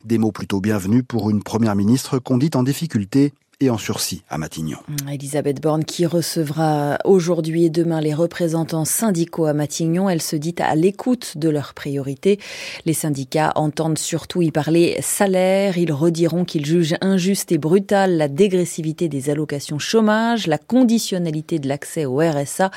Des 0.06 0.20
mots 0.20 0.32
plutôt 0.32 0.62
bienvenus 0.62 1.04
pour 1.08 1.32
une 1.32 1.42
première 1.42 1.76
ministre 1.76 2.20
qu'on 2.20 2.38
dit 2.38 2.52
en 2.54 2.62
difficulté 2.62 3.34
et 3.60 3.70
en 3.70 3.78
sursis 3.78 4.24
à 4.30 4.38
Matignon. 4.38 4.78
Elisabeth 5.12 5.62
Borne 5.62 5.86
qui 5.86 6.06
recevra 6.06 6.98
aujourd'hui 7.06 7.66
et 7.66 7.70
demain 7.70 8.02
les 8.02 8.14
représentants 8.14 8.86
syndicaux 8.86 9.46
à 9.46 9.54
Matignon, 9.54 10.10
elle 10.10 10.22
se 10.22 10.36
dit 10.36 10.56
à 10.60 10.76
l'écoute 10.76 11.38
de 11.38 11.50
leurs 11.50 11.74
priorités. 11.74 12.40
Les 12.86 12.94
syndicats 12.94 13.54
entendent 13.56 13.98
surtout 13.98 14.42
y 14.42 14.52
parler 14.52 14.98
salaire, 15.02 15.78
ils 15.78 15.94
rediront 15.94 16.46
qu'ils 16.46 16.66
jugent 16.66 16.96
injuste 17.02 17.52
et 17.52 17.58
brutale 17.58 18.18
la 18.18 18.28
dégressivité 18.28 19.08
des 19.08 19.30
allocations 19.30 19.80
chômage, 19.80 20.48
la 20.48 20.58
conditionnalité 20.58 21.60
de 21.60 21.68
l'accès 21.68 22.06
au 22.06 22.18
RSA. 22.18 22.72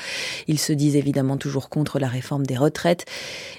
Ils 0.47 0.59
se 0.59 0.73
disent 0.73 0.95
évidemment 0.95 1.37
toujours 1.37 1.69
contre 1.69 1.99
la 1.99 2.07
réforme 2.07 2.45
des 2.45 2.57
retraites 2.57 3.05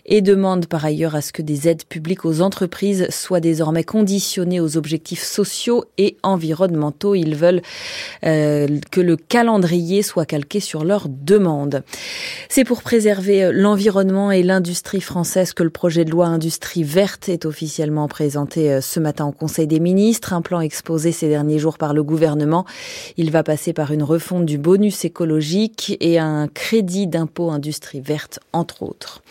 et 0.06 0.22
demandent 0.22 0.66
par 0.66 0.84
ailleurs 0.84 1.14
à 1.14 1.20
ce 1.20 1.32
que 1.32 1.42
des 1.42 1.68
aides 1.68 1.84
publiques 1.84 2.24
aux 2.24 2.40
entreprises 2.40 3.08
soient 3.10 3.40
désormais 3.40 3.84
conditionnées 3.84 4.60
aux 4.60 4.76
objectifs 4.76 5.22
sociaux 5.22 5.84
et 5.98 6.16
environnementaux 6.22 7.09
ils 7.14 7.34
veulent 7.34 7.62
euh, 8.24 8.68
que 8.90 9.00
le 9.00 9.16
calendrier 9.16 10.02
soit 10.02 10.26
calqué 10.26 10.61
sur 10.61 10.84
leurs 10.84 11.08
demandes. 11.08 11.82
C'est 12.48 12.64
pour 12.64 12.82
préserver 12.82 13.50
l'environnement 13.52 14.30
et 14.32 14.42
l'industrie 14.42 15.00
française 15.00 15.52
que 15.52 15.62
le 15.62 15.70
projet 15.70 16.04
de 16.04 16.11
loi 16.11 16.26
Industrie 16.26 16.84
verte 16.84 17.28
est 17.28 17.44
officiellement 17.44 18.08
présenté 18.08 18.70
euh, 18.70 18.80
ce 18.80 19.00
matin 19.00 19.26
au 19.26 19.32
Conseil 19.32 19.66
des 19.66 19.80
ministres. 19.80 20.32
Un 20.32 20.42
plan 20.42 20.61
exposé 20.61 21.12
ces 21.12 21.28
derniers 21.28 21.58
jours 21.58 21.78
par 21.78 21.94
le 21.94 22.02
gouvernement. 22.02 22.64
Il 23.16 23.30
va 23.30 23.42
passer 23.42 23.72
par 23.72 23.92
une 23.92 24.02
refonte 24.02 24.46
du 24.46 24.58
bonus 24.58 25.04
écologique 25.04 25.96
et 26.00 26.18
un 26.18 26.48
crédit 26.48 27.06
d'impôt 27.06 27.50
industrie 27.50 28.00
verte, 28.00 28.40
entre 28.52 28.82
autres. 28.82 29.22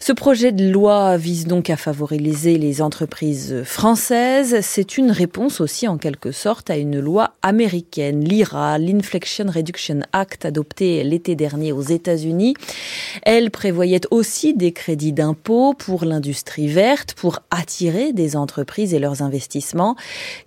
Ce 0.00 0.12
projet 0.12 0.52
de 0.52 0.68
loi 0.68 1.16
vise 1.16 1.46
donc 1.46 1.70
à 1.70 1.76
favoriser 1.76 2.56
les 2.58 2.82
entreprises 2.82 3.62
françaises. 3.64 4.58
C'est 4.62 4.96
une 4.96 5.10
réponse 5.10 5.60
aussi 5.60 5.88
en 5.88 5.98
quelque 5.98 6.32
sorte 6.32 6.70
à 6.70 6.76
une 6.76 6.98
loi 6.98 7.09
loi 7.10 7.32
américaine, 7.42 8.22
l'IRA, 8.22 8.78
l'Inflection 8.78 9.46
Reduction 9.52 10.00
Act, 10.12 10.44
adoptée 10.44 11.02
l'été 11.02 11.34
dernier 11.34 11.72
aux 11.72 11.82
États-Unis. 11.82 12.54
Elle 13.24 13.50
prévoyait 13.50 14.02
aussi 14.12 14.54
des 14.54 14.70
crédits 14.70 15.12
d'impôt 15.12 15.74
pour 15.74 16.04
l'industrie 16.04 16.68
verte, 16.68 17.14
pour 17.14 17.40
attirer 17.50 18.12
des 18.12 18.36
entreprises 18.36 18.94
et 18.94 19.00
leurs 19.00 19.22
investissements. 19.22 19.96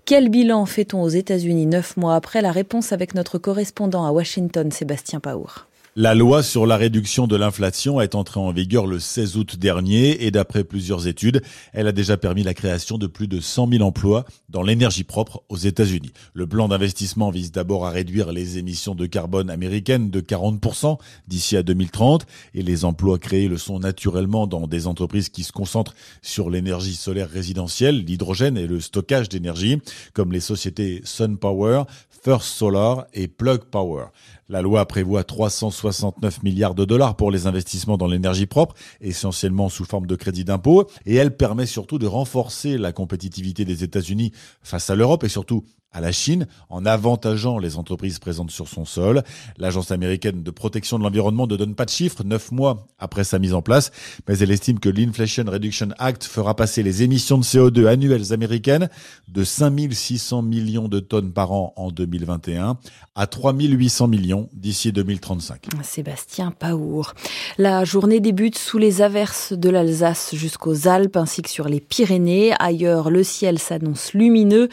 Quel 0.05 0.29
bilan 0.29 0.65
fait-on 0.65 1.01
aux 1.01 1.09
États-Unis 1.09 1.65
neuf 1.65 1.97
mois 1.97 2.15
après 2.15 2.41
La 2.41 2.53
réponse 2.53 2.93
avec 2.93 3.13
notre 3.13 3.37
correspondant 3.37 4.05
à 4.05 4.11
Washington, 4.11 4.71
Sébastien 4.71 5.19
Paour? 5.19 5.67
La 5.95 6.15
loi 6.15 6.41
sur 6.41 6.65
la 6.65 6.75
réduction 6.75 7.27
de 7.27 7.35
l'inflation 7.35 8.01
est 8.01 8.15
entrée 8.15 8.39
en 8.39 8.51
vigueur 8.51 8.87
le 8.87 8.99
16 8.99 9.37
août 9.37 9.57
dernier 9.59 10.25
et 10.25 10.31
d'après 10.31 10.63
plusieurs 10.63 11.05
études, 11.05 11.43
elle 11.71 11.85
a 11.85 11.91
déjà 11.91 12.17
permis 12.17 12.41
la 12.41 12.55
création 12.55 12.97
de 12.97 13.05
plus 13.05 13.27
de 13.27 13.39
100 13.39 13.69
000 13.69 13.83
emplois 13.83 14.25
dans 14.49 14.63
l'énergie 14.63 15.03
propre 15.03 15.43
aux 15.49 15.55
États-Unis. 15.55 16.11
Le 16.33 16.47
plan 16.47 16.67
d'investissement 16.67 17.29
vise 17.29 17.51
d'abord 17.51 17.85
à 17.85 17.91
réduire 17.91 18.31
les 18.31 18.57
émissions 18.57 18.95
de 18.95 19.05
carbone 19.05 19.51
américaines 19.51 20.09
de 20.09 20.19
40% 20.19 20.97
d'ici 21.27 21.57
à 21.57 21.61
2030 21.61 22.25
et 22.55 22.63
les 22.63 22.85
emplois 22.85 23.19
créés 23.19 23.47
le 23.47 23.59
sont 23.59 23.77
naturellement 23.77 24.47
dans 24.47 24.65
des 24.65 24.87
entreprises 24.87 25.29
qui 25.29 25.43
se 25.43 25.51
concentrent 25.51 25.93
sur 26.23 26.49
l'énergie 26.49 26.95
solaire 26.95 27.29
résidentielle, 27.29 28.03
l'hydrogène 28.03 28.57
et 28.57 28.65
le 28.65 28.79
stockage 28.79 29.29
d'énergie 29.29 29.79
comme 30.13 30.31
les 30.31 30.39
sociétés 30.39 31.01
SunPower, 31.03 31.83
First 32.23 32.45
Solar 32.45 33.05
et 33.13 33.27
Plug 33.27 33.65
Power. 33.65 34.05
La 34.49 34.61
loi 34.61 34.85
prévoit 34.87 35.23
369 35.23 36.43
milliards 36.43 36.75
de 36.75 36.85
dollars 36.85 37.15
pour 37.15 37.31
les 37.31 37.47
investissements 37.47 37.97
dans 37.97 38.07
l'énergie 38.07 38.45
propre, 38.45 38.75
essentiellement 38.99 39.69
sous 39.69 39.85
forme 39.85 40.05
de 40.05 40.15
crédit 40.15 40.43
d'impôt, 40.43 40.87
et 41.05 41.15
elle 41.15 41.37
permet 41.37 41.65
surtout 41.65 41.97
de 41.97 42.07
renforcer 42.07 42.77
la 42.77 42.91
compétitivité 42.91 43.63
des 43.63 43.83
États-Unis 43.83 44.31
face 44.61 44.89
à 44.89 44.95
l'Europe 44.95 45.23
et 45.23 45.29
surtout 45.29 45.63
à 45.93 46.01
la 46.01 46.11
Chine 46.11 46.47
en 46.69 46.85
avantageant 46.85 47.59
les 47.59 47.77
entreprises 47.77 48.19
présentes 48.19 48.51
sur 48.51 48.67
son 48.67 48.85
sol. 48.85 49.23
L'Agence 49.57 49.91
américaine 49.91 50.43
de 50.43 50.51
protection 50.51 50.97
de 50.97 51.03
l'environnement 51.03 51.47
ne 51.47 51.55
donne 51.55 51.75
pas 51.75 51.85
de 51.85 51.91
chiffres 51.91 52.23
neuf 52.23 52.51
mois 52.51 52.87
après 52.99 53.23
sa 53.23 53.39
mise 53.39 53.53
en 53.53 53.61
place, 53.61 53.91
mais 54.27 54.37
elle 54.39 54.51
estime 54.51 54.79
que 54.79 54.89
l'Inflation 54.89 55.45
Reduction 55.47 55.89
Act 55.99 56.23
fera 56.23 56.55
passer 56.55 56.83
les 56.83 57.03
émissions 57.03 57.37
de 57.37 57.43
CO2 57.43 57.87
annuelles 57.87 58.33
américaines 58.33 58.89
de 59.27 59.43
5600 59.43 60.41
millions 60.41 60.87
de 60.87 60.99
tonnes 60.99 61.31
par 61.31 61.51
an 61.51 61.73
en 61.75 61.91
2021 61.91 62.77
à 63.15 63.27
3800 63.27 64.07
millions 64.07 64.49
d'ici 64.53 64.91
2035. 64.91 65.67
Sébastien 65.83 66.51
Paour. 66.51 67.13
La 67.57 67.83
journée 67.85 68.19
débute 68.19 68.57
sous 68.57 68.79
les 68.79 69.01
averses 69.01 69.53
de 69.53 69.69
l'Alsace 69.69 70.33
jusqu'aux 70.33 70.87
Alpes 70.87 71.17
ainsi 71.17 71.41
que 71.43 71.49
sur 71.49 71.67
les 71.67 71.79
Pyrénées. 71.79 72.53
Ailleurs, 72.59 73.11
le 73.11 73.23
ciel 73.23 73.59
s'annonce 73.59 74.13
lumineux 74.13 74.69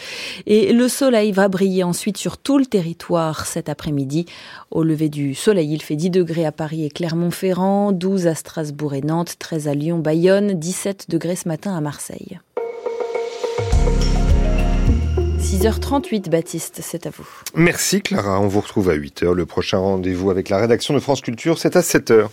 et 0.46 0.72
le 0.72 0.88
soleil 0.88 1.09
soleil 1.10 1.32
va 1.32 1.48
briller 1.48 1.82
ensuite 1.82 2.18
sur 2.18 2.38
tout 2.38 2.56
le 2.56 2.66
territoire 2.66 3.44
cet 3.44 3.68
après-midi. 3.68 4.26
Au 4.70 4.84
lever 4.84 5.08
du 5.08 5.34
soleil, 5.34 5.72
il 5.72 5.82
fait 5.82 5.96
10 5.96 6.10
degrés 6.10 6.46
à 6.46 6.52
Paris 6.52 6.84
et 6.84 6.88
Clermont-Ferrand, 6.88 7.90
12 7.90 8.28
à 8.28 8.36
Strasbourg 8.36 8.94
et 8.94 9.00
Nantes, 9.00 9.34
13 9.40 9.66
à 9.66 9.74
Lyon, 9.74 9.98
Bayonne, 9.98 10.52
17 10.52 11.10
degrés 11.10 11.34
ce 11.34 11.48
matin 11.48 11.76
à 11.76 11.80
Marseille. 11.80 12.38
6h38, 15.40 16.30
Baptiste, 16.30 16.78
c'est 16.80 17.08
à 17.08 17.10
vous. 17.10 17.26
Merci 17.56 18.02
Clara, 18.02 18.40
on 18.40 18.46
vous 18.46 18.60
retrouve 18.60 18.88
à 18.88 18.94
8h. 18.94 19.32
Le 19.32 19.46
prochain 19.46 19.78
rendez-vous 19.78 20.30
avec 20.30 20.48
la 20.48 20.58
rédaction 20.58 20.94
de 20.94 21.00
France 21.00 21.22
Culture, 21.22 21.58
c'est 21.58 21.74
à 21.74 21.80
7h. 21.80 22.28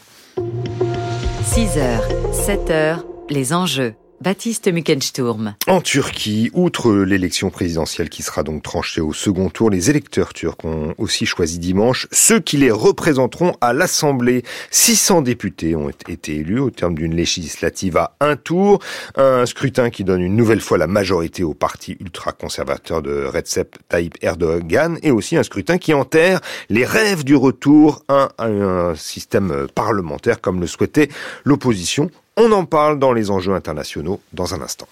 6h, 1.46 2.00
7h, 2.32 3.00
les 3.32 3.54
enjeux. 3.54 3.96
Baptiste 4.20 4.68
Mückensturm. 4.74 5.54
En 5.68 5.80
Turquie, 5.80 6.50
outre 6.54 6.92
l'élection 6.92 7.52
présidentielle 7.52 8.10
qui 8.10 8.24
sera 8.24 8.42
donc 8.42 8.64
tranchée 8.64 9.00
au 9.00 9.14
second 9.14 9.50
tour, 9.50 9.70
les 9.70 9.92
électeurs 9.92 10.34
turcs 10.34 10.58
ont 10.64 10.96
aussi 10.98 11.28
choisi 11.28 11.60
dimanche 11.60 12.08
ceux 12.12 12.40
qui 12.40 12.58
les 12.58 12.72
représenteront 12.72 13.54
à 13.62 13.74
l'Assemblée. 13.74 14.44
600 14.72 15.22
députés 15.22 15.76
ont 15.76 15.90
été 15.90 16.38
élus 16.38 16.60
au 16.60 16.72
terme 16.72 16.96
d'une 16.96 17.16
législative 17.16 17.98
à 17.98 18.16
un 18.20 18.36
tour, 18.36 18.80
un 19.16 19.46
scrutin 19.46 19.92
qui 19.92 20.04
donne 20.04 20.22
une 20.22 20.36
nouvelle 20.36 20.62
fois 20.62 20.80
la 20.80 20.88
majorité 20.88 21.44
au 21.44 21.54
parti 21.54 21.96
ultra-conservateur 22.00 23.04
de 23.04 23.24
Recep 23.26 23.78
Tayyip 23.88 24.18
Erdogan 24.24 24.98
et 25.04 25.12
aussi 25.12 25.38
un 25.38 25.44
scrutin 25.44 25.78
qui 25.78 25.94
enterre 25.94 26.42
les 26.70 26.86
rêves 26.86 27.24
du 27.24 27.36
retour 27.36 28.04
à 28.08 28.30
un 28.40 28.96
système 28.96 29.68
parlementaire 29.76 30.42
comme 30.42 30.60
le 30.60 30.68
souhaitait 30.68 31.10
l'opposition 31.44 32.10
on 32.38 32.52
en 32.52 32.66
parle 32.66 33.00
dans 33.00 33.12
les 33.12 33.32
enjeux 33.32 33.54
internationaux 33.54 34.22
dans 34.32 34.54
un 34.54 34.62
instant. 34.62 34.88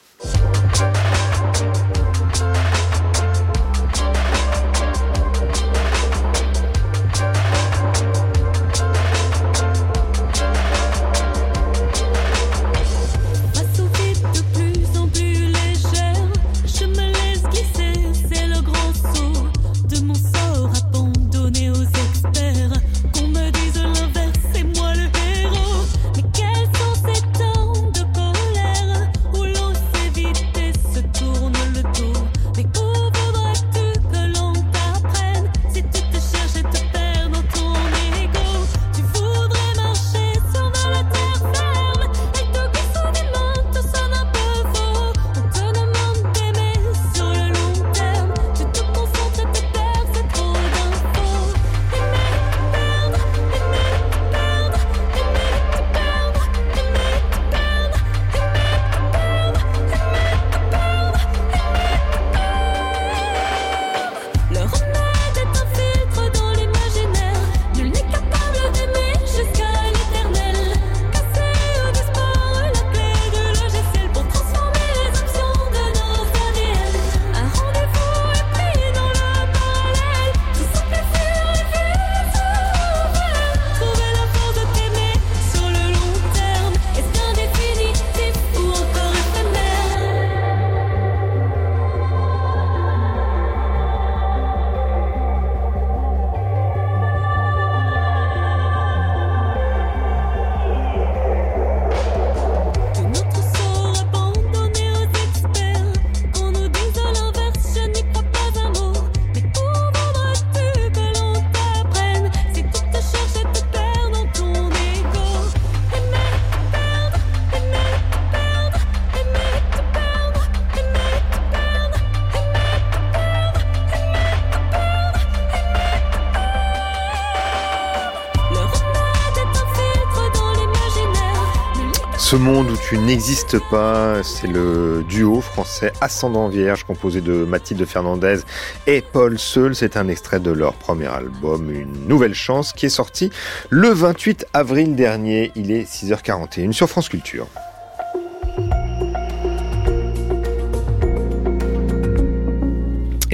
Ce 132.35 132.39
monde 132.41 132.69
où 132.69 132.75
tu 132.89 132.97
n'existes 132.97 133.59
pas, 133.69 134.21
c'est 134.21 134.47
le 134.47 135.05
duo 135.07 135.39
français 135.39 135.93
Ascendant 136.01 136.49
Vierge 136.49 136.83
composé 136.83 137.21
de 137.21 137.45
Mathilde 137.45 137.85
Fernandez 137.85 138.39
et 138.87 139.01
Paul 139.01 139.39
Seul. 139.39 139.73
C'est 139.73 139.95
un 139.95 140.09
extrait 140.09 140.41
de 140.41 140.51
leur 140.51 140.73
premier 140.73 141.07
album, 141.07 141.71
Une 141.71 142.09
Nouvelle 142.09 142.35
Chance, 142.35 142.73
qui 142.73 142.87
est 142.87 142.89
sorti 142.89 143.29
le 143.69 143.87
28 143.87 144.47
avril 144.51 144.95
dernier. 144.97 145.53
Il 145.55 145.71
est 145.71 145.89
6h41 145.89 146.73
sur 146.73 146.89
France 146.89 147.07
Culture. 147.07 147.47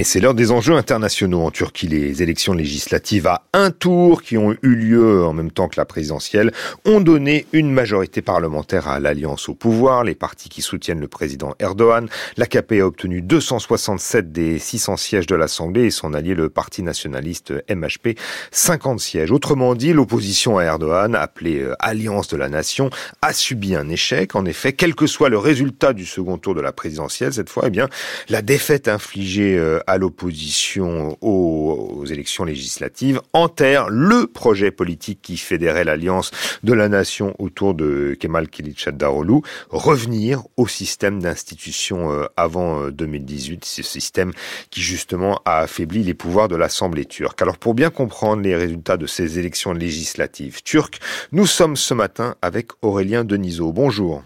Et 0.02 0.04
c'est 0.04 0.18
l'heure 0.18 0.34
des 0.34 0.50
enjeux 0.50 0.74
internationaux 0.74 1.42
en 1.42 1.52
Turquie. 1.52 1.86
Les 1.86 2.24
élections 2.24 2.54
législatives 2.54 3.28
à 3.28 3.44
un 3.52 3.70
tour 3.70 4.22
qui 4.22 4.36
ont 4.36 4.52
eu 4.60 4.74
lieu 4.74 5.24
en 5.24 5.32
même 5.32 5.52
temps 5.52 5.68
que 5.68 5.76
la 5.76 5.84
présidentielle 5.84 6.50
ont 6.84 7.00
donné 7.00 7.46
une 7.52 7.70
majorité 7.70 8.20
parlementaire 8.20 8.88
à 8.88 8.98
l'alliance 8.98 9.48
au 9.48 9.54
pouvoir. 9.54 10.02
Les 10.02 10.16
partis 10.16 10.48
qui 10.48 10.60
soutiennent 10.60 10.98
le 10.98 11.06
président 11.06 11.54
Erdogan, 11.60 12.08
l'AKP 12.36 12.80
a 12.80 12.86
obtenu 12.86 13.22
267 13.22 14.32
des 14.32 14.58
600 14.58 14.96
sièges 14.96 15.26
de 15.28 15.36
l'Assemblée 15.36 15.84
et 15.84 15.90
son 15.92 16.14
allié 16.14 16.34
le 16.34 16.48
parti 16.48 16.82
nationaliste 16.82 17.52
MHP 17.70 18.18
50 18.50 18.98
sièges. 18.98 19.30
Autrement 19.30 19.76
dit, 19.76 19.92
l'opposition 19.92 20.58
à 20.58 20.64
Erdogan, 20.64 21.14
appelée 21.14 21.60
euh, 21.60 21.76
Alliance 21.78 22.26
de 22.26 22.36
la 22.36 22.48
Nation, 22.48 22.90
a 23.20 23.32
subi 23.32 23.76
un 23.76 23.88
échec. 23.88 24.34
En 24.34 24.46
effet, 24.46 24.72
quel 24.72 24.96
que 24.96 25.06
soit 25.06 25.28
le 25.28 25.38
résultat 25.38 25.92
du 25.92 26.06
second 26.06 26.38
tour 26.38 26.56
de 26.56 26.60
la 26.60 26.72
présidentielle, 26.72 27.32
cette 27.32 27.50
fois, 27.50 27.66
eh 27.68 27.70
bien, 27.70 27.88
la 28.28 28.42
défaite 28.42 28.88
infligée 28.88 29.56
euh, 29.56 29.78
à 29.92 29.98
l'opposition 29.98 31.18
aux, 31.20 32.06
élections 32.10 32.44
législatives 32.44 33.20
enterre 33.34 33.90
le 33.90 34.26
projet 34.26 34.70
politique 34.70 35.20
qui 35.20 35.36
fédérait 35.36 35.84
l'alliance 35.84 36.30
de 36.62 36.72
la 36.72 36.88
nation 36.88 37.34
autour 37.38 37.74
de 37.74 38.16
Kemal 38.18 38.48
Kılıçdaroğlu, 38.48 39.42
revenir 39.68 40.42
au 40.56 40.66
système 40.66 41.20
d'institution 41.20 42.10
euh, 42.10 42.24
avant 42.38 42.88
2018, 42.88 43.56
euh, 43.56 43.58
ce 43.62 43.82
système 43.82 44.32
qui 44.70 44.80
justement 44.80 45.42
a 45.44 45.58
affaibli 45.58 46.02
les 46.02 46.14
pouvoirs 46.14 46.48
de 46.48 46.56
l'Assemblée 46.56 47.04
turque. 47.04 47.42
Alors 47.42 47.58
pour 47.58 47.74
bien 47.74 47.90
comprendre 47.90 48.42
les 48.42 48.56
résultats 48.56 48.96
de 48.96 49.06
ces 49.06 49.38
élections 49.38 49.74
législatives 49.74 50.62
turques, 50.62 51.00
nous 51.32 51.46
sommes 51.46 51.76
ce 51.76 51.92
matin 51.92 52.36
avec 52.40 52.68
Aurélien 52.80 53.24
Denisot. 53.24 53.72
Bonjour. 53.72 54.22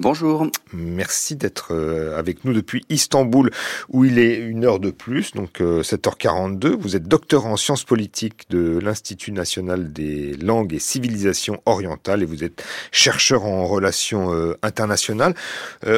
Bonjour. 0.00 0.46
Merci 0.72 1.34
d'être 1.34 1.74
euh, 1.74 2.16
avec 2.16 2.44
nous 2.44 2.52
depuis 2.52 2.84
Istanbul, 2.88 3.50
où 3.88 4.04
il 4.04 4.20
est 4.20 4.36
une 4.36 4.64
heure 4.64 4.78
de 4.78 4.92
plus, 4.92 5.32
donc 5.32 5.58
7h42. 5.58 6.66
Euh, 6.66 6.76
vous 6.78 6.94
êtes 6.94 7.08
docteur 7.08 7.46
en 7.46 7.56
sciences 7.56 7.82
politiques 7.82 8.48
de 8.48 8.78
l'Institut 8.78 9.32
national 9.32 9.92
des 9.92 10.36
langues 10.36 10.72
et 10.72 10.78
civilisations 10.78 11.60
orientales 11.66 12.22
et 12.22 12.26
vous 12.26 12.44
êtes 12.44 12.64
chercheur 12.92 13.44
en 13.44 13.66
relations 13.66 14.32
euh, 14.32 14.56
internationales. 14.62 15.34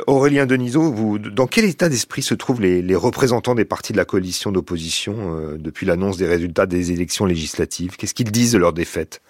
Aurélien 0.06 0.46
Denisot, 0.46 0.90
vous, 0.90 1.18
dans 1.18 1.46
quel 1.46 1.66
état 1.66 1.90
d'esprit 1.90 2.22
se 2.22 2.32
trouvent 2.32 2.62
les, 2.62 2.80
les, 2.80 2.96
représentants 2.96 3.54
des 3.54 3.66
partis 3.66 3.92
de 3.92 3.98
la 3.98 4.06
coalition 4.06 4.50
d'opposition 4.50 5.56
depuis 5.58 5.84
l'annonce 5.84 6.16
des 6.16 6.26
résultats 6.26 6.64
des 6.64 6.92
élections 6.92 7.26
législatives? 7.26 7.96
Qu'est-ce 7.96 8.14
qu'ils 8.14 8.32
disent 8.32 8.52
de 8.52 8.58
leur 8.58 8.72
défaite 8.72 9.20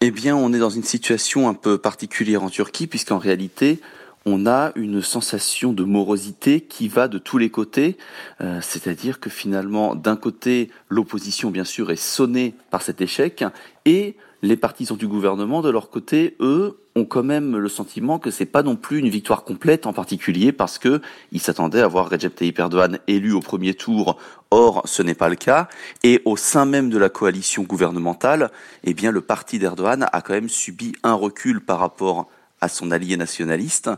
eh 0.00 0.10
bien, 0.10 0.36
on 0.36 0.52
est 0.52 0.58
dans 0.58 0.70
une 0.70 0.84
situation 0.84 1.48
un 1.48 1.54
peu 1.54 1.78
particulière 1.78 2.42
en 2.42 2.50
Turquie, 2.50 2.86
puisqu'en 2.86 3.18
réalité, 3.18 3.80
on 4.26 4.46
a 4.46 4.72
une 4.76 5.02
sensation 5.02 5.72
de 5.72 5.84
morosité 5.84 6.60
qui 6.60 6.88
va 6.88 7.08
de 7.08 7.18
tous 7.18 7.38
les 7.38 7.50
côtés, 7.50 7.96
euh, 8.40 8.60
c'est-à-dire 8.62 9.20
que 9.20 9.30
finalement, 9.30 9.94
d'un 9.94 10.16
côté, 10.16 10.70
l'opposition, 10.88 11.50
bien 11.50 11.64
sûr, 11.64 11.90
est 11.90 11.96
sonnée 11.96 12.54
par 12.70 12.82
cet 12.82 13.00
échec, 13.00 13.44
et 13.86 14.16
les 14.42 14.56
partisans 14.56 14.96
du 14.96 15.08
gouvernement, 15.08 15.62
de 15.62 15.70
leur 15.70 15.90
côté, 15.90 16.36
eux, 16.40 16.78
ont 16.98 17.04
quand 17.04 17.22
même 17.22 17.56
le 17.56 17.68
sentiment 17.68 18.18
que 18.18 18.30
c'est 18.30 18.46
pas 18.46 18.62
non 18.62 18.76
plus 18.76 18.98
une 18.98 19.08
victoire 19.08 19.44
complète, 19.44 19.86
en 19.86 19.92
particulier 19.92 20.52
parce 20.52 20.78
que 20.78 21.00
ils 21.32 21.40
s'attendaient 21.40 21.80
à 21.80 21.88
voir 21.88 22.10
Recep 22.10 22.34
Tayyip 22.34 22.58
Erdogan 22.58 22.98
élu 23.06 23.32
au 23.32 23.40
premier 23.40 23.74
tour. 23.74 24.18
Or, 24.50 24.82
ce 24.84 25.02
n'est 25.02 25.14
pas 25.14 25.28
le 25.28 25.36
cas. 25.36 25.68
Et 26.02 26.22
au 26.24 26.36
sein 26.36 26.64
même 26.64 26.90
de 26.90 26.98
la 26.98 27.08
coalition 27.08 27.62
gouvernementale, 27.62 28.50
eh 28.84 28.94
bien, 28.94 29.12
le 29.12 29.20
parti 29.20 29.58
d'Erdogan 29.58 30.06
a 30.12 30.20
quand 30.22 30.32
même 30.32 30.48
subi 30.48 30.92
un 31.02 31.14
recul 31.14 31.60
par 31.60 31.78
rapport 31.78 32.28
à 32.60 32.68
son 32.68 32.90
allié 32.90 33.16
nationaliste. 33.16 33.90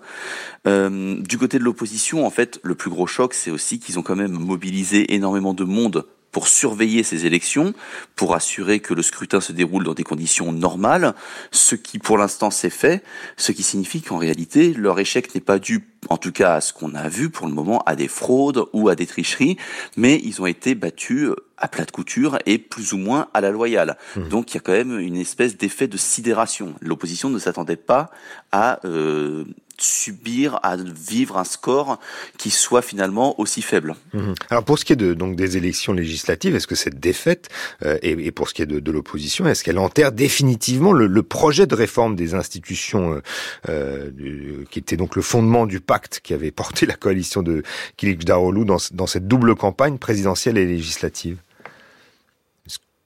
Euh, 0.66 1.20
du 1.20 1.38
côté 1.38 1.58
de 1.58 1.64
l'opposition, 1.64 2.26
en 2.26 2.30
fait, 2.30 2.60
le 2.62 2.74
plus 2.74 2.90
gros 2.90 3.06
choc, 3.06 3.32
c'est 3.32 3.50
aussi 3.50 3.78
qu'ils 3.78 3.98
ont 3.98 4.02
quand 4.02 4.16
même 4.16 4.32
mobilisé 4.32 5.14
énormément 5.14 5.54
de 5.54 5.64
monde 5.64 6.06
pour 6.32 6.48
surveiller 6.48 7.02
ces 7.02 7.26
élections, 7.26 7.74
pour 8.16 8.34
assurer 8.34 8.80
que 8.80 8.94
le 8.94 9.02
scrutin 9.02 9.40
se 9.40 9.52
déroule 9.52 9.84
dans 9.84 9.94
des 9.94 10.04
conditions 10.04 10.52
normales, 10.52 11.14
ce 11.50 11.74
qui 11.74 11.98
pour 11.98 12.18
l'instant 12.18 12.50
s'est 12.50 12.70
fait, 12.70 13.02
ce 13.36 13.52
qui 13.52 13.62
signifie 13.62 14.02
qu'en 14.02 14.18
réalité 14.18 14.72
leur 14.74 14.98
échec 14.98 15.34
n'est 15.34 15.40
pas 15.40 15.58
dû, 15.58 15.88
en 16.08 16.16
tout 16.16 16.32
cas 16.32 16.54
à 16.54 16.60
ce 16.60 16.72
qu'on 16.72 16.94
a 16.94 17.08
vu 17.08 17.30
pour 17.30 17.46
le 17.46 17.52
moment, 17.52 17.82
à 17.86 17.96
des 17.96 18.08
fraudes 18.08 18.64
ou 18.72 18.88
à 18.88 18.94
des 18.94 19.06
tricheries, 19.06 19.56
mais 19.96 20.20
ils 20.22 20.40
ont 20.40 20.46
été 20.46 20.74
battus 20.74 21.30
à 21.58 21.68
plat 21.68 21.84
de 21.84 21.90
couture 21.90 22.38
et 22.46 22.58
plus 22.58 22.92
ou 22.92 22.98
moins 22.98 23.28
à 23.34 23.40
la 23.40 23.50
loyale. 23.50 23.96
Mmh. 24.16 24.28
Donc 24.28 24.52
il 24.52 24.54
y 24.54 24.58
a 24.58 24.60
quand 24.60 24.72
même 24.72 24.98
une 24.98 25.16
espèce 25.16 25.56
d'effet 25.56 25.88
de 25.88 25.96
sidération. 25.96 26.74
L'opposition 26.80 27.28
ne 27.28 27.38
s'attendait 27.38 27.76
pas 27.76 28.10
à 28.50 28.80
euh, 28.86 29.44
subir, 29.82 30.60
à 30.62 30.76
vivre 30.76 31.38
un 31.38 31.44
score 31.44 31.98
qui 32.38 32.50
soit 32.50 32.82
finalement 32.82 33.38
aussi 33.40 33.62
faible. 33.62 33.96
Mhm. 34.12 34.34
Alors 34.50 34.64
pour 34.64 34.78
ce 34.78 34.84
qui 34.84 34.92
est 34.92 34.96
de, 34.96 35.14
donc 35.14 35.36
des 35.36 35.56
élections 35.56 35.92
législatives, 35.92 36.54
est-ce 36.54 36.66
que 36.66 36.74
cette 36.74 37.00
défaite, 37.00 37.48
euh, 37.84 37.98
et, 38.02 38.30
pour 38.30 38.48
ce 38.48 38.54
qui 38.54 38.62
est 38.62 38.66
de, 38.66 38.80
de 38.80 38.90
l'opposition, 38.90 39.46
est-ce 39.46 39.64
qu'elle 39.64 39.78
enterre 39.78 40.12
définitivement 40.12 40.92
le, 40.92 41.06
le, 41.06 41.22
projet 41.22 41.66
de 41.66 41.74
réforme 41.74 42.16
des 42.16 42.34
institutions 42.34 43.14
euh, 43.14 43.20
euh 43.68 44.64
qui 44.70 44.78
était 44.78 44.96
donc 44.96 45.16
le 45.16 45.22
fondement 45.22 45.66
du 45.66 45.80
pacte 45.80 46.20
qui 46.22 46.34
avait 46.34 46.50
porté 46.50 46.86
la 46.86 46.94
coalition 46.94 47.42
de 47.42 47.62
Kilik 47.96 48.24
dans, 48.24 48.52
dans 48.52 49.06
cette 49.06 49.26
double 49.26 49.54
campagne 49.54 49.98
présidentielle 49.98 50.58
et 50.58 50.66
législative? 50.66 51.38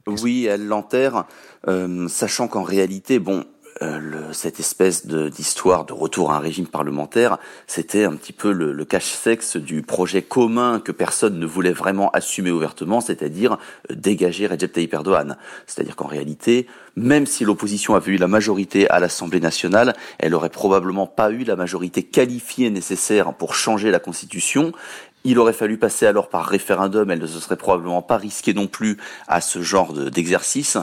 Oui, 0.06 0.46
elle 0.46 0.66
l'enterre, 0.66 1.24
euh, 1.66 2.08
sachant 2.08 2.46
qu'en 2.46 2.62
réalité, 2.62 3.18
bon, 3.18 3.44
euh, 3.84 4.32
cette 4.32 4.60
espèce 4.60 5.06
d'histoire 5.06 5.84
de, 5.84 5.92
retour 5.92 6.32
à 6.32 6.36
un 6.36 6.40
régime 6.40 6.66
parlementaire, 6.66 7.38
c'était 7.66 8.04
un 8.04 8.14
petit 8.14 8.32
peu 8.32 8.52
le, 8.52 8.72
le 8.72 8.84
cache-sexe 8.84 9.56
du 9.56 9.82
projet 9.82 10.22
commun 10.22 10.80
que 10.80 10.92
personne 10.92 11.38
ne 11.38 11.46
voulait 11.46 11.72
vraiment 11.72 12.10
assumer 12.10 12.50
ouvertement, 12.50 13.00
c'est-à-dire 13.00 13.58
euh, 13.90 13.94
dégager 13.94 14.46
Recep 14.46 14.72
Tayyip 14.72 14.94
Erdogan. 14.94 15.36
C'est-à-dire 15.66 15.96
qu'en 15.96 16.06
réalité, 16.06 16.66
même 16.96 17.26
si 17.26 17.44
l'opposition 17.44 17.94
avait 17.94 18.12
eu 18.12 18.16
la 18.16 18.28
majorité 18.28 18.88
à 18.88 19.00
l'Assemblée 19.00 19.40
nationale, 19.40 19.94
elle 20.18 20.34
aurait 20.34 20.50
probablement 20.50 21.06
pas 21.06 21.30
eu 21.30 21.44
la 21.44 21.56
majorité 21.56 22.02
qualifiée 22.02 22.70
nécessaire 22.70 23.34
pour 23.34 23.54
changer 23.54 23.90
la 23.90 23.98
Constitution, 23.98 24.72
il 25.24 25.38
aurait 25.38 25.52
fallu 25.52 25.78
passer 25.78 26.06
alors 26.06 26.28
par 26.28 26.44
référendum, 26.44 27.10
elle 27.10 27.20
ne 27.20 27.26
se 27.26 27.40
serait 27.40 27.56
probablement 27.56 28.02
pas 28.02 28.16
risquée 28.16 28.52
non 28.52 28.66
plus 28.66 28.98
à 29.26 29.40
ce 29.40 29.62
genre 29.62 29.92
d'exercice. 29.92 30.76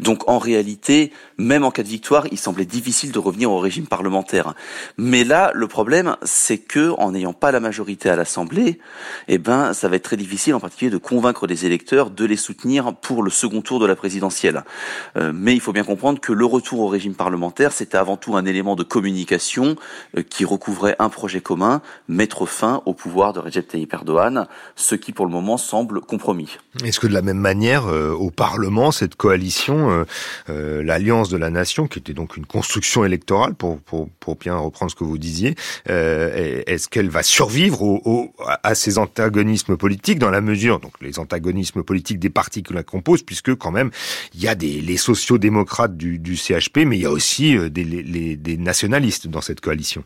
Donc 0.00 0.28
en 0.28 0.38
réalité, 0.38 1.12
même 1.38 1.64
en 1.64 1.70
cas 1.70 1.82
de 1.82 1.88
victoire, 1.88 2.26
il 2.32 2.38
semblait 2.38 2.64
difficile 2.64 3.12
de 3.12 3.18
revenir 3.18 3.50
au 3.50 3.58
régime 3.58 3.86
parlementaire. 3.86 4.54
Mais 4.98 5.24
là, 5.24 5.52
le 5.54 5.68
problème, 5.68 6.16
c'est 6.22 6.58
que 6.58 6.90
en 6.98 7.12
n'ayant 7.12 7.32
pas 7.32 7.52
la 7.52 7.60
majorité 7.60 8.10
à 8.10 8.16
l'Assemblée, 8.16 8.78
eh 9.28 9.38
ben, 9.38 9.72
ça 9.72 9.88
va 9.88 9.96
être 9.96 10.04
très 10.04 10.16
difficile, 10.16 10.54
en 10.54 10.60
particulier, 10.60 10.90
de 10.90 10.98
convaincre 10.98 11.46
les 11.46 11.66
électeurs 11.66 12.10
de 12.10 12.24
les 12.24 12.36
soutenir 12.36 12.94
pour 12.94 13.22
le 13.22 13.30
second 13.30 13.62
tour 13.62 13.78
de 13.78 13.86
la 13.86 13.96
présidentielle. 13.96 14.64
Euh, 15.16 15.32
mais 15.34 15.54
il 15.54 15.60
faut 15.60 15.72
bien 15.72 15.84
comprendre 15.84 16.20
que 16.20 16.32
le 16.32 16.44
retour 16.44 16.80
au 16.80 16.88
régime 16.88 17.14
parlementaire, 17.14 17.72
c'était 17.72 17.96
avant 17.96 18.16
tout 18.16 18.36
un 18.36 18.44
élément 18.44 18.74
de 18.74 18.82
communication 18.82 19.76
euh, 20.16 20.22
qui 20.22 20.44
recouvrait 20.44 20.96
un 20.98 21.08
projet 21.08 21.40
commun, 21.40 21.80
mettre 22.08 22.46
fin 22.46 22.82
au 22.86 22.94
pouvoir 22.94 23.32
de 23.32 23.38
Recep 23.40 23.83
Erdogan, 23.92 24.46
ce 24.76 24.94
qui 24.94 25.12
pour 25.12 25.26
le 25.26 25.32
moment 25.32 25.56
semble 25.56 26.00
compromis. 26.00 26.56
Est-ce 26.84 27.00
que 27.00 27.06
de 27.06 27.12
la 27.12 27.22
même 27.22 27.38
manière, 27.38 27.86
euh, 27.86 28.12
au 28.12 28.30
Parlement, 28.30 28.92
cette 28.92 29.16
coalition, 29.16 29.90
euh, 29.90 30.04
euh, 30.48 30.82
l'Alliance 30.82 31.28
de 31.28 31.36
la 31.36 31.50
Nation, 31.50 31.86
qui 31.86 31.98
était 31.98 32.12
donc 32.12 32.36
une 32.36 32.46
construction 32.46 33.04
électorale, 33.04 33.54
pour, 33.54 33.78
pour, 33.80 34.08
pour 34.20 34.36
bien 34.36 34.56
reprendre 34.56 34.90
ce 34.90 34.96
que 34.96 35.04
vous 35.04 35.18
disiez, 35.18 35.54
est-ce 35.86 36.88
qu'elle 36.88 37.08
va 37.08 37.22
survivre 37.22 37.82
au, 37.82 38.32
à 38.62 38.74
ces 38.74 38.98
antagonismes 38.98 39.76
politiques 39.76 40.18
dans 40.18 40.30
la 40.30 40.40
mesure, 40.40 40.80
donc 40.80 40.92
les 41.00 41.18
antagonismes 41.18 41.82
politiques 41.82 42.18
des 42.18 42.30
partis 42.30 42.62
que 42.62 42.74
la 42.74 42.82
composent, 42.82 43.22
puisque 43.22 43.54
quand 43.54 43.70
même, 43.70 43.90
il 44.34 44.40
y 44.42 44.48
a 44.48 44.54
des, 44.54 44.80
les 44.80 44.96
sociaux-démocrates 44.96 45.96
du, 45.96 46.18
du 46.18 46.36
CHP, 46.36 46.78
mais 46.86 46.96
il 46.96 47.02
y 47.02 47.06
a 47.06 47.10
aussi 47.10 47.56
des, 47.70 48.36
des 48.36 48.56
nationalistes 48.56 49.28
dans 49.28 49.40
cette 49.40 49.60
coalition? 49.60 50.04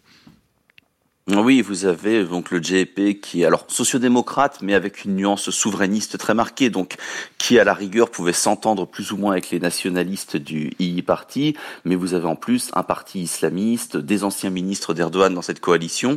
Oui, 1.31 1.61
vous 1.61 1.85
avez 1.85 2.25
donc 2.25 2.51
le 2.51 2.63
JP 2.63 3.21
qui 3.21 3.43
est 3.43 3.45
alors 3.45 3.67
sociodémocrate, 3.69 4.63
mais 4.63 4.73
avec 4.73 5.05
une 5.05 5.15
nuance 5.15 5.51
souverainiste 5.51 6.17
très 6.17 6.33
marquée, 6.33 6.71
donc 6.71 6.97
qui 7.37 7.59
à 7.59 7.65
la 7.65 7.75
rigueur 7.75 8.11
pouvait 8.11 8.33
s'entendre 8.33 8.87
plus 8.87 9.13
ou 9.13 9.19
moins 9.19 9.33
avec 9.33 9.51
les 9.51 9.61
nationalistes 9.61 10.39
du 10.39 10.73
II 10.79 11.03
Parti, 11.03 11.55
mais 11.85 11.97
vous 11.97 12.15
avez 12.15 12.27
en 12.27 12.35
plus 12.35 12.71
un 12.73 12.83
parti 12.83 13.21
islamiste, 13.21 13.99
des 13.99 14.25
anciens 14.25 14.49
ministres 14.49 14.95
d'Erdogan 14.95 15.35
dans 15.35 15.43
cette 15.43 15.61
coalition. 15.61 16.17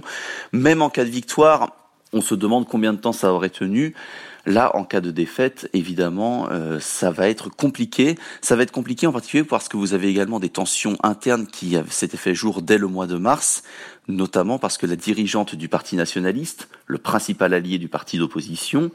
Même 0.53 0.81
en 0.81 0.89
cas 0.89 1.03
de 1.03 1.09
victoire, 1.09 1.75
on 2.13 2.21
se 2.21 2.33
demande 2.33 2.65
combien 2.65 2.93
de 2.93 2.99
temps 2.99 3.11
ça 3.11 3.33
aurait 3.33 3.49
tenu. 3.49 3.93
Là, 4.45 4.75
en 4.75 4.83
cas 4.83 5.01
de 5.01 5.11
défaite, 5.11 5.69
évidemment, 5.73 6.47
euh, 6.51 6.79
ça 6.79 7.11
va 7.11 7.29
être 7.29 7.49
compliqué. 7.49 8.15
Ça 8.41 8.55
va 8.55 8.63
être 8.63 8.71
compliqué 8.71 9.07
en 9.07 9.11
particulier 9.11 9.43
parce 9.43 9.69
que 9.69 9.77
vous 9.77 9.93
avez 9.93 10.07
également 10.07 10.39
des 10.39 10.49
tensions 10.49 10.97
internes 11.03 11.47
qui 11.47 11.77
s'étaient 11.89 12.17
fait 12.17 12.33
jour 12.33 12.61
dès 12.61 12.77
le 12.77 12.87
mois 12.87 13.07
de 13.07 13.17
mars, 13.17 13.63
notamment 14.07 14.57
parce 14.59 14.77
que 14.77 14.85
la 14.85 14.95
dirigeante 14.95 15.55
du 15.55 15.69
Parti 15.69 15.95
nationaliste, 15.95 16.69
le 16.87 16.97
principal 16.97 17.53
allié 17.53 17.77
du 17.77 17.87
parti 17.87 18.17
d'opposition, 18.17 18.91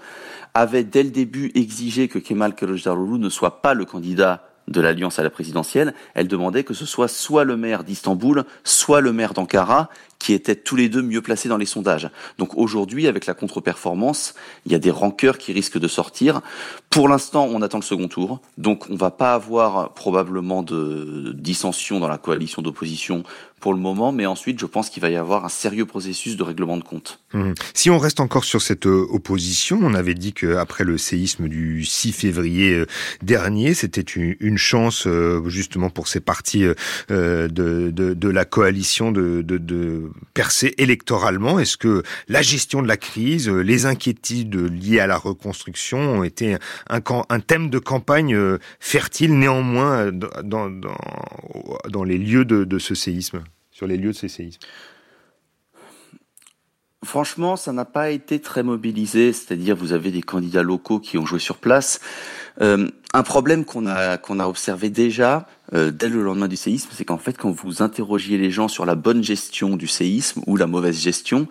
avait 0.55 0.85
dès 0.85 1.03
le 1.03 1.11
début 1.11 1.53
exigé 1.55 2.09
que 2.09 2.19
Kemal 2.19 2.55
Kılıçdaroğlu 2.55 3.19
ne 3.19 3.29
soit 3.29 3.63
pas 3.63 3.75
le 3.75 3.85
candidat 3.85 4.49
de 4.69 4.81
l'alliance 4.81 5.19
à 5.19 5.23
la 5.23 5.31
présidentielle, 5.31 5.95
elle 6.15 6.29
demandait 6.29 6.65
que 6.65 6.75
ce 6.75 6.87
soit 6.87 7.09
soit 7.09 7.45
le 7.45 7.57
maire 7.57 7.85
d'Istanbul, 7.85 8.45
soit 8.65 9.01
le 9.01 9.13
maire 9.13 9.33
d'Ankara, 9.33 9.91
qui 10.19 10.33
étaient 10.33 10.57
tous 10.57 10.77
les 10.77 10.89
deux 10.89 11.03
mieux 11.03 11.23
placés 11.23 11.49
dans 11.49 11.57
les 11.57 11.67
sondages. 11.67 12.11
Donc 12.39 12.57
aujourd'hui, 12.57 13.07
avec 13.07 13.27
la 13.27 13.35
contre-performance, 13.35 14.35
il 14.65 14.73
y 14.73 14.75
a 14.75 14.79
des 14.79 14.91
rancœurs 14.91 15.39
qui 15.39 15.53
risquent 15.53 15.79
de 15.79 15.89
sortir. 15.89 16.41
Pour 16.91 17.09
l'instant, 17.09 17.49
on 17.51 17.63
attend 17.63 17.79
le 17.79 17.85
second 17.85 18.09
tour, 18.09 18.41
donc 18.59 18.87
on 18.91 18.97
va 18.97 19.11
pas 19.11 19.35
avoir 19.35 19.93
probablement 19.95 20.63
de 20.63 21.33
dissension 21.37 22.01
dans 22.01 22.09
la 22.09 22.19
coalition 22.19 22.63
d'opposition 22.63 23.25
pour 23.61 23.73
le 23.73 23.81
moment, 23.81 24.13
mais 24.13 24.27
ensuite, 24.27 24.61
je 24.61 24.67
pense 24.67 24.91
qu'il 24.91 25.01
va 25.01 25.09
y 25.11 25.17
avoir 25.17 25.45
un 25.45 25.49
sérieux 25.49 25.87
processus 25.87 26.37
de 26.37 26.43
règlement 26.43 26.77
de 26.77 26.85
compte. 26.85 27.21
Mmh. 27.33 27.53
Si 27.75 27.91
on 27.91 27.99
reste 27.99 28.21
encore 28.21 28.45
sur 28.45 28.61
cette 28.61 28.87
euh, 28.87 29.07
opposition, 29.11 29.79
on 29.83 29.95
avait 29.95 30.15
dit 30.15 30.33
qu'après 30.35 30.85
le 30.85 30.99
séisme 30.99 31.49
du 31.49 31.85
6 31.85 32.13
février 32.13 32.75
euh, 32.75 32.87
dernier, 33.23 33.73
c'était 33.73 34.03
une, 34.03 34.59
chance 34.59 35.07
euh, 35.07 35.43
justement 35.49 35.91
pour 35.91 36.07
ces 36.07 36.21
partis 36.21 36.65
de, 37.09 38.29
la 38.29 38.45
coalition 38.45 39.11
de 39.11 39.43
percer 40.35 40.75
électoralement? 40.79 41.59
Est-ce 41.59 41.77
que 41.77 42.03
la 42.29 42.43
gestion 42.43 42.83
de 42.83 42.89
la 42.89 42.97
crise, 42.97 43.49
les 43.49 43.87
inquiétudes 43.87 44.57
liées 44.57 45.01
à 45.01 45.07
la 45.07 45.17
reconstruction 45.17 45.99
ont 45.99 46.23
été 46.23 46.57
un, 46.89 47.41
thème 47.41 47.71
de 47.71 47.79
campagne 47.79 48.37
fertile 48.81 49.39
néanmoins 49.39 50.11
dans, 50.13 52.05
les 52.05 52.19
lieux 52.19 52.45
de, 52.45 52.65
de 52.65 52.79
ce 52.79 52.95
séisme 52.95 53.43
sur 53.71 53.87
les 53.87 53.99
lieux 53.99 54.13
de 54.13 54.17
ces 54.17 54.29
séismes? 54.29 54.61
Franchement, 57.07 57.55
ça 57.55 57.73
n'a 57.73 57.85
pas 57.85 58.11
été 58.11 58.41
très 58.41 58.65
mobilisé, 58.65 59.33
c'est-à-dire 59.33 59.77
vous 59.77 59.93
avez 59.93 60.11
des 60.11 60.23
candidats 60.23 60.65
locaux 60.65 60.99
qui 60.99 61.19
ont 61.19 61.25
joué 61.25 61.39
sur 61.39 61.59
place. 61.59 62.01
Euh, 62.61 62.89
un 63.15 63.23
problème 63.23 63.65
qu'on 63.65 63.87
a 63.87 64.19
qu'on 64.19 64.41
a 64.41 64.49
observé 64.49 64.91
déjà 64.91 65.47
euh, 65.73 65.93
dès 65.93 66.09
le 66.09 66.23
lendemain 66.23 66.49
du 66.49 66.57
séisme, 66.57 66.91
c'est 66.93 67.05
qu'en 67.05 67.17
fait, 67.19 67.37
quand 67.39 67.51
vous 67.51 67.81
interrogiez 67.81 68.39
les 68.39 68.51
gens 68.51 68.67
sur 68.67 68.87
la 68.87 68.97
bonne 68.97 69.23
gestion 69.23 69.77
du 69.77 69.87
séisme 69.87 70.43
ou 70.47 70.57
la 70.57 70.67
mauvaise 70.67 71.01
gestion, 71.01 71.47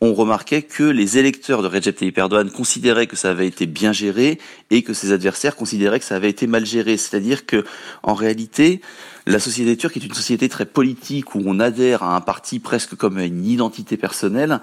on 0.00 0.12
remarquait 0.14 0.62
que 0.62 0.84
les 0.84 1.16
électeurs 1.16 1.62
de 1.62 1.68
Recep 1.68 1.96
Tayyip 1.96 2.18
Erdogan 2.18 2.50
considéraient 2.50 3.06
que 3.06 3.16
ça 3.16 3.30
avait 3.30 3.46
été 3.46 3.66
bien 3.66 3.92
géré 3.92 4.38
et 4.70 4.82
que 4.82 4.92
ses 4.92 5.12
adversaires 5.12 5.56
considéraient 5.56 6.00
que 6.00 6.04
ça 6.04 6.16
avait 6.16 6.30
été 6.30 6.46
mal 6.46 6.66
géré. 6.66 6.96
C'est-à-dire 6.98 7.46
que, 7.46 7.64
en 8.02 8.14
réalité, 8.14 8.80
la 9.28 9.38
société 9.38 9.76
turque 9.76 9.96
est 9.96 10.04
une 10.04 10.14
société 10.14 10.48
très 10.48 10.64
politique 10.64 11.34
où 11.34 11.42
on 11.44 11.60
adhère 11.60 12.02
à 12.02 12.16
un 12.16 12.20
parti 12.20 12.58
presque 12.58 12.94
comme 12.94 13.18
à 13.18 13.24
une 13.24 13.44
identité 13.44 13.96
personnelle, 13.96 14.60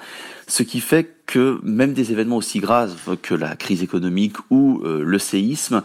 ce 0.48 0.64
qui 0.64 0.80
fait 0.80 1.16
que 1.28 1.60
même 1.64 1.94
des 1.94 2.12
événements 2.12 2.38
aussi 2.38 2.60
graves 2.60 3.18
que 3.22 3.36
la 3.36 3.56
crise 3.56 3.84
économique 3.84 4.38
ou 4.50 4.82
euh, 4.84 5.04
le 5.04 5.20
séisme 5.20 5.84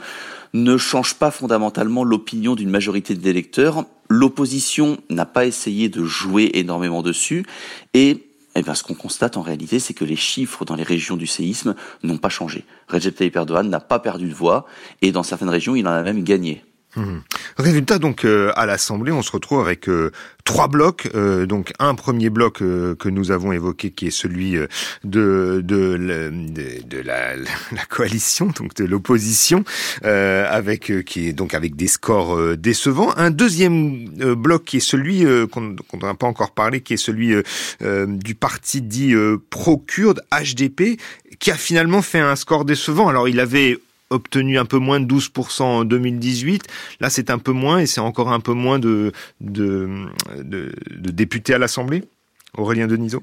ne 0.54 0.76
changent 0.76 1.14
pas 1.14 1.30
fondamentalement 1.30 2.04
l'opinion 2.04 2.54
d'une 2.54 2.70
majorité 2.70 3.14
d'électeurs. 3.14 3.84
L'opposition 4.08 4.98
n'a 5.10 5.26
pas 5.26 5.44
essayé 5.44 5.88
de 5.88 6.02
jouer 6.04 6.50
énormément 6.54 7.02
dessus 7.02 7.44
et 7.92 8.26
eh 8.56 8.62
bien, 8.62 8.74
ce 8.74 8.82
qu'on 8.82 8.94
constate 8.94 9.36
en 9.36 9.42
réalité, 9.42 9.78
c'est 9.78 9.94
que 9.94 10.04
les 10.04 10.16
chiffres 10.16 10.64
dans 10.64 10.74
les 10.74 10.82
régions 10.82 11.16
du 11.16 11.26
séisme 11.26 11.76
n'ont 12.02 12.18
pas 12.18 12.30
changé. 12.30 12.64
Recep 12.88 13.14
Tayyip 13.14 13.36
Erdogan 13.36 13.68
n'a 13.68 13.78
pas 13.78 14.00
perdu 14.00 14.28
de 14.28 14.34
voix 14.34 14.66
et 15.02 15.12
dans 15.12 15.22
certaines 15.22 15.50
régions, 15.50 15.76
il 15.76 15.86
en 15.86 15.92
a 15.92 16.02
même 16.02 16.24
gagné. 16.24 16.64
Mmh. 16.96 17.18
Résultat 17.56 17.98
donc 17.98 18.24
euh, 18.24 18.52
à 18.56 18.66
l'Assemblée, 18.66 19.12
on 19.12 19.22
se 19.22 19.30
retrouve 19.30 19.60
avec 19.60 19.88
euh, 19.88 20.10
trois 20.44 20.66
blocs. 20.66 21.08
Euh, 21.14 21.46
donc 21.46 21.72
un 21.78 21.94
premier 21.94 22.30
bloc 22.30 22.58
que 22.58 23.08
nous 23.08 23.30
avons 23.30 23.52
évoqué, 23.52 23.90
qui 23.90 24.08
est 24.08 24.10
celui 24.10 24.56
de 25.04 25.60
de, 25.62 25.62
de, 25.62 26.98
la, 26.98 27.36
la, 27.72 27.84
coalition, 27.88 28.46
donc 28.46 28.74
de 28.74 28.84
l'opposition, 28.84 29.64
avec 30.02 30.92
qui 31.04 31.28
est 31.28 31.32
donc 31.32 31.54
avec 31.54 31.76
des 31.76 31.86
scores 31.86 32.56
décevants. 32.56 33.12
Un 33.16 33.30
deuxième 33.30 34.06
bloc 34.34 34.64
qui 34.64 34.78
est 34.78 34.80
celui 34.80 35.24
qu'on 35.50 35.76
n'a 36.02 36.14
pas 36.14 36.26
encore 36.26 36.52
parlé, 36.52 36.80
qui 36.80 36.94
est 36.94 36.96
celui 36.96 37.34
du 37.80 38.34
parti 38.34 38.82
dit 38.82 39.14
pro-kurde 39.50 40.22
HDP, 40.32 41.00
qui 41.38 41.50
a 41.50 41.56
finalement 41.56 42.02
fait 42.02 42.20
un 42.20 42.36
score 42.36 42.64
décevant. 42.64 43.08
Alors 43.08 43.28
il 43.28 43.38
avait 43.38 43.78
obtenu 44.10 44.58
un 44.58 44.64
peu 44.64 44.78
moins 44.78 45.00
de 45.00 45.12
12% 45.12 45.62
en 45.62 45.84
2018. 45.84 46.64
Là, 47.00 47.10
c'est 47.10 47.30
un 47.30 47.38
peu 47.38 47.52
moins 47.52 47.78
et 47.78 47.86
c'est 47.86 48.00
encore 48.00 48.32
un 48.32 48.40
peu 48.40 48.52
moins 48.52 48.78
de, 48.78 49.12
députés 49.40 51.54
à 51.54 51.58
l'Assemblée. 51.58 52.04
Aurélien 52.56 52.86
Denisot 52.86 53.22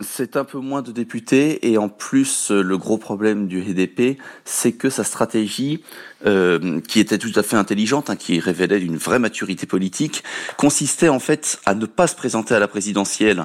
c'est 0.00 0.36
un 0.36 0.44
peu 0.44 0.58
moins 0.58 0.80
de 0.80 0.92
députés 0.92 1.68
et 1.68 1.76
en 1.76 1.88
plus 1.88 2.52
le 2.52 2.78
gros 2.78 2.98
problème 2.98 3.48
du 3.48 3.60
HDP, 3.60 4.16
c'est 4.44 4.70
que 4.70 4.90
sa 4.90 5.02
stratégie, 5.02 5.82
euh, 6.24 6.80
qui 6.86 7.00
était 7.00 7.18
tout 7.18 7.32
à 7.34 7.42
fait 7.42 7.56
intelligente, 7.56 8.08
hein, 8.08 8.14
qui 8.14 8.38
révélait 8.38 8.80
une 8.80 8.96
vraie 8.96 9.18
maturité 9.18 9.66
politique, 9.66 10.22
consistait 10.56 11.08
en 11.08 11.18
fait 11.18 11.58
à 11.66 11.74
ne 11.74 11.84
pas 11.84 12.06
se 12.06 12.14
présenter 12.14 12.54
à 12.54 12.60
la 12.60 12.68
présidentielle 12.68 13.44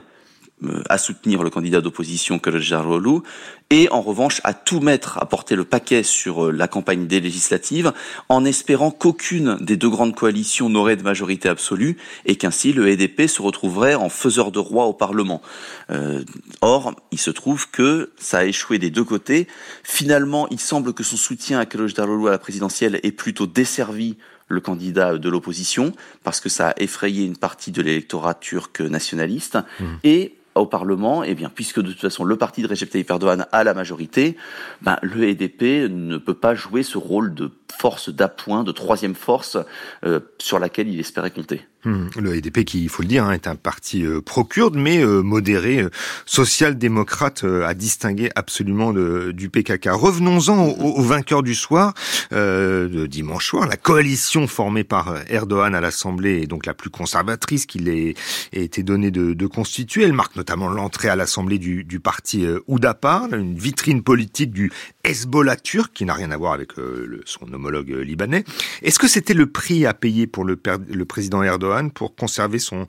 à 0.89 0.97
soutenir 0.97 1.43
le 1.43 1.49
candidat 1.49 1.81
d'opposition 1.81 2.39
Kılıçdaroğlu 2.39 3.21
et 3.69 3.89
en 3.89 4.01
revanche 4.01 4.39
à 4.43 4.53
tout 4.53 4.79
mettre, 4.79 5.17
à 5.17 5.25
porter 5.25 5.55
le 5.55 5.63
paquet 5.63 6.03
sur 6.03 6.45
euh, 6.45 6.51
la 6.51 6.67
campagne 6.67 7.07
des 7.07 7.19
législatives 7.19 7.91
en 8.29 8.45
espérant 8.45 8.91
qu'aucune 8.91 9.57
des 9.59 9.77
deux 9.77 9.89
grandes 9.89 10.15
coalitions 10.15 10.69
n'aurait 10.69 10.95
de 10.95 11.03
majorité 11.03 11.49
absolue 11.49 11.97
et 12.25 12.35
qu'ainsi 12.35 12.71
le 12.71 12.87
EDP 12.87 13.27
se 13.27 13.41
retrouverait 13.41 13.95
en 13.95 14.09
faiseur 14.09 14.51
de 14.51 14.59
roi 14.59 14.85
au 14.85 14.93
Parlement. 14.93 15.41
Euh, 15.89 16.23
or, 16.61 16.93
il 17.11 17.19
se 17.19 17.31
trouve 17.31 17.69
que 17.69 18.11
ça 18.17 18.39
a 18.39 18.45
échoué 18.45 18.79
des 18.79 18.89
deux 18.89 19.03
côtés. 19.03 19.47
Finalement, 19.83 20.47
il 20.49 20.59
semble 20.59 20.93
que 20.93 21.03
son 21.03 21.17
soutien 21.17 21.59
à 21.59 21.65
Kılıçdaroğlu 21.65 22.27
à 22.27 22.31
la 22.31 22.37
présidentielle 22.37 22.99
est 23.03 23.11
plutôt 23.11 23.47
desservi 23.47 24.17
le 24.49 24.61
candidat 24.61 25.17
de 25.17 25.29
l'opposition 25.29 25.93
parce 26.23 26.39
que 26.39 26.49
ça 26.49 26.69
a 26.69 26.73
effrayé 26.77 27.25
une 27.25 27.37
partie 27.37 27.71
de 27.71 27.81
l'électorat 27.81 28.35
turc 28.35 28.81
nationaliste 28.81 29.57
mmh. 29.79 29.85
et 30.03 30.35
au 30.55 30.65
Parlement, 30.65 31.23
eh 31.23 31.35
bien, 31.35 31.51
puisque 31.53 31.81
de 31.81 31.91
toute 31.91 32.01
façon 32.01 32.23
le 32.23 32.37
parti 32.37 32.61
de 32.61 32.67
Recep 32.67 32.89
Tayyip 32.89 33.11
a 33.11 33.63
la 33.63 33.73
majorité, 33.73 34.37
ben, 34.81 34.97
le 35.01 35.27
EDP 35.27 35.89
ne 35.89 36.17
peut 36.17 36.33
pas 36.33 36.55
jouer 36.55 36.83
ce 36.83 36.97
rôle 36.97 37.33
de 37.33 37.51
force 37.77 38.09
d'appoint, 38.09 38.63
de 38.63 38.71
troisième 38.71 39.15
force 39.15 39.57
euh, 40.05 40.19
sur 40.39 40.59
laquelle 40.59 40.87
il 40.87 40.99
espérait 40.99 41.31
compter. 41.31 41.65
Hmm. 41.85 42.07
Le 42.17 42.35
EDP, 42.35 42.63
qui, 42.63 42.83
il 42.83 42.89
faut 42.89 43.01
le 43.01 43.09
dire, 43.09 43.25
hein, 43.25 43.33
est 43.33 43.45
un 43.45 43.55
parti 43.55 44.05
euh, 44.05 44.21
pro-kurde, 44.21 44.75
mais 44.77 45.03
euh, 45.03 45.21
modéré, 45.21 45.81
euh, 45.81 45.89
social-démocrate, 46.25 47.43
à 47.43 47.73
distinguer 47.73 48.29
absolument 48.35 48.93
de, 48.93 49.33
du 49.33 49.49
PKK. 49.49 49.89
Revenons-en 49.91 50.69
au, 50.69 51.01
vainqueur 51.01 51.43
du 51.43 51.55
soir, 51.55 51.93
de 52.31 53.05
dimanche 53.07 53.47
soir. 53.47 53.67
La 53.67 53.75
coalition 53.75 54.47
formée 54.47 54.83
par 54.83 55.15
Erdogan 55.29 55.75
à 55.75 55.81
l'Assemblée 55.81 56.43
est 56.43 56.47
donc 56.47 56.65
la 56.65 56.73
plus 56.73 56.89
conservatrice 56.89 57.65
qu'il 57.65 57.89
ait, 57.89 58.13
été 58.53 58.83
donné 58.83 59.11
de, 59.11 59.33
de, 59.33 59.47
constituer. 59.47 60.03
Elle 60.03 60.13
marque 60.13 60.35
notamment 60.35 60.69
l'entrée 60.69 61.09
à 61.09 61.15
l'Assemblée 61.15 61.57
du, 61.59 61.83
du 61.83 61.99
parti 61.99 62.45
Oudapar, 62.67 63.33
une 63.33 63.57
vitrine 63.57 64.03
politique 64.03 64.51
du 64.51 64.71
Hezbollah 65.03 65.57
turc, 65.57 65.91
qui 65.93 66.05
n'a 66.05 66.13
rien 66.13 66.31
à 66.31 66.37
voir 66.37 66.53
avec 66.53 66.77
le, 66.77 67.21
son 67.25 67.51
homologue 67.63 67.89
libanais. 67.89 68.43
Est-ce 68.81 68.99
que 68.99 69.07
c'était 69.07 69.33
le 69.33 69.47
prix 69.47 69.85
à 69.85 69.93
payer 69.93 70.27
pour 70.27 70.43
le, 70.43 70.57
président 71.05 71.41
Erdogan 71.43 71.91
pour 71.91 72.15
conserver 72.15 72.59
son, 72.59 72.87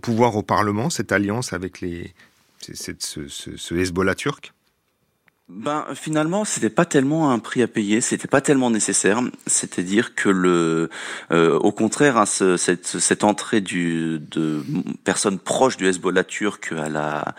pouvoir 0.00 0.36
au 0.36 0.42
Parlement, 0.42 0.90
cette 0.90 1.12
alliance 1.12 1.52
avec 1.52 1.80
les, 1.80 2.12
ce, 2.60 2.92
ce, 2.98 3.56
ce 3.56 3.74
Hezbollah 3.74 4.14
turc? 4.14 4.52
Ben 5.50 5.84
finalement, 5.94 6.44
c'était 6.44 6.70
pas 6.70 6.84
tellement 6.84 7.32
un 7.32 7.40
prix 7.40 7.62
à 7.62 7.66
payer, 7.66 8.00
c'était 8.00 8.28
pas 8.28 8.40
tellement 8.40 8.70
nécessaire. 8.70 9.20
C'est-à-dire 9.46 10.14
que 10.14 10.28
le, 10.28 10.90
euh, 11.32 11.58
au 11.58 11.72
contraire, 11.72 12.16
hein, 12.16 12.26
ce, 12.26 12.56
cette, 12.56 12.86
cette 12.86 13.24
entrée 13.24 13.60
du, 13.60 14.20
de 14.20 14.62
personnes 15.02 15.38
proches 15.38 15.76
du 15.76 15.86
Hezbollah 15.88 16.24
turc 16.24 16.72
à 16.72 16.88
la 16.88 17.34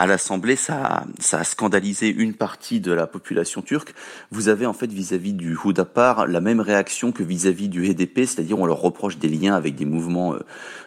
à 0.00 0.06
l'Assemblée, 0.06 0.56
ça, 0.56 1.04
ça 1.18 1.40
a 1.40 1.44
scandalisé 1.44 2.08
une 2.08 2.32
partie 2.32 2.80
de 2.80 2.90
la 2.90 3.06
population 3.06 3.60
turque. 3.60 3.92
Vous 4.30 4.48
avez 4.48 4.64
en 4.64 4.72
fait 4.72 4.90
vis-à-vis 4.90 5.34
du 5.34 5.54
Houdapar 5.62 6.26
la 6.26 6.40
même 6.40 6.60
réaction 6.60 7.12
que 7.12 7.22
vis-à-vis 7.22 7.68
du 7.68 7.86
HDP, 7.86 8.20
c'est-à-dire 8.20 8.58
on 8.58 8.64
leur 8.64 8.80
reproche 8.80 9.18
des 9.18 9.28
liens 9.28 9.54
avec 9.54 9.74
des 9.74 9.84
mouvements 9.84 10.32
euh, 10.32 10.38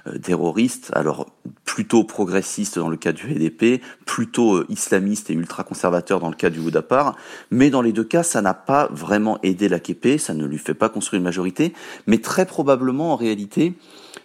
euh, 0.08 0.18
terroristes, 0.18 0.90
alors 0.96 1.28
plutôt 1.66 2.04
progressistes 2.04 2.78
dans 2.78 2.90
le 2.90 2.98
cas 2.98 3.12
du 3.12 3.28
HDP, 3.28 3.82
plutôt 4.06 4.56
euh, 4.56 4.66
islamistes 4.70 5.30
et 5.30 5.34
ultra-conservateurs 5.34 6.20
dans 6.20 6.30
le 6.30 6.36
cas 6.36 6.50
du 6.50 6.60
Houdapar. 6.60 7.16
Mais 7.52 7.70
dans 7.70 7.82
les 7.82 7.92
deux 7.92 8.04
cas, 8.04 8.24
ça 8.24 8.42
n'a 8.42 8.54
pas 8.54 8.88
vraiment 8.92 9.40
aidé 9.44 9.70
l'AKP, 9.70 10.20
ça 10.20 10.34
ne 10.34 10.46
lui 10.46 10.58
fait 10.58 10.74
pas 10.74 10.90
construire 10.90 11.20
une 11.20 11.26
majorité, 11.26 11.74
mais 12.08 12.20
très 12.20 12.46
probablement 12.46 13.14
en 13.14 13.16
réalité, 13.16 13.74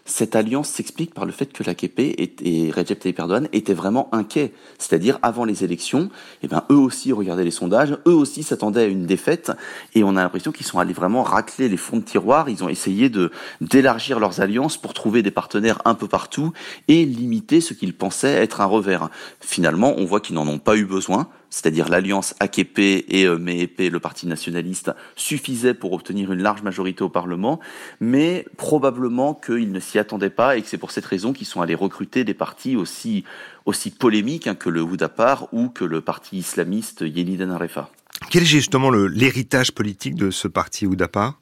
cette 0.08 0.34
alliance 0.34 0.68
s'explique 0.68 1.12
par 1.12 1.26
le 1.26 1.32
fait 1.32 1.52
que 1.52 1.62
l'AKP 1.62 2.00
et, 2.00 2.34
et 2.42 2.70
Recep 2.70 2.98
Tayyip 2.98 3.18
Erdogan 3.18 3.48
étaient 3.52 3.74
vraiment 3.74 4.08
inquiets. 4.12 4.52
C'est-à-dire, 4.78 5.18
avant 5.22 5.44
les 5.44 5.64
élections, 5.64 6.08
eh 6.42 6.48
ben, 6.48 6.64
eux 6.70 6.76
aussi 6.76 7.12
regardaient 7.12 7.44
les 7.44 7.50
sondages, 7.50 7.96
eux 8.06 8.14
aussi 8.14 8.42
s'attendaient 8.42 8.82
à 8.82 8.86
une 8.86 9.06
défaite, 9.06 9.52
et 9.94 10.02
on 10.02 10.16
a 10.16 10.22
l'impression 10.22 10.50
qu'ils 10.50 10.66
sont 10.66 10.78
allés 10.78 10.94
vraiment 10.94 11.22
racler 11.22 11.68
les 11.68 11.76
fonds 11.76 11.98
de 11.98 12.02
tiroir, 12.02 12.48
ils 12.48 12.64
ont 12.64 12.68
essayé 12.68 13.10
de 13.10 13.30
d'élargir 13.60 14.18
leurs 14.18 14.40
alliances 14.40 14.78
pour 14.78 14.94
trouver 14.94 15.22
des 15.22 15.30
partenaires 15.30 15.82
un 15.84 15.94
peu 15.94 16.08
partout 16.08 16.52
et 16.88 17.04
limiter 17.04 17.60
ce 17.60 17.74
qu'ils 17.74 17.94
pensaient 17.94 18.32
être 18.32 18.60
un 18.60 18.66
revers. 18.66 19.10
Finalement, 19.40 19.94
on 19.98 20.04
voit 20.04 20.20
qu'ils 20.20 20.36
n'en 20.36 20.48
ont 20.48 20.58
pas 20.58 20.76
eu 20.76 20.84
besoin, 20.84 21.28
c'est-à-dire 21.50 21.88
l'alliance 21.88 22.34
AKP 22.40 22.78
et 23.08 23.24
euh, 23.24 23.38
MEP, 23.38 23.90
le 23.90 24.00
parti 24.00 24.26
nationaliste, 24.26 24.92
suffisait 25.16 25.74
pour 25.74 25.92
obtenir 25.92 26.32
une 26.32 26.42
large 26.42 26.62
majorité 26.62 27.02
au 27.02 27.08
Parlement, 27.08 27.60
mais 28.00 28.46
probablement 28.56 29.34
qu'ils 29.34 29.72
ne 29.72 29.80
s'y 29.80 29.98
attendaient 29.98 30.30
pas 30.30 30.56
et 30.56 30.62
que 30.62 30.68
c'est 30.68 30.78
pour 30.78 30.90
cette 30.90 31.06
raison 31.06 31.32
qu'ils 31.32 31.46
sont 31.46 31.60
allés 31.60 31.74
recruter 31.74 32.24
des 32.24 32.34
partis 32.34 32.76
aussi, 32.76 33.24
aussi 33.66 33.90
polémiques 33.90 34.46
hein, 34.46 34.54
que 34.54 34.68
le 34.68 34.82
Houdapar 34.82 35.48
ou 35.52 35.68
que 35.68 35.84
le 35.84 36.00
parti 36.00 36.38
islamiste 36.38 37.02
Yeniden 37.02 37.50
Arefa. 37.50 37.90
Quel 38.30 38.42
est 38.42 38.46
justement 38.46 38.90
l'héritage 38.90 39.72
politique 39.72 40.14
de 40.14 40.30
ce 40.30 40.48
parti 40.48 40.86
Houdapar 40.86 41.38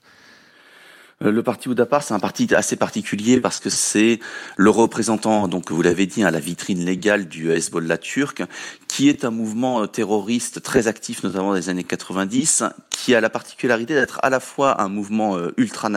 le 1.20 1.42
parti 1.42 1.70
Oudapar, 1.70 2.02
c'est 2.02 2.12
un 2.12 2.18
parti 2.18 2.46
assez 2.54 2.76
particulier 2.76 3.40
parce 3.40 3.58
que 3.58 3.70
c'est 3.70 4.20
le 4.56 4.68
représentant, 4.68 5.48
donc 5.48 5.70
vous 5.70 5.80
l'avez 5.80 6.06
dit, 6.06 6.22
à 6.22 6.28
hein, 6.28 6.30
la 6.30 6.40
vitrine 6.40 6.84
légale 6.84 7.26
du 7.26 7.50
Hezbollah 7.50 7.96
turc, 7.96 8.42
qui 8.86 9.08
est 9.08 9.24
un 9.24 9.30
mouvement 9.30 9.82
euh, 9.82 9.86
terroriste 9.86 10.62
très 10.62 10.88
actif, 10.88 11.22
notamment 11.22 11.48
dans 11.48 11.54
les 11.54 11.70
années 11.70 11.84
90, 11.84 12.64
qui 12.90 13.14
a 13.14 13.22
la 13.22 13.30
particularité 13.30 13.94
d'être 13.94 14.20
à 14.22 14.28
la 14.28 14.40
fois 14.40 14.82
un 14.82 14.88
mouvement 14.88 15.38
euh, 15.38 15.54
ultra, 15.56 15.88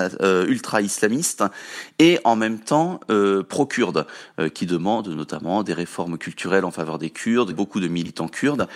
ultra 0.48 0.82
islamiste 0.82 1.44
et 1.98 2.20
en 2.24 2.38
même 2.38 2.60
temps 2.60 3.02
pro-kurde, 3.50 4.06
qui 4.54 4.66
demande 4.66 5.08
notamment 5.10 5.64
des 5.64 5.74
réformes 5.74 6.18
culturelles 6.18 6.66
en 6.66 6.72
faveur 6.72 6.98
des 6.98 7.10
Kurdes, 7.10 7.54
beaucoup 7.54 7.80
de 7.80 7.88
militants 7.88 8.28
kurdes. 8.28 8.68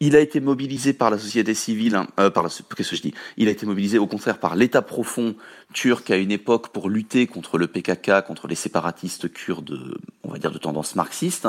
Il 0.00 0.14
a 0.14 0.20
été 0.20 0.38
mobilisé 0.38 0.92
par 0.92 1.10
la 1.10 1.18
société 1.18 1.54
civile, 1.54 1.96
hein, 1.96 2.06
euh, 2.20 2.30
par 2.30 2.44
qu'est-ce 2.44 2.90
que 2.90 2.96
je 2.96 3.02
dis? 3.02 3.14
Il 3.36 3.48
a 3.48 3.50
été 3.50 3.66
mobilisé 3.66 3.98
au 3.98 4.06
contraire 4.06 4.38
par 4.38 4.54
l'État 4.54 4.80
profond 4.80 5.34
turc 5.72 6.08
à 6.12 6.16
une 6.16 6.30
époque 6.30 6.68
pour 6.68 6.88
lutter 6.88 7.26
contre 7.26 7.58
le 7.58 7.66
PKK, 7.66 8.24
contre 8.24 8.46
les 8.46 8.54
séparatistes 8.54 9.32
kurdes, 9.32 9.98
on 10.22 10.30
va 10.30 10.38
dire 10.38 10.52
de 10.52 10.58
tendance 10.58 10.94
marxiste. 10.94 11.48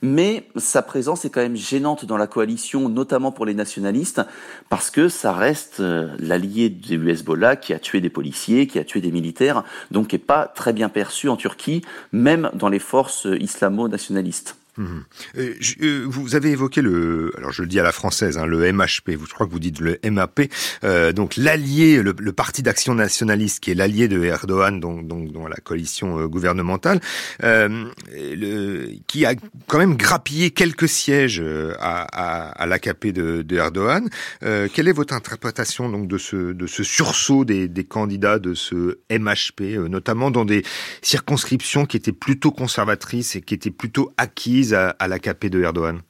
Mais 0.00 0.48
sa 0.56 0.80
présence 0.80 1.26
est 1.26 1.30
quand 1.30 1.42
même 1.42 1.56
gênante 1.56 2.06
dans 2.06 2.16
la 2.16 2.26
coalition, 2.26 2.88
notamment 2.88 3.32
pour 3.32 3.44
les 3.44 3.52
nationalistes, 3.54 4.22
parce 4.70 4.90
que 4.90 5.10
ça 5.10 5.34
reste 5.34 5.80
euh, 5.80 6.08
l'allié 6.18 6.70
du 6.70 7.10
Hezbollah 7.10 7.56
qui 7.56 7.74
a 7.74 7.78
tué 7.78 8.00
des 8.00 8.08
policiers, 8.08 8.66
qui 8.66 8.78
a 8.78 8.84
tué 8.84 9.02
des 9.02 9.12
militaires, 9.12 9.62
donc 9.90 10.08
qui 10.08 10.16
est 10.16 10.18
pas 10.18 10.46
très 10.46 10.72
bien 10.72 10.88
perçu 10.88 11.28
en 11.28 11.36
Turquie, 11.36 11.82
même 12.12 12.50
dans 12.54 12.70
les 12.70 12.78
forces 12.78 13.26
islamo-nationalistes. 13.38 14.56
Mhm. 14.80 15.04
Euh, 15.36 15.54
euh, 15.82 16.04
vous 16.08 16.34
avez 16.34 16.52
évoqué 16.52 16.80
le, 16.80 17.32
alors 17.36 17.52
je 17.52 17.60
le 17.60 17.68
dis 17.68 17.78
à 17.78 17.82
la 17.82 17.92
française, 17.92 18.38
hein, 18.38 18.46
le 18.46 18.72
MHP. 18.72 19.10
Je 19.10 19.34
crois 19.34 19.46
que 19.46 19.52
vous 19.52 19.58
dites 19.58 19.78
le 19.78 19.98
MAP. 20.10 20.50
Euh, 20.84 21.12
donc 21.12 21.36
l'allié, 21.36 22.02
le, 22.02 22.14
parti 22.32 22.62
d'action 22.62 22.94
nationaliste, 22.94 23.60
qui 23.60 23.72
est 23.72 23.74
l'allié 23.74 24.08
de 24.08 24.24
Erdogan, 24.24 24.80
donc, 24.80 25.06
donc 25.06 25.32
dans 25.32 25.46
la 25.46 25.56
coalition 25.56 26.24
gouvernementale, 26.26 27.00
le, 27.42 28.86
qui 29.06 29.26
a 29.26 29.34
quand 29.66 29.78
même 29.78 29.96
grappillé 29.96 30.50
quelques 30.50 30.88
sièges 30.88 31.42
à, 31.78 32.52
à, 32.52 32.66
l'AKP 32.66 33.08
de, 33.08 33.44
Erdogan. 33.54 34.08
quelle 34.40 34.88
est 34.88 34.92
votre 34.92 35.12
interprétation 35.12 35.90
donc 35.90 36.08
de 36.08 36.16
ce, 36.16 36.54
sursaut 36.82 37.44
des 37.44 37.84
candidats 37.84 38.38
de 38.38 38.54
ce 38.54 38.98
MHP, 39.10 39.76
notamment 39.90 40.30
dans 40.30 40.46
des 40.46 40.62
circonscriptions 41.02 41.84
qui 41.84 41.98
étaient 41.98 42.12
plutôt 42.12 42.52
conservatrices 42.52 43.36
et 43.36 43.42
qui 43.42 43.54
étaient 43.54 43.70
plutôt 43.70 44.12
acquises 44.16 44.69
à, 44.74 45.08
l'AKP 45.08 45.46
de 45.46 45.62
Erdogan 45.62 46.00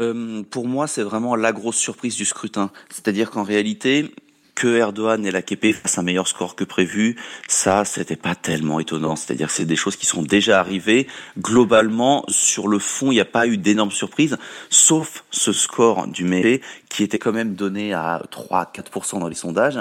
euh, 0.00 0.42
Pour 0.50 0.68
moi, 0.68 0.86
c'est 0.86 1.02
vraiment 1.02 1.36
la 1.36 1.52
grosse 1.52 1.76
surprise 1.76 2.16
du 2.16 2.24
scrutin. 2.24 2.70
C'est-à-dire 2.90 3.30
qu'en 3.30 3.42
réalité, 3.42 4.10
que 4.54 4.76
Erdogan 4.76 5.24
et 5.24 5.30
l'AKP 5.30 5.72
fassent 5.72 5.98
un 5.98 6.02
meilleur 6.02 6.28
score 6.28 6.54
que 6.54 6.64
prévu, 6.64 7.16
ça, 7.48 7.84
c'était 7.84 8.16
pas 8.16 8.34
tellement 8.34 8.80
étonnant. 8.80 9.16
C'est-à-dire 9.16 9.48
que 9.48 9.52
c'est 9.52 9.64
des 9.64 9.76
choses 9.76 9.96
qui 9.96 10.06
sont 10.06 10.22
déjà 10.22 10.60
arrivées. 10.60 11.06
Globalement, 11.38 12.24
sur 12.28 12.68
le 12.68 12.78
fond, 12.78 13.10
il 13.10 13.14
n'y 13.14 13.20
a 13.20 13.26
pas 13.26 13.46
eu 13.46 13.56
d'énormes 13.56 13.90
surprises, 13.90 14.36
sauf 14.70 15.24
ce 15.30 15.52
score 15.52 16.06
du 16.06 16.24
MEP 16.24 16.62
qui 16.88 17.02
était 17.02 17.18
quand 17.18 17.32
même 17.32 17.54
donné 17.54 17.94
à 17.94 18.22
3-4% 18.30 19.18
dans 19.20 19.28
les 19.28 19.34
sondages. 19.34 19.78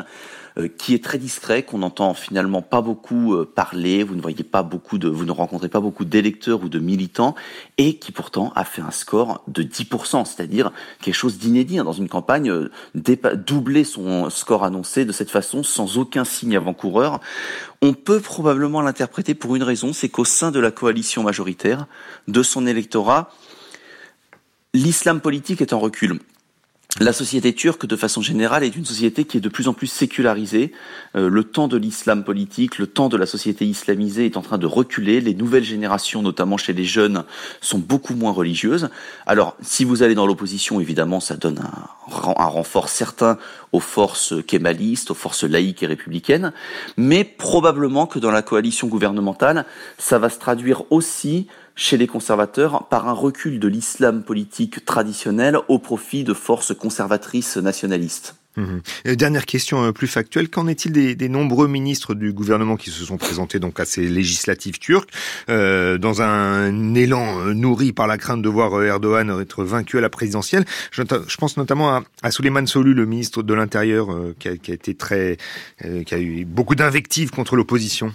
Euh, 0.58 0.68
qui 0.68 0.94
est 0.94 1.02
très 1.02 1.18
discret, 1.18 1.64
qu'on 1.64 1.78
n'entend 1.78 2.14
finalement 2.14 2.62
pas 2.62 2.82
beaucoup 2.82 3.36
euh, 3.36 3.46
parler, 3.46 4.04
vous 4.04 4.16
ne 4.16 4.22
voyez 4.22 4.44
pas 4.44 4.64
beaucoup 4.64 4.98
de, 4.98 5.08
vous 5.08 5.24
ne 5.24 5.32
rencontrez 5.32 5.70
pas 5.70 5.80
beaucoup 5.80 6.04
d'électeurs 6.04 6.62
ou 6.62 6.68
de 6.68 6.78
militants, 6.78 7.36
et 7.78 7.96
qui 7.96 8.12
pourtant 8.12 8.52
a 8.58 8.66
fait 8.66 8.82
un 8.82 8.92
score 8.92 9.44
de 9.48 9.64
10%, 9.64 10.26
c'est-à-dire 10.26 10.74
quelque 11.02 11.16
chose 11.16 11.38
d'inédit 11.38 11.80
hein, 11.80 11.86
dans 11.86 11.94
une 11.94 12.10
campagne, 12.10 12.50
euh, 12.50 12.70
doubler 12.94 13.86
son 13.86 14.30
score 14.30 14.66
annoncé 14.66 15.06
de 15.06 15.14
cette 15.14 15.30
façon 15.30 15.64
sans 15.64 15.98
aucun 15.98 16.26
signe 16.26 16.58
avant-coureur. 16.58 17.22
On 17.82 17.94
peut 17.94 18.20
probablement 18.20 18.82
l'interpréter 18.82 19.34
pour 19.36 19.56
une 19.56 19.64
raison, 19.64 19.94
c'est 19.94 20.10
qu'au 20.10 20.26
sein 20.26 20.52
de 20.52 20.60
la 20.60 20.72
coalition 20.72 21.24
majoritaire, 21.24 21.88
de 22.28 22.44
son 22.44 22.68
électorat, 22.68 23.32
l'islam 24.74 25.22
politique 25.22 25.62
est 25.62 25.72
en 25.72 25.80
recul. 25.80 26.20
La 27.00 27.14
société 27.14 27.54
turque, 27.54 27.86
de 27.86 27.96
façon 27.96 28.22
générale, 28.22 28.66
est 28.66 28.76
une 28.76 28.84
société 28.84 29.24
qui 29.24 29.38
est 29.38 29.42
de 29.42 29.48
plus 29.48 29.70
en 29.70 29.74
plus 29.74 29.88
sécularisée. 29.88 30.74
Euh, 31.16 31.30
le 31.30 31.46
temps 31.46 31.70
de 31.70 31.78
l'islam 31.78 32.26
politique, 32.26 32.80
le 32.80 32.86
temps 32.86 33.08
de 33.08 33.16
la 33.16 33.26
société 33.26 33.66
islamisée 33.66 34.26
est 34.26 34.36
en 34.36 34.42
train 34.42 34.58
de 34.58 34.66
reculer. 34.66 35.22
Les 35.22 35.34
nouvelles 35.34 35.64
générations, 35.64 36.22
notamment 36.22 36.58
chez 36.58 36.74
les 36.74 36.84
jeunes, 36.84 37.24
sont 37.62 37.80
beaucoup 37.80 38.14
moins 38.14 38.34
religieuses. 38.34 38.90
Alors, 39.26 39.56
si 39.62 39.86
vous 39.86 40.04
allez 40.04 40.16
dans 40.16 40.28
l'opposition, 40.28 40.82
évidemment, 40.82 41.22
ça 41.22 41.38
donne 41.38 41.60
un, 41.60 42.36
un 42.38 42.46
renfort 42.46 42.90
certain 42.90 43.38
aux 43.72 43.80
forces 43.80 44.34
kémalistes, 44.46 45.12
aux 45.12 45.16
forces 45.16 45.46
laïques 45.46 45.84
et 45.84 45.88
républicaines. 45.88 46.52
Mais 46.98 47.24
probablement 47.24 48.06
que 48.06 48.20
dans 48.20 48.32
la 48.32 48.42
coalition 48.42 48.88
gouvernementale, 48.88 49.66
ça 49.98 50.20
va 50.20 50.30
se 50.30 50.40
traduire 50.40 50.84
aussi 50.92 51.48
chez 51.76 51.98
les 51.98 52.08
conservateurs 52.08 52.88
par 52.90 53.08
un 53.08 53.14
recul 53.14 53.60
de 53.60 53.68
l'islam 53.68 54.24
politique 54.24 54.86
traditionnel 54.86 55.58
au 55.68 55.80
profit 55.80 56.24
de 56.24 56.34
forces 56.34 56.74
conservatrices 56.74 57.58
nationalistes. 57.58 58.36
Mhm. 58.58 59.16
Dernière 59.16 59.46
question 59.46 59.86
euh, 59.86 59.92
plus 59.94 60.08
factuelle, 60.08 60.50
qu'en 60.50 60.68
est-il 60.68 60.92
des, 60.92 61.30
nombreux 61.30 61.70
ministres 61.70 62.14
du 62.14 62.34
gouvernement 62.34 62.76
qui 62.76 62.90
se 62.90 63.06
sont 63.06 63.18
présentés 63.18 63.60
donc 63.60 63.80
à 63.80 63.86
ces 63.86 64.08
législatives 64.10 64.78
turques 64.78 65.10
euh, 65.50 65.98
dans 65.98 66.22
un 66.22 66.94
élan 66.94 67.40
euh, 67.40 67.54
nourri 67.54 67.94
par 67.94 68.08
la 68.08 68.18
crainte 68.18 68.42
de 68.42 68.50
voir 68.50 68.84
Erdogan 68.84 69.40
être 69.40 69.64
vaincu 69.64 69.98
à 69.98 70.02
la 70.02 70.10
présidentielle? 70.10 70.66
Je, 70.92 71.02
pense 71.38 71.56
notamment 71.56 71.96
à, 71.96 72.04
à 72.24 72.32
Souleymane 72.32 72.68
Solou, 72.68 72.94
le 72.94 73.06
ministre 73.06 73.42
de 73.42 73.54
l'Intérieur, 73.54 74.10
qui, 74.38 74.50
a, 74.50 74.52
été 74.52 74.96
très, 74.96 75.38
qui 76.06 76.14
a 76.14 76.20
eu 76.20 76.44
beaucoup 76.44 76.76
d'invectives 76.76 77.32
contre 77.32 77.56
l'opposition. 77.56 78.14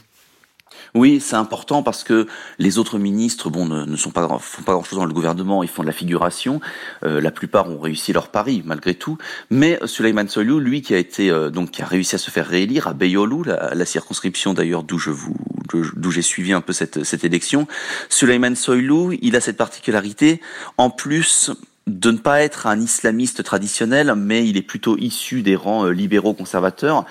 Oui, 0.97 1.21
c'est 1.21 1.37
important 1.37 1.83
parce 1.83 2.05
que 2.05 2.27
les 2.59 2.79
autres 2.79 2.99
ministres, 2.99 3.51
bon, 3.51 3.67
ne, 3.67 4.11
pas 4.11 4.39
font 4.41 4.63
pas 4.63 4.73
grand-chose 4.73 4.99
dans 4.99 5.05
le 5.05 5.13
gouvernement, 5.13 5.63
ils 5.63 5.69
font 5.69 5.83
de 5.83 5.87
la 5.87 5.93
figuration. 5.93 6.59
Euh, 7.05 7.21
la 7.21 7.31
plupart 7.31 7.69
ont 7.69 7.79
réussi 7.79 8.15
leur 8.15 8.29
pari 8.29 8.63
malgré 8.65 8.95
tout, 8.95 9.19
mais 9.51 9.79
Suleiman 9.85 10.27
Soylu, 10.27 10.59
lui, 10.59 10.81
qui 10.81 10.95
a 10.95 10.99
été 10.99 11.31
euh, 11.31 11.51
donc 11.51 11.73
qui 11.73 11.83
a 11.83 11.85
réussi 11.85 12.15
à 12.15 12.19
se 12.19 12.31
faire 12.31 12.47
réélire 12.47 12.89
à 12.89 12.95
Beyoğlu, 12.95 13.45
la, 13.45 13.85
circonscription 13.85 14.55
d'ailleurs 14.55 14.85
d'où 14.85 14.99
je 14.99 15.11
vous 15.11 15.37
d'où 15.71 16.11
j'ai 16.11 16.23
suivi 16.23 16.55
un 16.55 16.63
peu 16.63 16.73
cette 16.73 17.05
cette 17.05 17.25
élection. 17.25 17.67
Suleiman 18.09 18.55
Soylu, 18.55 19.19
il 19.21 19.37
a 19.37 19.41
cette 19.43 19.59
particularité. 19.59 20.41
En 20.79 20.89
plus, 20.89 21.51
de 21.87 22.11
ne 22.11 22.19
pas 22.19 22.43
être 22.43 22.67
un 22.67 22.81
islamiste 22.81 23.45
traditionnel, 23.45 24.13
mais 24.17 24.47
il 24.49 24.57
est 24.57 24.63
plutôt 24.63 24.97
issu 24.99 25.43
des 25.43 25.55
rangs 25.55 25.87
euh, 25.87 25.91
libéraux 25.91 26.35
conservateurs, 26.35 27.05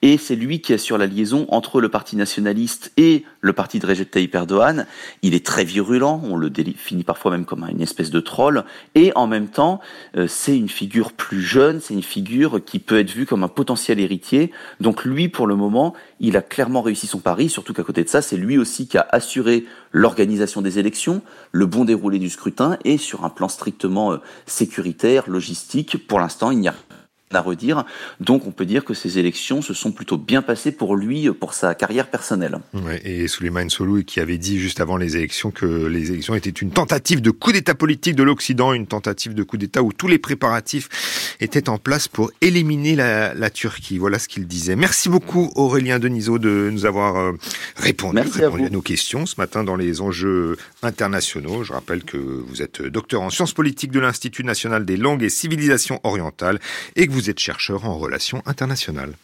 et 0.00 0.16
c'est 0.16 0.36
lui 0.36 0.62
qui 0.62 0.72
assure 0.72 0.96
la 0.96 1.06
liaison 1.06 1.46
entre 1.50 1.82
le 1.82 1.90
parti 1.90 2.16
nationaliste 2.16 2.92
et 2.96 3.24
le 3.42 3.52
parti 3.52 3.78
de 3.78 3.86
Recep 3.86 4.10
Tayyip 4.10 4.34
Erdogan. 4.34 4.86
Il 5.20 5.34
est 5.34 5.44
très 5.44 5.64
virulent, 5.64 6.22
on 6.24 6.36
le 6.36 6.48
définit 6.48 7.04
parfois 7.04 7.30
même 7.30 7.44
comme 7.44 7.66
une 7.68 7.82
espèce 7.82 8.10
de 8.10 8.20
troll, 8.20 8.64
et 8.94 9.12
en 9.16 9.26
même 9.26 9.48
temps, 9.48 9.80
euh, 10.16 10.26
c'est 10.26 10.56
une 10.56 10.70
figure 10.70 11.12
plus 11.12 11.42
jeune, 11.42 11.82
c'est 11.82 11.92
une 11.92 12.02
figure 12.02 12.64
qui 12.64 12.78
peut 12.78 12.98
être 12.98 13.10
vue 13.10 13.26
comme 13.26 13.44
un 13.44 13.48
potentiel 13.48 14.00
héritier. 14.00 14.50
Donc 14.80 15.04
lui, 15.04 15.28
pour 15.28 15.46
le 15.46 15.56
moment, 15.56 15.92
il 16.20 16.38
a 16.38 16.42
clairement 16.42 16.80
réussi 16.80 17.06
son 17.06 17.18
pari, 17.18 17.50
surtout 17.50 17.74
qu'à 17.74 17.82
côté 17.82 18.02
de 18.02 18.08
ça, 18.08 18.22
c'est 18.22 18.38
lui 18.38 18.56
aussi 18.56 18.86
qui 18.86 18.96
a 18.96 19.06
assuré 19.10 19.66
l'organisation 19.92 20.62
des 20.62 20.78
élections, 20.78 21.22
le 21.52 21.66
bon 21.66 21.84
déroulé 21.84 22.18
du 22.18 22.30
scrutin, 22.30 22.78
et 22.84 22.98
sur 22.98 23.24
un 23.24 23.30
plan 23.30 23.48
strictement 23.48 24.12
euh, 24.12 24.18
sécuritaire, 24.46 25.28
logistique, 25.28 26.06
pour 26.06 26.18
l'instant, 26.18 26.50
il 26.50 26.58
n'y 26.58 26.68
a 26.68 26.74
à 27.36 27.40
redire. 27.40 27.84
Donc 28.20 28.46
on 28.46 28.50
peut 28.50 28.66
dire 28.66 28.84
que 28.84 28.94
ces 28.94 29.18
élections 29.18 29.62
se 29.62 29.74
sont 29.74 29.92
plutôt 29.92 30.18
bien 30.18 30.42
passées 30.42 30.72
pour 30.72 30.96
lui, 30.96 31.30
pour 31.30 31.54
sa 31.54 31.74
carrière 31.74 32.08
personnelle. 32.08 32.58
Ouais, 32.74 33.00
et 33.04 33.28
Souleymane 33.28 33.70
Solou 33.70 34.02
qui 34.04 34.20
avait 34.20 34.38
dit 34.38 34.58
juste 34.58 34.80
avant 34.80 34.96
les 34.96 35.16
élections 35.16 35.50
que 35.50 35.66
les 35.66 36.10
élections 36.10 36.34
étaient 36.34 36.50
une 36.50 36.70
tentative 36.70 37.20
de 37.20 37.30
coup 37.30 37.52
d'État 37.52 37.74
politique 37.74 38.16
de 38.16 38.22
l'Occident, 38.22 38.72
une 38.72 38.86
tentative 38.86 39.34
de 39.34 39.42
coup 39.42 39.56
d'État 39.56 39.82
où 39.82 39.92
tous 39.92 40.08
les 40.08 40.18
préparatifs 40.18 41.36
étaient 41.40 41.68
en 41.68 41.78
place 41.78 42.08
pour 42.08 42.30
éliminer 42.40 42.96
la, 42.96 43.34
la 43.34 43.50
Turquie. 43.50 43.98
Voilà 43.98 44.18
ce 44.18 44.28
qu'il 44.28 44.46
disait. 44.46 44.76
Merci 44.76 45.08
beaucoup 45.08 45.50
Aurélien 45.54 45.98
Denisot 45.98 46.38
de 46.38 46.70
nous 46.72 46.86
avoir 46.86 47.16
euh, 47.16 47.32
répondu, 47.76 48.20
répondu 48.20 48.64
à, 48.64 48.66
à, 48.66 48.70
nos 48.70 48.82
questions 48.82 49.26
ce 49.26 49.34
matin 49.38 49.64
dans 49.64 49.76
les 49.76 50.00
enjeux 50.00 50.56
internationaux. 50.82 51.64
Je 51.64 51.72
rappelle 51.72 52.04
que 52.04 52.16
vous 52.16 52.62
êtes 52.62 52.82
docteur 52.82 53.22
en 53.22 53.30
sciences 53.30 53.52
politiques 53.52 53.90
de 53.90 54.00
l'Institut 54.00 54.44
national 54.44 54.84
des 54.84 54.96
langues 54.96 55.22
et 55.22 55.28
civilisations 55.28 56.00
orientales 56.04 56.58
et 56.96 57.06
que 57.06 57.12
vous 57.22 57.30
êtes 57.30 57.38
chercheur 57.38 57.84
en 57.84 57.96
relations 57.98 58.42
internationales. 58.46 59.14